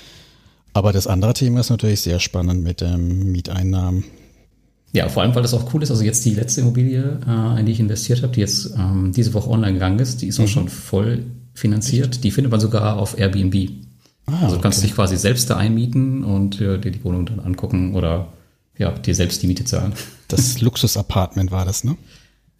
Aber 0.72 0.92
das 0.92 1.06
andere 1.06 1.34
Thema 1.34 1.60
ist 1.60 1.70
natürlich 1.70 2.00
sehr 2.00 2.18
spannend 2.18 2.62
mit 2.62 2.82
ähm, 2.82 3.30
Mieteinnahmen. 3.32 4.04
Ja, 4.92 5.08
vor 5.08 5.22
allem, 5.22 5.34
weil 5.34 5.42
das 5.42 5.54
auch 5.54 5.72
cool 5.72 5.82
ist. 5.82 5.90
Also 5.90 6.04
jetzt 6.04 6.24
die 6.24 6.34
letzte 6.34 6.60
Immobilie, 6.60 7.20
äh, 7.26 7.60
in 7.60 7.66
die 7.66 7.72
ich 7.72 7.80
investiert 7.80 8.22
habe, 8.22 8.32
die 8.32 8.40
jetzt 8.40 8.74
ähm, 8.76 9.12
diese 9.14 9.32
Woche 9.34 9.50
online 9.50 9.74
gegangen 9.74 9.98
ist, 9.98 10.22
die 10.22 10.28
ist 10.28 10.38
mhm. 10.38 10.44
auch 10.44 10.48
schon 10.48 10.68
voll 10.68 11.24
finanziert. 11.54 12.24
Die 12.24 12.30
findet 12.30 12.50
man 12.50 12.60
sogar 12.60 12.98
auf 12.98 13.18
Airbnb. 13.18 13.70
Ah, 14.26 14.44
also 14.44 14.56
du 14.56 14.62
kannst 14.62 14.78
okay. 14.78 14.88
dich 14.88 14.94
quasi 14.94 15.16
selbst 15.16 15.50
da 15.50 15.56
einmieten 15.56 16.24
und 16.24 16.60
dir 16.60 16.78
die 16.78 17.04
Wohnung 17.04 17.26
dann 17.26 17.40
angucken 17.40 17.94
oder 17.94 18.32
ja, 18.78 18.92
dir 18.92 19.14
selbst 19.14 19.42
die 19.42 19.46
Miete 19.46 19.64
zahlen. 19.64 19.92
Das 20.28 20.60
Luxus-Apartment 20.60 21.50
war 21.50 21.64
das, 21.64 21.84
ne? 21.84 21.96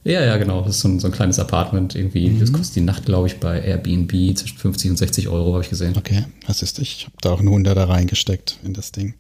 Ja, 0.05 0.25
ja, 0.25 0.37
genau. 0.37 0.63
Das 0.63 0.77
ist 0.77 0.81
so 0.81 0.89
ein, 0.89 0.99
so 0.99 1.07
ein 1.07 1.13
kleines 1.13 1.39
Apartment 1.39 1.95
irgendwie. 1.95 2.29
Mhm. 2.29 2.41
Das 2.41 2.53
kostet 2.53 2.77
die 2.77 2.81
Nacht, 2.81 3.07
glaube 3.07 3.29
ich, 3.29 3.39
bei 3.39 3.61
Airbnb 3.61 4.37
zwischen 4.37 4.59
50 4.59 4.91
und 4.91 4.97
60 4.97 5.29
Euro, 5.29 5.53
habe 5.53 5.63
ich 5.63 5.71
gesehen. 5.71 5.95
Okay, 5.97 6.25
das 6.47 6.63
ist 6.63 6.79
ich. 6.81 7.05
habe 7.07 7.17
da 7.21 7.31
auch 7.31 7.39
einen 7.39 7.51
Hunderter 7.51 7.89
reingesteckt 7.89 8.59
in 8.65 8.75
das 8.75 8.91
Ding. 8.91 9.15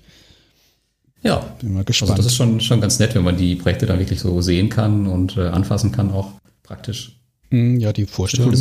Ja, 1.22 1.36
bin 1.60 1.72
mal 1.72 1.84
gespannt. 1.84 2.10
Also 2.10 2.22
das 2.22 2.32
ist 2.32 2.36
schon, 2.36 2.60
schon 2.60 2.80
ganz 2.80 2.98
nett, 2.98 3.14
wenn 3.14 3.22
man 3.22 3.36
die 3.36 3.54
Projekte 3.54 3.86
dann 3.86 4.00
wirklich 4.00 4.18
so 4.18 4.40
sehen 4.40 4.68
kann 4.68 5.06
und 5.06 5.36
äh, 5.36 5.42
anfassen 5.42 5.92
kann, 5.92 6.10
auch 6.10 6.32
praktisch. 6.64 7.12
Mhm, 7.50 7.78
ja, 7.78 7.92
die 7.92 8.06
Vorstellung 8.06 8.52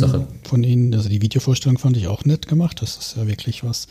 von 0.44 0.62
Ihnen, 0.62 0.94
also 0.94 1.08
die 1.08 1.22
Videovorstellung 1.22 1.78
fand 1.78 1.96
ich 1.96 2.06
auch 2.06 2.24
nett 2.24 2.46
gemacht. 2.46 2.80
Das 2.82 2.96
ist 2.98 3.16
ja 3.16 3.26
wirklich 3.26 3.64
was, 3.64 3.88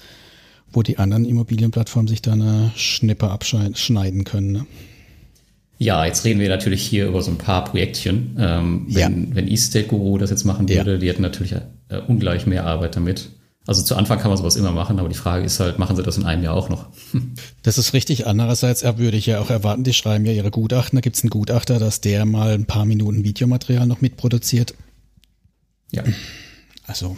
wo 0.71 0.83
die 0.83 0.99
anderen 0.99 1.25
Immobilienplattformen 1.25 2.07
sich 2.07 2.21
da 2.21 2.31
eine 2.31 2.71
Schnippe 2.75 3.29
abschneiden 3.29 4.23
können. 4.23 4.51
Ne? 4.53 4.65
Ja, 5.81 6.05
jetzt 6.05 6.23
reden 6.25 6.39
wir 6.39 6.47
natürlich 6.47 6.83
hier 6.83 7.07
über 7.07 7.23
so 7.23 7.31
ein 7.31 7.39
paar 7.39 7.63
Projektchen. 7.65 8.37
Ähm, 8.37 8.85
wenn, 8.87 9.29
ja. 9.29 9.35
wenn 9.35 9.47
Estate 9.47 9.87
Guru 9.87 10.19
das 10.19 10.29
jetzt 10.29 10.43
machen 10.43 10.69
würde, 10.69 10.91
ja. 10.91 10.97
die 10.99 11.09
hätten 11.09 11.23
natürlich 11.23 11.53
äh, 11.53 11.97
ungleich 12.07 12.45
mehr 12.45 12.67
Arbeit 12.67 12.95
damit. 12.95 13.31
Also 13.65 13.81
zu 13.81 13.95
Anfang 13.95 14.19
kann 14.19 14.29
man 14.29 14.37
sowas 14.37 14.55
immer 14.57 14.71
machen, 14.71 14.99
aber 14.99 15.09
die 15.09 15.15
Frage 15.15 15.43
ist 15.43 15.59
halt, 15.59 15.79
machen 15.79 15.95
sie 15.95 16.03
das 16.03 16.17
in 16.17 16.23
einem 16.23 16.43
Jahr 16.43 16.53
auch 16.53 16.69
noch? 16.69 16.89
Das 17.63 17.79
ist 17.79 17.93
richtig. 17.93 18.27
Andererseits 18.27 18.83
würde 18.83 19.17
ich 19.17 19.25
ja 19.25 19.39
auch 19.39 19.49
erwarten, 19.49 19.83
die 19.83 19.93
schreiben 19.93 20.23
ja 20.23 20.33
ihre 20.33 20.51
Gutachten. 20.51 20.97
Da 20.97 21.01
gibt 21.01 21.15
es 21.15 21.23
einen 21.23 21.31
Gutachter, 21.31 21.79
dass 21.79 21.99
der 21.99 22.25
mal 22.25 22.53
ein 22.53 22.65
paar 22.65 22.85
Minuten 22.85 23.23
Videomaterial 23.23 23.87
noch 23.87 24.01
mitproduziert. 24.01 24.75
Ja. 25.91 26.03
Also, 26.85 27.17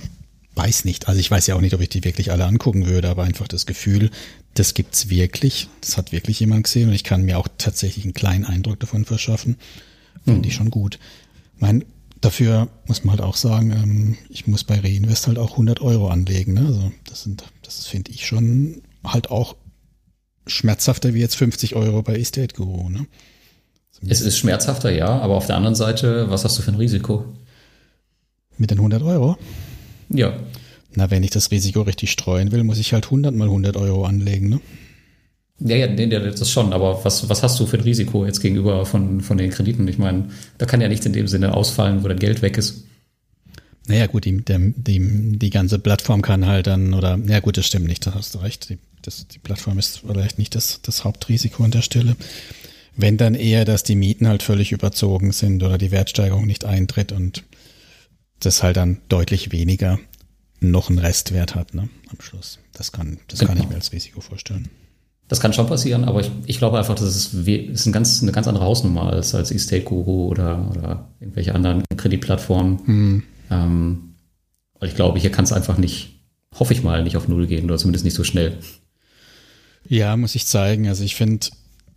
weiß 0.56 0.86
nicht. 0.86 1.10
Also 1.10 1.20
ich 1.20 1.30
weiß 1.30 1.48
ja 1.48 1.56
auch 1.56 1.62
nicht, 1.62 1.74
ob 1.74 1.82
ich 1.82 1.90
die 1.90 2.06
wirklich 2.06 2.32
alle 2.32 2.46
angucken 2.46 2.86
würde, 2.86 3.10
aber 3.10 3.24
einfach 3.24 3.50
das 3.50 3.66
Gefühl, 3.66 4.10
das 4.54 4.74
gibt's 4.74 5.10
wirklich. 5.10 5.68
Das 5.82 5.98
hat 5.98 6.12
wirklich 6.12 6.40
jemand 6.40 6.66
gesehen 6.66 6.90
und 6.90 6.96
ich 6.96 7.04
kann 7.04 7.24
mir 7.24 7.38
auch 7.38 7.48
tatsächlich 7.58 8.06
einen 8.06 8.14
kleinen 8.14 8.46
Eindruck 8.46 8.80
davon 8.80 9.06
verschaffen. 9.06 9.58
Finde 10.24 10.40
mhm. 10.40 10.46
ich 10.46 10.54
schon 10.54 10.70
gut. 10.70 11.00
Mein, 11.58 11.86
dafür 12.22 12.68
muss 12.86 13.04
man 13.04 13.14
halt 13.14 13.22
auch 13.22 13.36
sagen, 13.36 13.72
ähm, 13.72 14.18
ich 14.30 14.48
muss 14.48 14.64
bei 14.64 14.80
Reinvest 14.80 15.28
halt 15.28 15.38
auch 15.38 15.52
100 15.52 15.82
Euro 15.82 16.10
anlegen. 16.10 16.54
Ne? 16.54 16.66
Also 16.68 16.92
das 17.10 17.24
sind, 17.24 17.44
das 17.64 17.88
finde 17.88 18.12
ich 18.12 18.26
schon 18.28 18.82
halt 19.04 19.32
auch 19.32 19.56
schmerzhafter 20.46 21.14
wie 21.14 21.20
jetzt 21.20 21.36
50 21.36 21.76
Euro 21.76 22.02
bei 22.04 22.16
Estate 22.16 22.56
Guru. 22.56 22.90
Ne? 22.90 23.08
Es 24.08 24.22
ist 24.22 24.38
schmerzhafter, 24.38 24.92
ja, 24.92 25.08
aber 25.08 25.36
auf 25.36 25.46
der 25.46 25.56
anderen 25.56 25.76
Seite, 25.76 26.30
was 26.30 26.44
hast 26.44 26.58
du 26.58 26.62
für 26.62 26.72
ein 26.72 26.78
Risiko? 26.78 27.26
Mit 28.58 28.70
den 28.70 28.80
100 28.80 29.02
Euro? 29.02 29.38
Ja. 30.10 30.34
Na, 30.96 31.10
wenn 31.10 31.24
ich 31.24 31.32
das 31.32 31.52
Risiko 31.52 31.82
richtig 31.82 32.12
streuen 32.12 32.52
will, 32.52 32.64
muss 32.64 32.80
ich 32.80 32.94
halt 32.94 33.06
100 33.06 33.34
mal 33.34 33.46
100 33.46 33.78
Euro 33.78 34.06
anlegen, 34.06 34.50
ne? 34.50 34.62
Ja, 35.60 35.76
ja, 35.76 35.88
nee, 35.88 36.08
das 36.08 36.50
schon, 36.50 36.74
aber 36.74 37.06
was, 37.06 37.30
was 37.30 37.44
hast 37.44 37.60
du 37.60 37.66
für 37.66 37.78
ein 37.78 37.84
Risiko 37.84 38.26
jetzt 38.26 38.42
gegenüber 38.42 38.86
von, 38.86 39.22
von 39.22 39.38
den 39.38 39.50
Krediten? 39.50 39.88
Ich 39.88 39.98
meine, 39.98 40.30
da 40.58 40.66
kann 40.66 40.82
ja 40.82 40.90
nichts 40.90 41.06
in 41.06 41.14
dem 41.14 41.28
Sinne 41.28 41.54
ausfallen, 41.54 42.04
wo 42.04 42.08
dein 42.08 42.20
Geld 42.20 42.42
weg 42.42 42.58
ist. 42.58 42.86
Naja, 43.88 44.08
gut, 44.08 44.26
die, 44.26 44.44
die, 44.46 45.38
die 45.38 45.50
ganze 45.50 45.78
Plattform 45.80 46.22
kann 46.22 46.48
halt 46.48 46.68
dann, 46.68 46.94
oder, 46.94 47.20
ja 47.28 47.40
gut, 47.40 47.58
das 47.58 47.68
stimmt 47.68 47.86
nicht, 47.86 48.06
da 48.06 48.14
hast 48.14 48.34
du 48.34 48.40
recht. 48.40 48.70
Die, 48.70 48.78
das, 49.02 49.28
die 49.28 49.40
Plattform 49.40 49.78
ist 49.78 50.00
vielleicht 50.00 50.38
nicht 50.38 50.56
das, 50.56 50.82
das 50.82 51.04
Hauptrisiko 51.04 51.64
an 51.64 51.72
der 51.72 51.82
Stelle. 51.82 52.16
Wenn 52.96 53.18
dann 53.18 53.36
eher, 53.36 53.66
dass 53.66 53.84
die 53.84 53.96
Mieten 53.96 54.28
halt 54.28 54.44
völlig 54.44 54.72
überzogen 54.72 55.32
sind 55.32 55.64
oder 55.64 55.78
die 55.78 55.92
Wertsteigerung 55.92 56.46
nicht 56.46 56.66
eintritt 56.66 57.12
und 57.12 57.44
das 58.40 58.64
halt 58.64 58.78
dann 58.78 59.00
deutlich 59.10 59.52
weniger 59.52 60.00
noch 60.64 60.90
einen 60.90 61.00
Restwert 61.00 61.56
hat, 61.56 61.74
ne, 61.74 61.90
am 62.10 62.22
Schluss. 62.22 62.60
Das 62.74 62.92
kann, 62.92 63.20
das 63.28 63.40
genau. 63.40 63.54
kann 63.54 63.62
ich 63.62 63.70
mir 63.70 63.76
als 63.76 63.92
Risiko 63.92 64.22
vorstellen. 64.22 64.70
Das 65.28 65.40
kann 65.40 65.54
schon 65.54 65.68
passieren, 65.68 66.04
aber 66.04 66.22
ich, 66.22 66.32
ich 66.46 66.58
glaube 66.58 66.78
einfach, 66.78 66.96
das 66.96 67.16
ist, 67.16 67.48
ist 67.48 67.86
ein 67.86 67.92
ganz, 67.92 68.22
eine 68.22 68.32
ganz 68.32 68.48
andere 68.48 68.66
Hausnummer 68.66 69.12
als, 69.14 69.34
als 69.34 69.52
Estate 69.52 69.84
Guru 69.84 70.28
oder, 70.28 70.70
oder 70.70 71.08
irgendwelche 71.20 71.56
anderen 71.56 71.84
Kreditplattformen. 71.96 72.80
Mhm. 72.86 73.24
Ähm, 73.50 74.16
weil 74.80 74.90
ich 74.90 74.96
glaube, 74.96 75.20
hier 75.20 75.32
kann 75.32 75.46
es 75.46 75.54
einfach 75.54 75.78
nicht, 75.78 76.20
hoffe 76.60 76.74
ich 76.74 76.84
mal, 76.84 77.04
nicht 77.04 77.16
auf 77.16 77.28
Null 77.28 77.48
gehen 77.48 77.66
oder 77.66 77.78
zumindest 77.78 78.04
nicht 78.04 78.16
so 78.16 78.24
schnell. 78.24 78.58
Ja, 79.88 80.18
muss 80.18 80.36
ich 80.36 80.46
zeigen. 80.46 80.88
Also 80.88 81.04
ich 81.04 81.16
finde, 81.16 81.48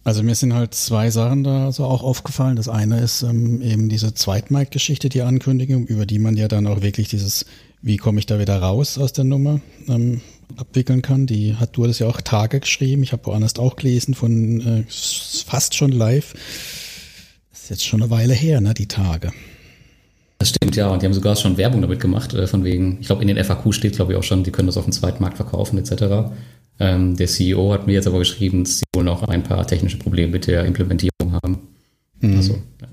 also 0.05 0.23
mir 0.23 0.37
sind 0.37 0.55
halt 0.55 0.73
zwei 0.75 1.11
Sachen 1.11 1.43
da 1.43 1.73
so 1.73 1.85
auch 1.85 2.05
aufgefallen. 2.05 2.55
Das 2.55 2.69
eine 2.69 3.01
ist 3.01 3.23
ähm, 3.23 3.61
eben 3.61 3.89
diese 3.89 4.15
Zweitmarkt-Geschichte, 4.15 5.09
die 5.09 5.23
Ankündigung, 5.23 5.87
über 5.87 6.07
die 6.07 6.21
man 6.21 6.37
ja 6.37 6.47
dann 6.47 6.69
auch 6.69 6.81
wirklich 6.81 7.09
dieses, 7.09 7.45
wie 7.87 7.99
komme 7.99 8.19
ich 8.19 8.27
da 8.27 8.41
wieder 8.41 8.59
raus 8.59 8.99
aus 8.99 9.13
der 9.13 9.23
Nummer, 9.23 9.61
ähm, 9.89 10.21
abwickeln 10.57 11.03
kann. 11.03 11.27
Die 11.27 11.55
hat 11.55 11.77
du 11.77 11.87
das 11.87 12.01
ja 12.01 12.09
auch 12.09 12.21
Tage 12.21 12.59
geschrieben. 12.59 13.05
Ich 13.05 13.13
habe 13.13 13.25
woanders 13.27 13.57
auch 13.61 13.77
gelesen 13.77 14.15
von 14.15 14.61
äh, 14.61 14.85
fast 14.89 15.77
schon 15.77 15.93
live. 15.93 16.35
Das 17.53 17.63
ist 17.63 17.71
jetzt 17.71 17.87
schon 17.87 18.03
eine 18.03 18.11
Weile 18.11 18.35
her, 18.35 18.61
ne, 18.61 18.75
die 18.75 18.89
Tage. 18.89 19.33
Das 20.39 20.49
stimmt, 20.49 20.75
ja. 20.75 20.89
Und 20.89 21.01
die 21.01 21.07
haben 21.07 21.15
sogar 21.15 21.37
schon 21.37 21.59
Werbung 21.59 21.81
damit 21.81 22.01
gemacht, 22.01 22.35
äh, 22.35 22.49
von 22.49 22.65
wegen, 22.65 22.99
ich 23.01 23.07
glaube, 23.07 23.23
in 23.23 23.29
den 23.29 23.43
FAQ 23.43 23.73
steht, 23.73 23.95
glaube 23.95 24.13
ich, 24.13 24.19
auch 24.19 24.25
schon, 24.25 24.43
die 24.43 24.51
können 24.51 24.67
das 24.67 24.77
auf 24.77 24.85
dem 24.85 24.93
Zweitmarkt 24.93 25.37
verkaufen, 25.37 25.79
etc. 25.79 26.33
Ähm, 26.81 27.17
der 27.17 27.29
CEO 27.29 27.73
hat 27.73 27.87
mir 27.87 27.93
jetzt 27.93 28.09
aber 28.09 28.19
geschrieben, 28.19 28.65
dass 28.65 28.79
sie 28.79 28.85
wohl 28.97 29.05
noch 29.05 29.23
ein 29.23 29.45
paar 29.45 29.65
technische 29.65 29.99
Probleme 29.99 30.33
mit 30.33 30.49
der 30.49 30.65
Implementierung 30.65 31.35
haben. 31.41 31.69
Mhm. 32.19 32.37
Also, 32.37 32.55
ja. 32.81 32.89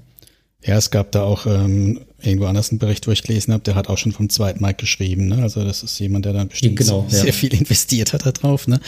Ja. 0.66 0.78
es 0.78 0.92
gab 0.92 1.12
da 1.12 1.24
auch 1.24 1.46
ähm, 1.46 2.02
irgendwo 2.22 2.46
anders 2.46 2.70
einen 2.70 2.80
Bericht, 2.80 3.08
wo 3.08 3.12
ich 3.12 3.24
gelesen 3.24 3.54
habe, 3.54 3.64
der 3.64 3.76
hat 3.76 3.90
auch 3.90 3.98
schon 3.98 4.12
vom 4.12 4.30
zweiten 4.30 4.62
Markt 4.62 4.80
geschrieben. 4.80 5.28
Ne? 5.28 5.42
Also 5.42 5.64
das 5.64 5.84
ist 5.84 6.00
jemand, 6.00 6.26
der 6.26 6.34
dann 6.34 6.48
bestimmt 6.48 6.78
genau, 6.78 7.06
sehr 7.10 7.26
ja. 7.26 7.32
viel 7.32 7.54
investiert 7.54 8.14
hat 8.14 8.26
da 8.26 8.32
drauf. 8.32 8.68
Ne? 8.68 8.80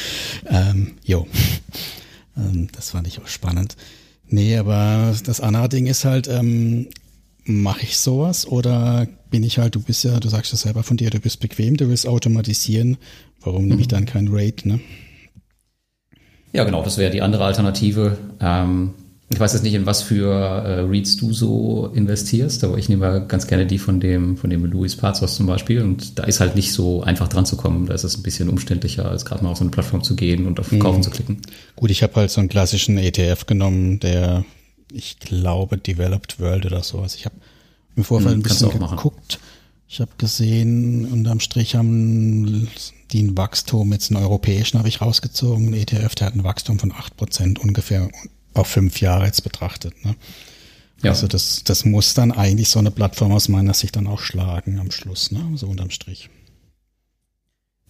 Ähm, 0.49 0.93
jo, 1.03 1.27
ähm, 2.37 2.67
das 2.71 2.91
fand 2.91 3.07
ich 3.07 3.19
auch 3.19 3.27
spannend. 3.27 3.75
Nee, 4.27 4.57
aber 4.57 5.13
das 5.23 5.41
andere 5.41 5.69
Ding 5.69 5.85
ist 5.85 6.05
halt, 6.05 6.27
ähm, 6.27 6.87
mache 7.45 7.83
ich 7.83 7.97
sowas 7.97 8.47
oder 8.47 9.07
bin 9.29 9.43
ich 9.43 9.59
halt, 9.59 9.75
du 9.75 9.81
bist 9.81 10.03
ja, 10.03 10.19
du 10.19 10.29
sagst 10.29 10.51
ja 10.51 10.57
selber 10.57 10.83
von 10.83 10.97
dir, 10.97 11.09
du 11.09 11.19
bist 11.19 11.39
bequem, 11.39 11.77
du 11.77 11.89
willst 11.89 12.07
automatisieren. 12.07 12.97
Warum 13.41 13.63
mhm. 13.63 13.69
nehme 13.69 13.81
ich 13.81 13.87
mhm. 13.87 13.91
dann 13.91 14.05
kein 14.05 14.27
Raid, 14.29 14.65
ne? 14.65 14.79
Ja, 16.53 16.63
genau, 16.63 16.83
das 16.83 16.97
wäre 16.97 17.11
die 17.11 17.21
andere 17.21 17.43
Alternative. 17.43 18.17
Ähm, 18.39 18.93
ich 19.29 19.39
weiß 19.39 19.53
jetzt 19.53 19.63
nicht, 19.63 19.73
in 19.73 19.87
was 19.87 20.03
für 20.03 20.31
äh, 20.31 20.79
Reads 20.81 21.17
du 21.17 21.33
so 21.33 21.91
investierst, 21.95 22.63
aber 22.63 22.77
ich 22.77 22.89
nehme 22.89 23.25
ganz 23.27 23.47
gerne 23.47 23.65
die 23.65 23.79
von 23.79 23.99
dem, 23.99 24.37
von 24.37 24.51
dem 24.51 24.63
Louis 24.65 24.95
Pazos 24.95 25.35
zum 25.35 25.47
Beispiel. 25.47 25.81
Und 25.81 26.19
da 26.19 26.25
ist 26.25 26.39
halt 26.39 26.55
nicht 26.55 26.71
so 26.71 27.01
einfach 27.01 27.27
dran 27.27 27.45
zu 27.45 27.57
kommen. 27.57 27.87
Da 27.87 27.95
ist 27.95 28.03
es 28.03 28.17
ein 28.17 28.23
bisschen 28.23 28.49
umständlicher, 28.49 29.09
als 29.09 29.25
gerade 29.25 29.43
mal 29.43 29.49
auf 29.49 29.57
so 29.57 29.63
eine 29.63 29.71
Plattform 29.71 30.03
zu 30.03 30.15
gehen 30.15 30.45
und 30.45 30.59
auf 30.59 30.69
Kaufen 30.79 30.99
mhm. 30.99 31.03
zu 31.03 31.09
klicken. 31.09 31.41
Gut, 31.75 31.89
ich 31.89 32.03
habe 32.03 32.15
halt 32.15 32.29
so 32.29 32.39
einen 32.39 32.49
klassischen 32.49 32.99
ETF 32.99 33.47
genommen, 33.47 33.99
der, 33.99 34.45
ich 34.91 35.17
glaube, 35.19 35.79
Developed 35.79 36.39
World 36.39 36.67
oder 36.67 36.83
sowas. 36.83 37.15
Ich 37.15 37.25
habe 37.25 37.35
im 37.95 38.03
Vorfeld 38.03 38.35
mhm, 38.35 38.41
ein 38.41 38.43
bisschen 38.43 38.69
geguckt. 38.69 39.39
Ich 39.87 40.01
habe 40.01 40.11
gesehen, 40.19 41.05
unterm 41.11 41.39
Strich 41.39 41.75
haben 41.75 42.67
die 43.11 43.23
ein 43.23 43.37
Wachstum, 43.37 43.91
jetzt 43.91 44.11
einen 44.11 44.21
europäischen 44.21 44.77
habe 44.77 44.89
ich 44.89 45.01
rausgezogen, 45.01 45.69
ein 45.69 45.73
ETF, 45.73 46.15
der 46.15 46.27
hat 46.27 46.35
ein 46.35 46.43
Wachstum 46.43 46.79
von 46.79 46.91
acht 46.91 47.17
Prozent 47.17 47.59
ungefähr 47.59 48.09
auf 48.55 48.67
fünf 48.67 49.01
Jahre 49.01 49.25
jetzt 49.25 49.43
betrachtet. 49.43 49.93
Ne? 50.03 50.15
Ja. 51.03 51.11
Also 51.11 51.27
das, 51.27 51.63
das 51.63 51.85
muss 51.85 52.13
dann 52.13 52.31
eigentlich 52.31 52.69
so 52.69 52.79
eine 52.79 52.91
Plattform 52.91 53.31
aus 53.31 53.49
meiner 53.49 53.73
Sicht 53.73 53.95
dann 53.95 54.07
auch 54.07 54.19
schlagen 54.19 54.79
am 54.79 54.91
Schluss, 54.91 55.31
ne? 55.31 55.41
so 55.55 55.67
unterm 55.67 55.91
Strich. 55.91 56.29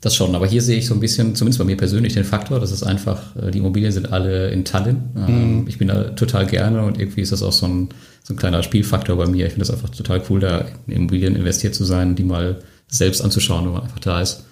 Das 0.01 0.15
schon, 0.15 0.35
aber 0.35 0.45
hier 0.45 0.61
sehe 0.61 0.77
ich 0.77 0.85
so 0.85 0.93
ein 0.93 0.99
bisschen, 0.99 1.35
zumindest 1.35 1.57
bei 1.57 1.65
mir 1.65 1.77
persönlich, 1.77 2.13
den 2.13 2.25
Faktor, 2.25 2.59
dass 2.59 2.71
es 2.71 2.83
einfach, 2.83 3.35
äh, 3.37 3.49
die 3.49 3.59
Immobilien 3.59 3.91
sind 3.91 4.11
alle 4.11 4.49
in 4.51 4.65
Tallinn. 4.65 5.01
Mhm. 5.15 5.65
Ich 5.67 5.77
bin 5.77 5.87
da 5.87 6.09
total 6.11 6.45
gerne 6.45 6.83
und 6.83 6.99
irgendwie 6.99 7.21
ist 7.21 7.31
das 7.31 7.41
auch 7.41 7.53
so 7.53 7.65
ein, 7.65 7.89
so 8.21 8.33
ein 8.33 8.37
kleiner 8.37 8.61
Spielfaktor 8.61 9.15
bei 9.15 9.25
mir. 9.25 9.47
Ich 9.47 9.53
finde 9.53 9.65
das 9.65 9.71
einfach 9.71 9.89
total 9.89 10.21
cool, 10.29 10.39
da 10.39 10.65
in 10.85 10.93
Immobilien 10.93 11.35
investiert 11.35 11.73
zu 11.73 11.85
sein, 11.85 12.15
die 12.15 12.23
mal 12.23 12.61
selbst 12.87 13.21
anzuschauen, 13.21 13.65
wenn 13.65 13.73
man 13.73 13.83
einfach 13.83 13.99
da 13.99 14.21
ist. 14.21 14.45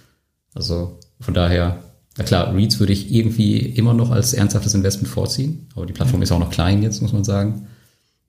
Also 0.56 0.98
von 1.20 1.34
daher, 1.34 1.83
na 2.18 2.24
klar, 2.24 2.54
REITs 2.54 2.80
würde 2.80 2.94
ich 2.94 3.12
irgendwie 3.12 3.58
immer 3.58 3.94
noch 3.94 4.12
als 4.12 4.34
ernsthaftes 4.34 4.76
Investment 4.76 5.08
vorziehen, 5.08 5.68
aber 5.76 5.86
die 5.86 5.94
Plattform 5.94 6.22
ist 6.22 6.32
auch 6.32 6.40
noch 6.40 6.52
klein 6.52 6.84
jetzt, 6.84 7.02
muss 7.02 7.14
man 7.14 7.24
sagen. 7.24 7.68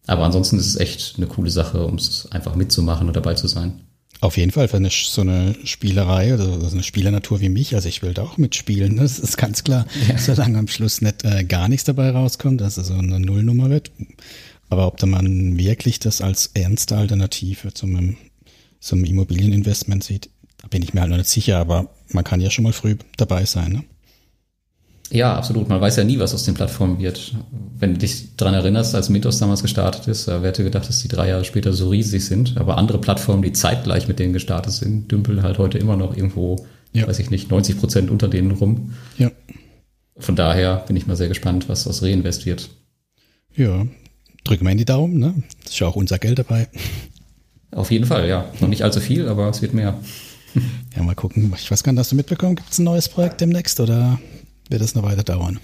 Aber 0.07 0.24
ansonsten 0.24 0.59
ist 0.59 0.66
es 0.66 0.76
echt 0.76 1.14
eine 1.16 1.26
coole 1.26 1.51
Sache, 1.51 1.87
um 1.87 1.97
es 1.97 2.30
einfach 2.30 2.55
mitzumachen 2.55 3.07
und 3.07 3.16
dabei 3.16 3.35
zu 3.35 3.47
sein. 3.47 3.80
Auf 4.20 4.37
jeden 4.37 4.53
Fall 4.53 4.68
für 4.68 4.76
eine, 4.76 4.91
so 4.91 5.20
eine 5.20 5.55
Spielerei 5.64 6.35
oder 6.35 6.61
so 6.61 6.74
eine 6.74 6.82
Spielernatur 6.82 7.41
wie 7.41 7.49
mich. 7.49 7.74
Also 7.74 7.89
ich 7.89 8.03
will 8.03 8.14
da 8.14 8.22
auch 8.22 8.39
mitspielen. 8.39 8.97
Das 9.05 9.18
ist 9.18 9.37
ganz 9.37 9.64
klar, 9.64 9.87
ja. 10.09 10.16
solange 10.16 10.59
am 10.59 10.68
Schluss 10.68 11.03
nicht 11.03 11.24
äh, 11.24 11.45
gar 11.45 11.68
nichts 11.68 11.85
dabei 11.85 12.11
rauskommt, 12.11 12.61
dass 12.61 12.76
es 12.76 12.87
so 12.87 12.95
eine 12.95 13.20
Nullnummer 13.20 13.68
wird. 13.70 13.91
Aber 14.70 14.87
ob 14.87 14.97
da 14.97 15.07
man 15.07 15.59
wirklich 15.59 15.99
das 15.99 16.20
als 16.22 16.51
ernste 16.55 16.97
Alternative 16.97 17.74
zum, 17.74 18.16
zum 18.80 19.05
Immobilieninvestment 19.05 20.05
sieht, 20.05 20.30
da 20.65 20.69
bin 20.69 20.83
ich 20.83 20.95
mir 20.95 21.03
halt 21.03 21.11
noch 21.11 21.19
nicht 21.19 21.29
sicher, 21.29 21.59
aber 21.59 21.91
man 22.09 22.25
kann 22.25 22.41
ja 22.41 22.51
schon 22.51 22.65
mal 22.65 22.73
früh 22.73 22.97
dabei 23.19 23.45
sein. 23.45 23.71
Ne? 23.71 23.85
Ja, 25.11 25.37
absolut. 25.37 25.69
Man 25.69 25.79
weiß 25.79 25.97
ja 25.97 26.05
nie, 26.05 26.19
was 26.19 26.33
aus 26.33 26.45
den 26.45 26.55
Plattformen 26.55 26.99
wird. 26.99 27.35
Wenn 27.79 27.93
du 27.93 27.99
dich 27.99 28.35
daran 28.37 28.55
erinnerst, 28.55 28.95
als 28.95 29.11
Mythos 29.11 29.39
damals 29.39 29.61
gestartet 29.61 30.09
ist, 30.09 30.27
wer 30.27 30.41
hätte 30.41 30.65
gedacht, 30.65 30.89
dass 30.89 31.03
die 31.03 31.09
drei 31.09 31.29
Jahre 31.29 31.45
später 31.45 31.75
so 31.75 31.91
riesig 31.91 32.25
sind. 32.25 32.57
Aber 32.57 32.79
andere 32.79 32.99
Plattformen, 32.99 33.43
die 33.43 33.53
zeitgleich 33.53 34.09
mit 34.09 34.19
denen 34.19 34.33
gestartet 34.33 34.73
sind, 34.73 35.12
dümpeln 35.12 35.43
halt 35.43 35.59
heute 35.59 35.77
immer 35.77 35.99
noch 35.99 36.17
irgendwo, 36.17 36.65
ja. 36.95 37.07
weiß 37.07 37.19
ich 37.19 37.29
nicht, 37.29 37.51
90 37.51 37.79
Prozent 37.79 38.11
unter 38.11 38.29
denen 38.29 38.53
rum. 38.53 38.95
Ja. 39.19 39.31
Von 40.17 40.35
daher 40.35 40.77
bin 40.87 40.97
ich 40.97 41.07
mal 41.07 41.17
sehr 41.17 41.29
gespannt, 41.29 41.69
was 41.69 41.87
aus 41.87 42.03
Reinvest 42.03 42.47
wird. 42.47 42.71
Ja, 43.55 43.87
drücken 44.45 44.65
wir 44.65 44.73
in 44.73 44.79
die 44.79 44.87
Daumen, 44.87 45.19
ne? 45.19 45.43
Ist 45.67 45.79
ja 45.79 45.89
auch 45.89 45.97
unser 45.97 46.19
Geld 46.19 46.39
dabei. 46.39 46.69
Auf 47.73 47.91
jeden 47.91 48.07
Fall, 48.07 48.29
ja. 48.29 48.47
Noch 48.61 48.69
nicht 48.69 48.83
allzu 48.83 49.01
viel, 49.01 49.29
aber 49.29 49.51
es 49.51 49.61
wird 49.61 49.75
mehr. 49.75 49.99
Ja, 50.96 51.02
mal 51.02 51.14
gucken. 51.14 51.52
Ich 51.57 51.70
weiß 51.70 51.82
gar 51.82 51.92
nicht, 51.92 52.00
hast 52.00 52.12
du 52.12 52.16
mitbekommen, 52.16 52.57
gibt 52.57 52.70
es 52.70 52.78
ein 52.78 52.84
neues 52.84 53.09
Projekt 53.09 53.40
demnächst 53.40 53.80
oder 53.80 54.18
wird 54.68 54.82
es 54.82 54.94
noch 54.94 55.02
weiter 55.02 55.22
dauern? 55.22 55.59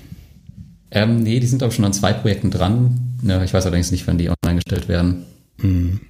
Ähm, 0.91 1.23
nee, 1.23 1.39
die 1.39 1.47
sind 1.47 1.63
auch 1.63 1.73
schon 1.73 1.85
an 1.85 1.93
zwei 1.93 2.13
Projekten 2.13 2.51
dran. 2.51 3.19
Ja, 3.23 3.43
ich 3.43 3.55
weiß 3.55 3.65
allerdings 3.65 3.91
nicht, 3.91 4.07
wann 4.07 4.19
die 4.19 4.29
online 4.29 4.57
gestellt 4.57 4.89
werden. 4.89 5.25
Mhm. 5.59 6.01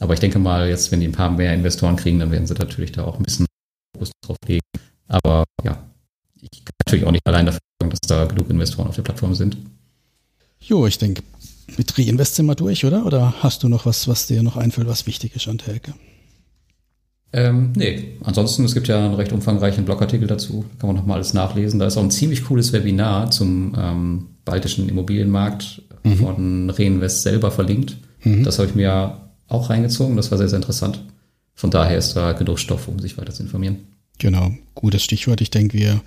Aber 0.00 0.12
ich 0.14 0.20
denke 0.20 0.38
mal, 0.38 0.68
jetzt, 0.68 0.92
wenn 0.92 1.00
die 1.00 1.06
ein 1.06 1.12
paar 1.12 1.30
mehr 1.30 1.54
Investoren 1.54 1.96
kriegen, 1.96 2.18
dann 2.18 2.30
werden 2.30 2.46
sie 2.46 2.54
natürlich 2.54 2.92
da 2.92 3.04
auch 3.04 3.16
ein 3.16 3.22
bisschen 3.22 3.46
Fokus 3.94 4.10
drauf 4.22 4.36
legen. 4.46 4.66
Aber 5.08 5.44
ja, 5.64 5.82
ich 6.34 6.64
kann 6.64 6.74
natürlich 6.84 7.06
auch 7.06 7.12
nicht 7.12 7.26
allein 7.26 7.46
dafür 7.46 7.60
sagen, 7.80 7.90
dass 7.90 8.00
da 8.00 8.26
genug 8.26 8.50
Investoren 8.50 8.88
auf 8.88 8.96
der 8.96 9.02
Plattform 9.02 9.34
sind. 9.34 9.56
Jo, 10.60 10.86
ich 10.86 10.98
denke, 10.98 11.22
mit 11.78 11.96
Reinvest 11.96 12.34
sind 12.34 12.46
wir 12.46 12.54
durch, 12.54 12.84
oder? 12.84 13.06
Oder 13.06 13.42
hast 13.42 13.62
du 13.62 13.68
noch 13.68 13.86
was, 13.86 14.08
was 14.08 14.26
dir 14.26 14.42
noch 14.42 14.56
einfällt, 14.56 14.88
was 14.88 15.06
wichtig 15.06 15.34
ist 15.34 15.48
an 15.48 15.58
Telke? 15.58 15.94
Ähm, 17.36 17.74
nee, 17.76 18.16
ansonsten, 18.24 18.64
es 18.64 18.72
gibt 18.72 18.88
ja 18.88 18.98
einen 18.98 19.12
recht 19.12 19.30
umfangreichen 19.30 19.84
Blogartikel 19.84 20.26
dazu, 20.26 20.64
kann 20.78 20.88
man 20.88 20.96
nochmal 20.96 21.16
alles 21.16 21.34
nachlesen. 21.34 21.78
Da 21.78 21.86
ist 21.86 21.98
auch 21.98 22.02
ein 22.02 22.10
ziemlich 22.10 22.44
cooles 22.44 22.72
Webinar 22.72 23.30
zum 23.30 23.76
ähm, 23.78 24.26
baltischen 24.46 24.88
Immobilienmarkt 24.88 25.82
mhm. 26.02 26.16
von 26.16 26.70
Reinvest 26.70 27.22
selber 27.22 27.50
verlinkt. 27.50 27.98
Mhm. 28.24 28.42
Das 28.42 28.58
habe 28.58 28.70
ich 28.70 28.74
mir 28.74 29.20
auch 29.48 29.68
reingezogen, 29.68 30.16
das 30.16 30.30
war 30.30 30.38
sehr, 30.38 30.48
sehr 30.48 30.56
interessant. 30.56 31.04
Von 31.54 31.70
daher 31.70 31.98
ist 31.98 32.14
da 32.14 32.32
genug 32.32 32.58
Stoff, 32.58 32.88
um 32.88 32.98
sich 33.00 33.18
weiter 33.18 33.34
zu 33.34 33.42
informieren. 33.42 33.80
Genau, 34.18 34.52
gutes 34.74 35.04
Stichwort. 35.04 35.42
Ich 35.42 35.50
denke, 35.50 35.76
wir 35.76 36.00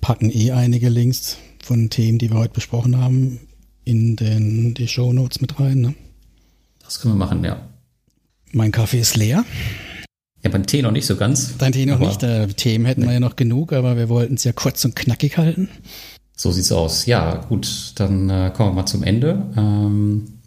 packen 0.00 0.30
eh 0.30 0.50
einige 0.50 0.88
Links 0.88 1.38
von 1.62 1.90
Themen, 1.90 2.18
die 2.18 2.28
wir 2.28 2.38
heute 2.38 2.54
besprochen 2.54 2.98
haben, 2.98 3.38
in 3.84 4.16
den, 4.16 4.74
die 4.74 4.88
Show 4.88 5.12
Notes 5.12 5.40
mit 5.40 5.60
rein. 5.60 5.80
Ne? 5.80 5.94
Das 6.82 7.00
können 7.00 7.14
wir 7.14 7.18
machen, 7.18 7.44
ja. 7.44 7.68
Mein 8.50 8.72
Kaffee 8.72 8.98
ist 8.98 9.16
leer. 9.16 9.44
Ja, 10.44 10.50
beim 10.50 10.66
Tee 10.66 10.82
noch 10.82 10.90
nicht 10.90 11.06
so 11.06 11.16
ganz. 11.16 11.56
Dein 11.58 11.72
Tee 11.72 11.86
noch 11.86 11.98
nicht. 11.98 12.22
Äh, 12.22 12.48
Themen 12.48 12.84
hätten 12.84 13.02
nee. 13.02 13.08
wir 13.08 13.14
ja 13.14 13.20
noch 13.20 13.36
genug, 13.36 13.72
aber 13.72 13.96
wir 13.96 14.08
wollten 14.08 14.34
es 14.34 14.44
ja 14.44 14.52
kurz 14.52 14.84
und 14.84 14.96
knackig 14.96 15.38
halten. 15.38 15.68
So 16.36 16.50
sieht's 16.50 16.72
aus. 16.72 17.06
Ja, 17.06 17.36
gut, 17.48 17.92
dann 17.96 18.28
äh, 18.28 18.50
kommen 18.54 18.70
wir 18.70 18.74
mal 18.74 18.86
zum 18.86 19.04
Ende. 19.04 19.46
Ähm, 19.56 20.40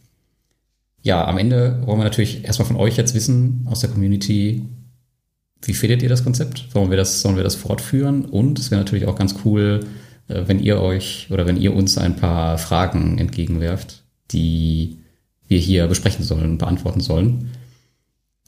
ja, 1.02 1.26
am 1.26 1.38
Ende 1.38 1.82
wollen 1.86 2.00
wir 2.00 2.04
natürlich 2.04 2.44
erstmal 2.44 2.68
von 2.68 2.76
euch 2.78 2.98
jetzt 2.98 3.14
wissen, 3.14 3.66
aus 3.70 3.80
der 3.80 3.92
Community, 3.92 4.64
wie 5.62 5.74
findet 5.74 6.04
ihr 6.04 6.10
das 6.10 6.24
Konzept? 6.24 6.68
Sollen 6.74 6.90
wir 6.90 6.98
das, 6.98 7.22
sollen 7.22 7.38
wir 7.38 7.44
das 7.44 7.56
fortführen? 7.56 8.26
Und 8.26 8.60
es 8.60 8.72
wäre 8.72 8.82
natürlich 8.82 9.06
auch 9.06 9.16
ganz 9.16 9.36
cool, 9.46 9.82
äh, 10.28 10.42
wenn 10.48 10.60
ihr 10.60 10.82
euch 10.82 11.28
oder 11.30 11.46
wenn 11.46 11.58
ihr 11.58 11.74
uns 11.74 11.98
ein 11.98 12.16
paar 12.16 12.58
Fragen 12.58 13.18
entgegenwerft, 13.18 14.04
die 14.32 14.98
wir 15.48 15.60
hier 15.60 15.88
besprechen 15.88 16.26
sollen, 16.26 16.58
beantworten 16.58 17.02
sollen. 17.02 17.52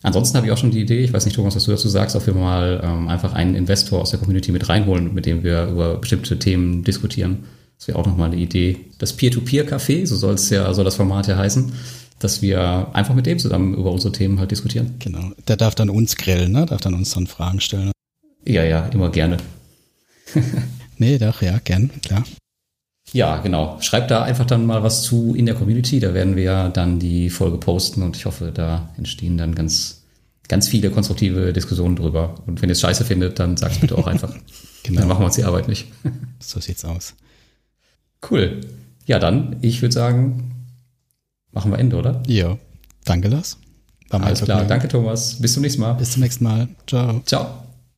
Ansonsten 0.03 0.37
habe 0.37 0.45
ich 0.45 0.53
auch 0.53 0.57
schon 0.57 0.71
die 0.71 0.81
Idee, 0.81 1.03
ich 1.03 1.11
weiß 1.11 1.25
nicht, 1.25 1.35
Thomas, 1.35 1.55
was 1.55 1.63
du 1.63 1.71
dazu 1.71 1.89
sagst, 1.89 2.15
ob 2.15 2.27
wir 2.27 2.33
mal 2.33 2.81
ähm, 2.83 3.07
einfach 3.07 3.33
einen 3.33 3.55
Investor 3.55 4.01
aus 4.01 4.11
der 4.11 4.19
Community 4.19 4.51
mit 4.51 4.69
reinholen, 4.69 5.13
mit 5.13 5.25
dem 5.25 5.43
wir 5.43 5.67
über 5.67 5.97
bestimmte 5.97 6.37
Themen 6.37 6.83
diskutieren. 6.83 7.45
Das 7.77 7.87
wäre 7.87 7.97
auch 7.97 8.05
nochmal 8.05 8.31
eine 8.31 8.39
Idee. 8.39 8.77
Das 8.99 9.13
Peer-to-Peer-Café, 9.13 10.05
so 10.05 10.15
soll 10.15 10.35
es 10.35 10.49
ja, 10.49 10.71
soll 10.73 10.85
das 10.85 10.95
Format 10.95 11.27
ja 11.27 11.37
heißen, 11.37 11.71
dass 12.19 12.41
wir 12.41 12.89
einfach 12.93 13.15
mit 13.15 13.25
dem 13.25 13.39
zusammen 13.39 13.75
über 13.75 13.91
unsere 13.91 14.11
Themen 14.11 14.39
halt 14.39 14.51
diskutieren. 14.51 14.95
Genau. 14.99 15.31
Der 15.47 15.57
darf 15.57 15.75
dann 15.75 15.89
uns 15.89 16.15
grillen, 16.15 16.51
ne? 16.51 16.65
Darf 16.65 16.81
dann 16.81 16.93
uns 16.93 17.11
dann 17.11 17.27
Fragen 17.27 17.59
stellen. 17.59 17.91
Ja, 18.45 18.63
ja, 18.63 18.87
immer 18.87 19.09
gerne. 19.09 19.37
nee, 20.97 21.17
doch, 21.17 21.41
ja, 21.41 21.59
gern, 21.63 21.91
klar. 22.01 22.23
Ja, 23.13 23.37
genau. 23.37 23.77
Schreibt 23.81 24.11
da 24.11 24.23
einfach 24.23 24.45
dann 24.45 24.65
mal 24.65 24.83
was 24.83 25.01
zu 25.01 25.33
in 25.35 25.45
der 25.45 25.55
Community. 25.55 25.99
Da 25.99 26.13
werden 26.13 26.35
wir 26.35 26.69
dann 26.69 26.99
die 26.99 27.29
Folge 27.29 27.57
posten 27.57 28.03
und 28.03 28.15
ich 28.17 28.25
hoffe, 28.25 28.51
da 28.53 28.89
entstehen 28.97 29.37
dann 29.37 29.55
ganz, 29.55 30.03
ganz 30.47 30.67
viele 30.67 30.89
konstruktive 30.89 31.53
Diskussionen 31.53 31.95
drüber. 31.95 32.35
Und 32.45 32.61
wenn 32.61 32.69
ihr 32.69 32.73
es 32.73 32.81
scheiße 32.81 33.05
findet, 33.05 33.39
dann 33.39 33.55
sagt 33.55 33.73
es 33.73 33.79
bitte 33.79 33.97
auch 33.97 34.07
einfach. 34.07 34.33
genau. 34.83 34.99
Dann 34.99 35.07
machen 35.07 35.21
wir 35.21 35.25
uns 35.25 35.35
die 35.35 35.45
Arbeit 35.45 35.67
nicht. 35.67 35.87
so 36.39 36.59
sieht's 36.59 36.83
aus. 36.83 37.15
Cool. 38.29 38.61
Ja, 39.05 39.19
dann, 39.19 39.57
ich 39.61 39.81
würde 39.81 39.93
sagen, 39.93 40.51
machen 41.51 41.71
wir 41.71 41.79
Ende, 41.79 41.95
oder? 41.95 42.21
Ja. 42.27 42.57
Danke, 43.05 43.29
Lars. 43.29 43.57
Alles 44.09 44.41
klar. 44.41 44.65
Danke, 44.65 44.87
Thomas. 44.87 45.35
Bis 45.39 45.53
zum 45.53 45.63
nächsten 45.63 45.81
Mal. 45.81 45.93
Bis 45.93 46.11
zum 46.11 46.21
nächsten 46.21 46.43
Mal. 46.43 46.67
Ciao. 46.87 47.21
Ciao. 47.25 47.66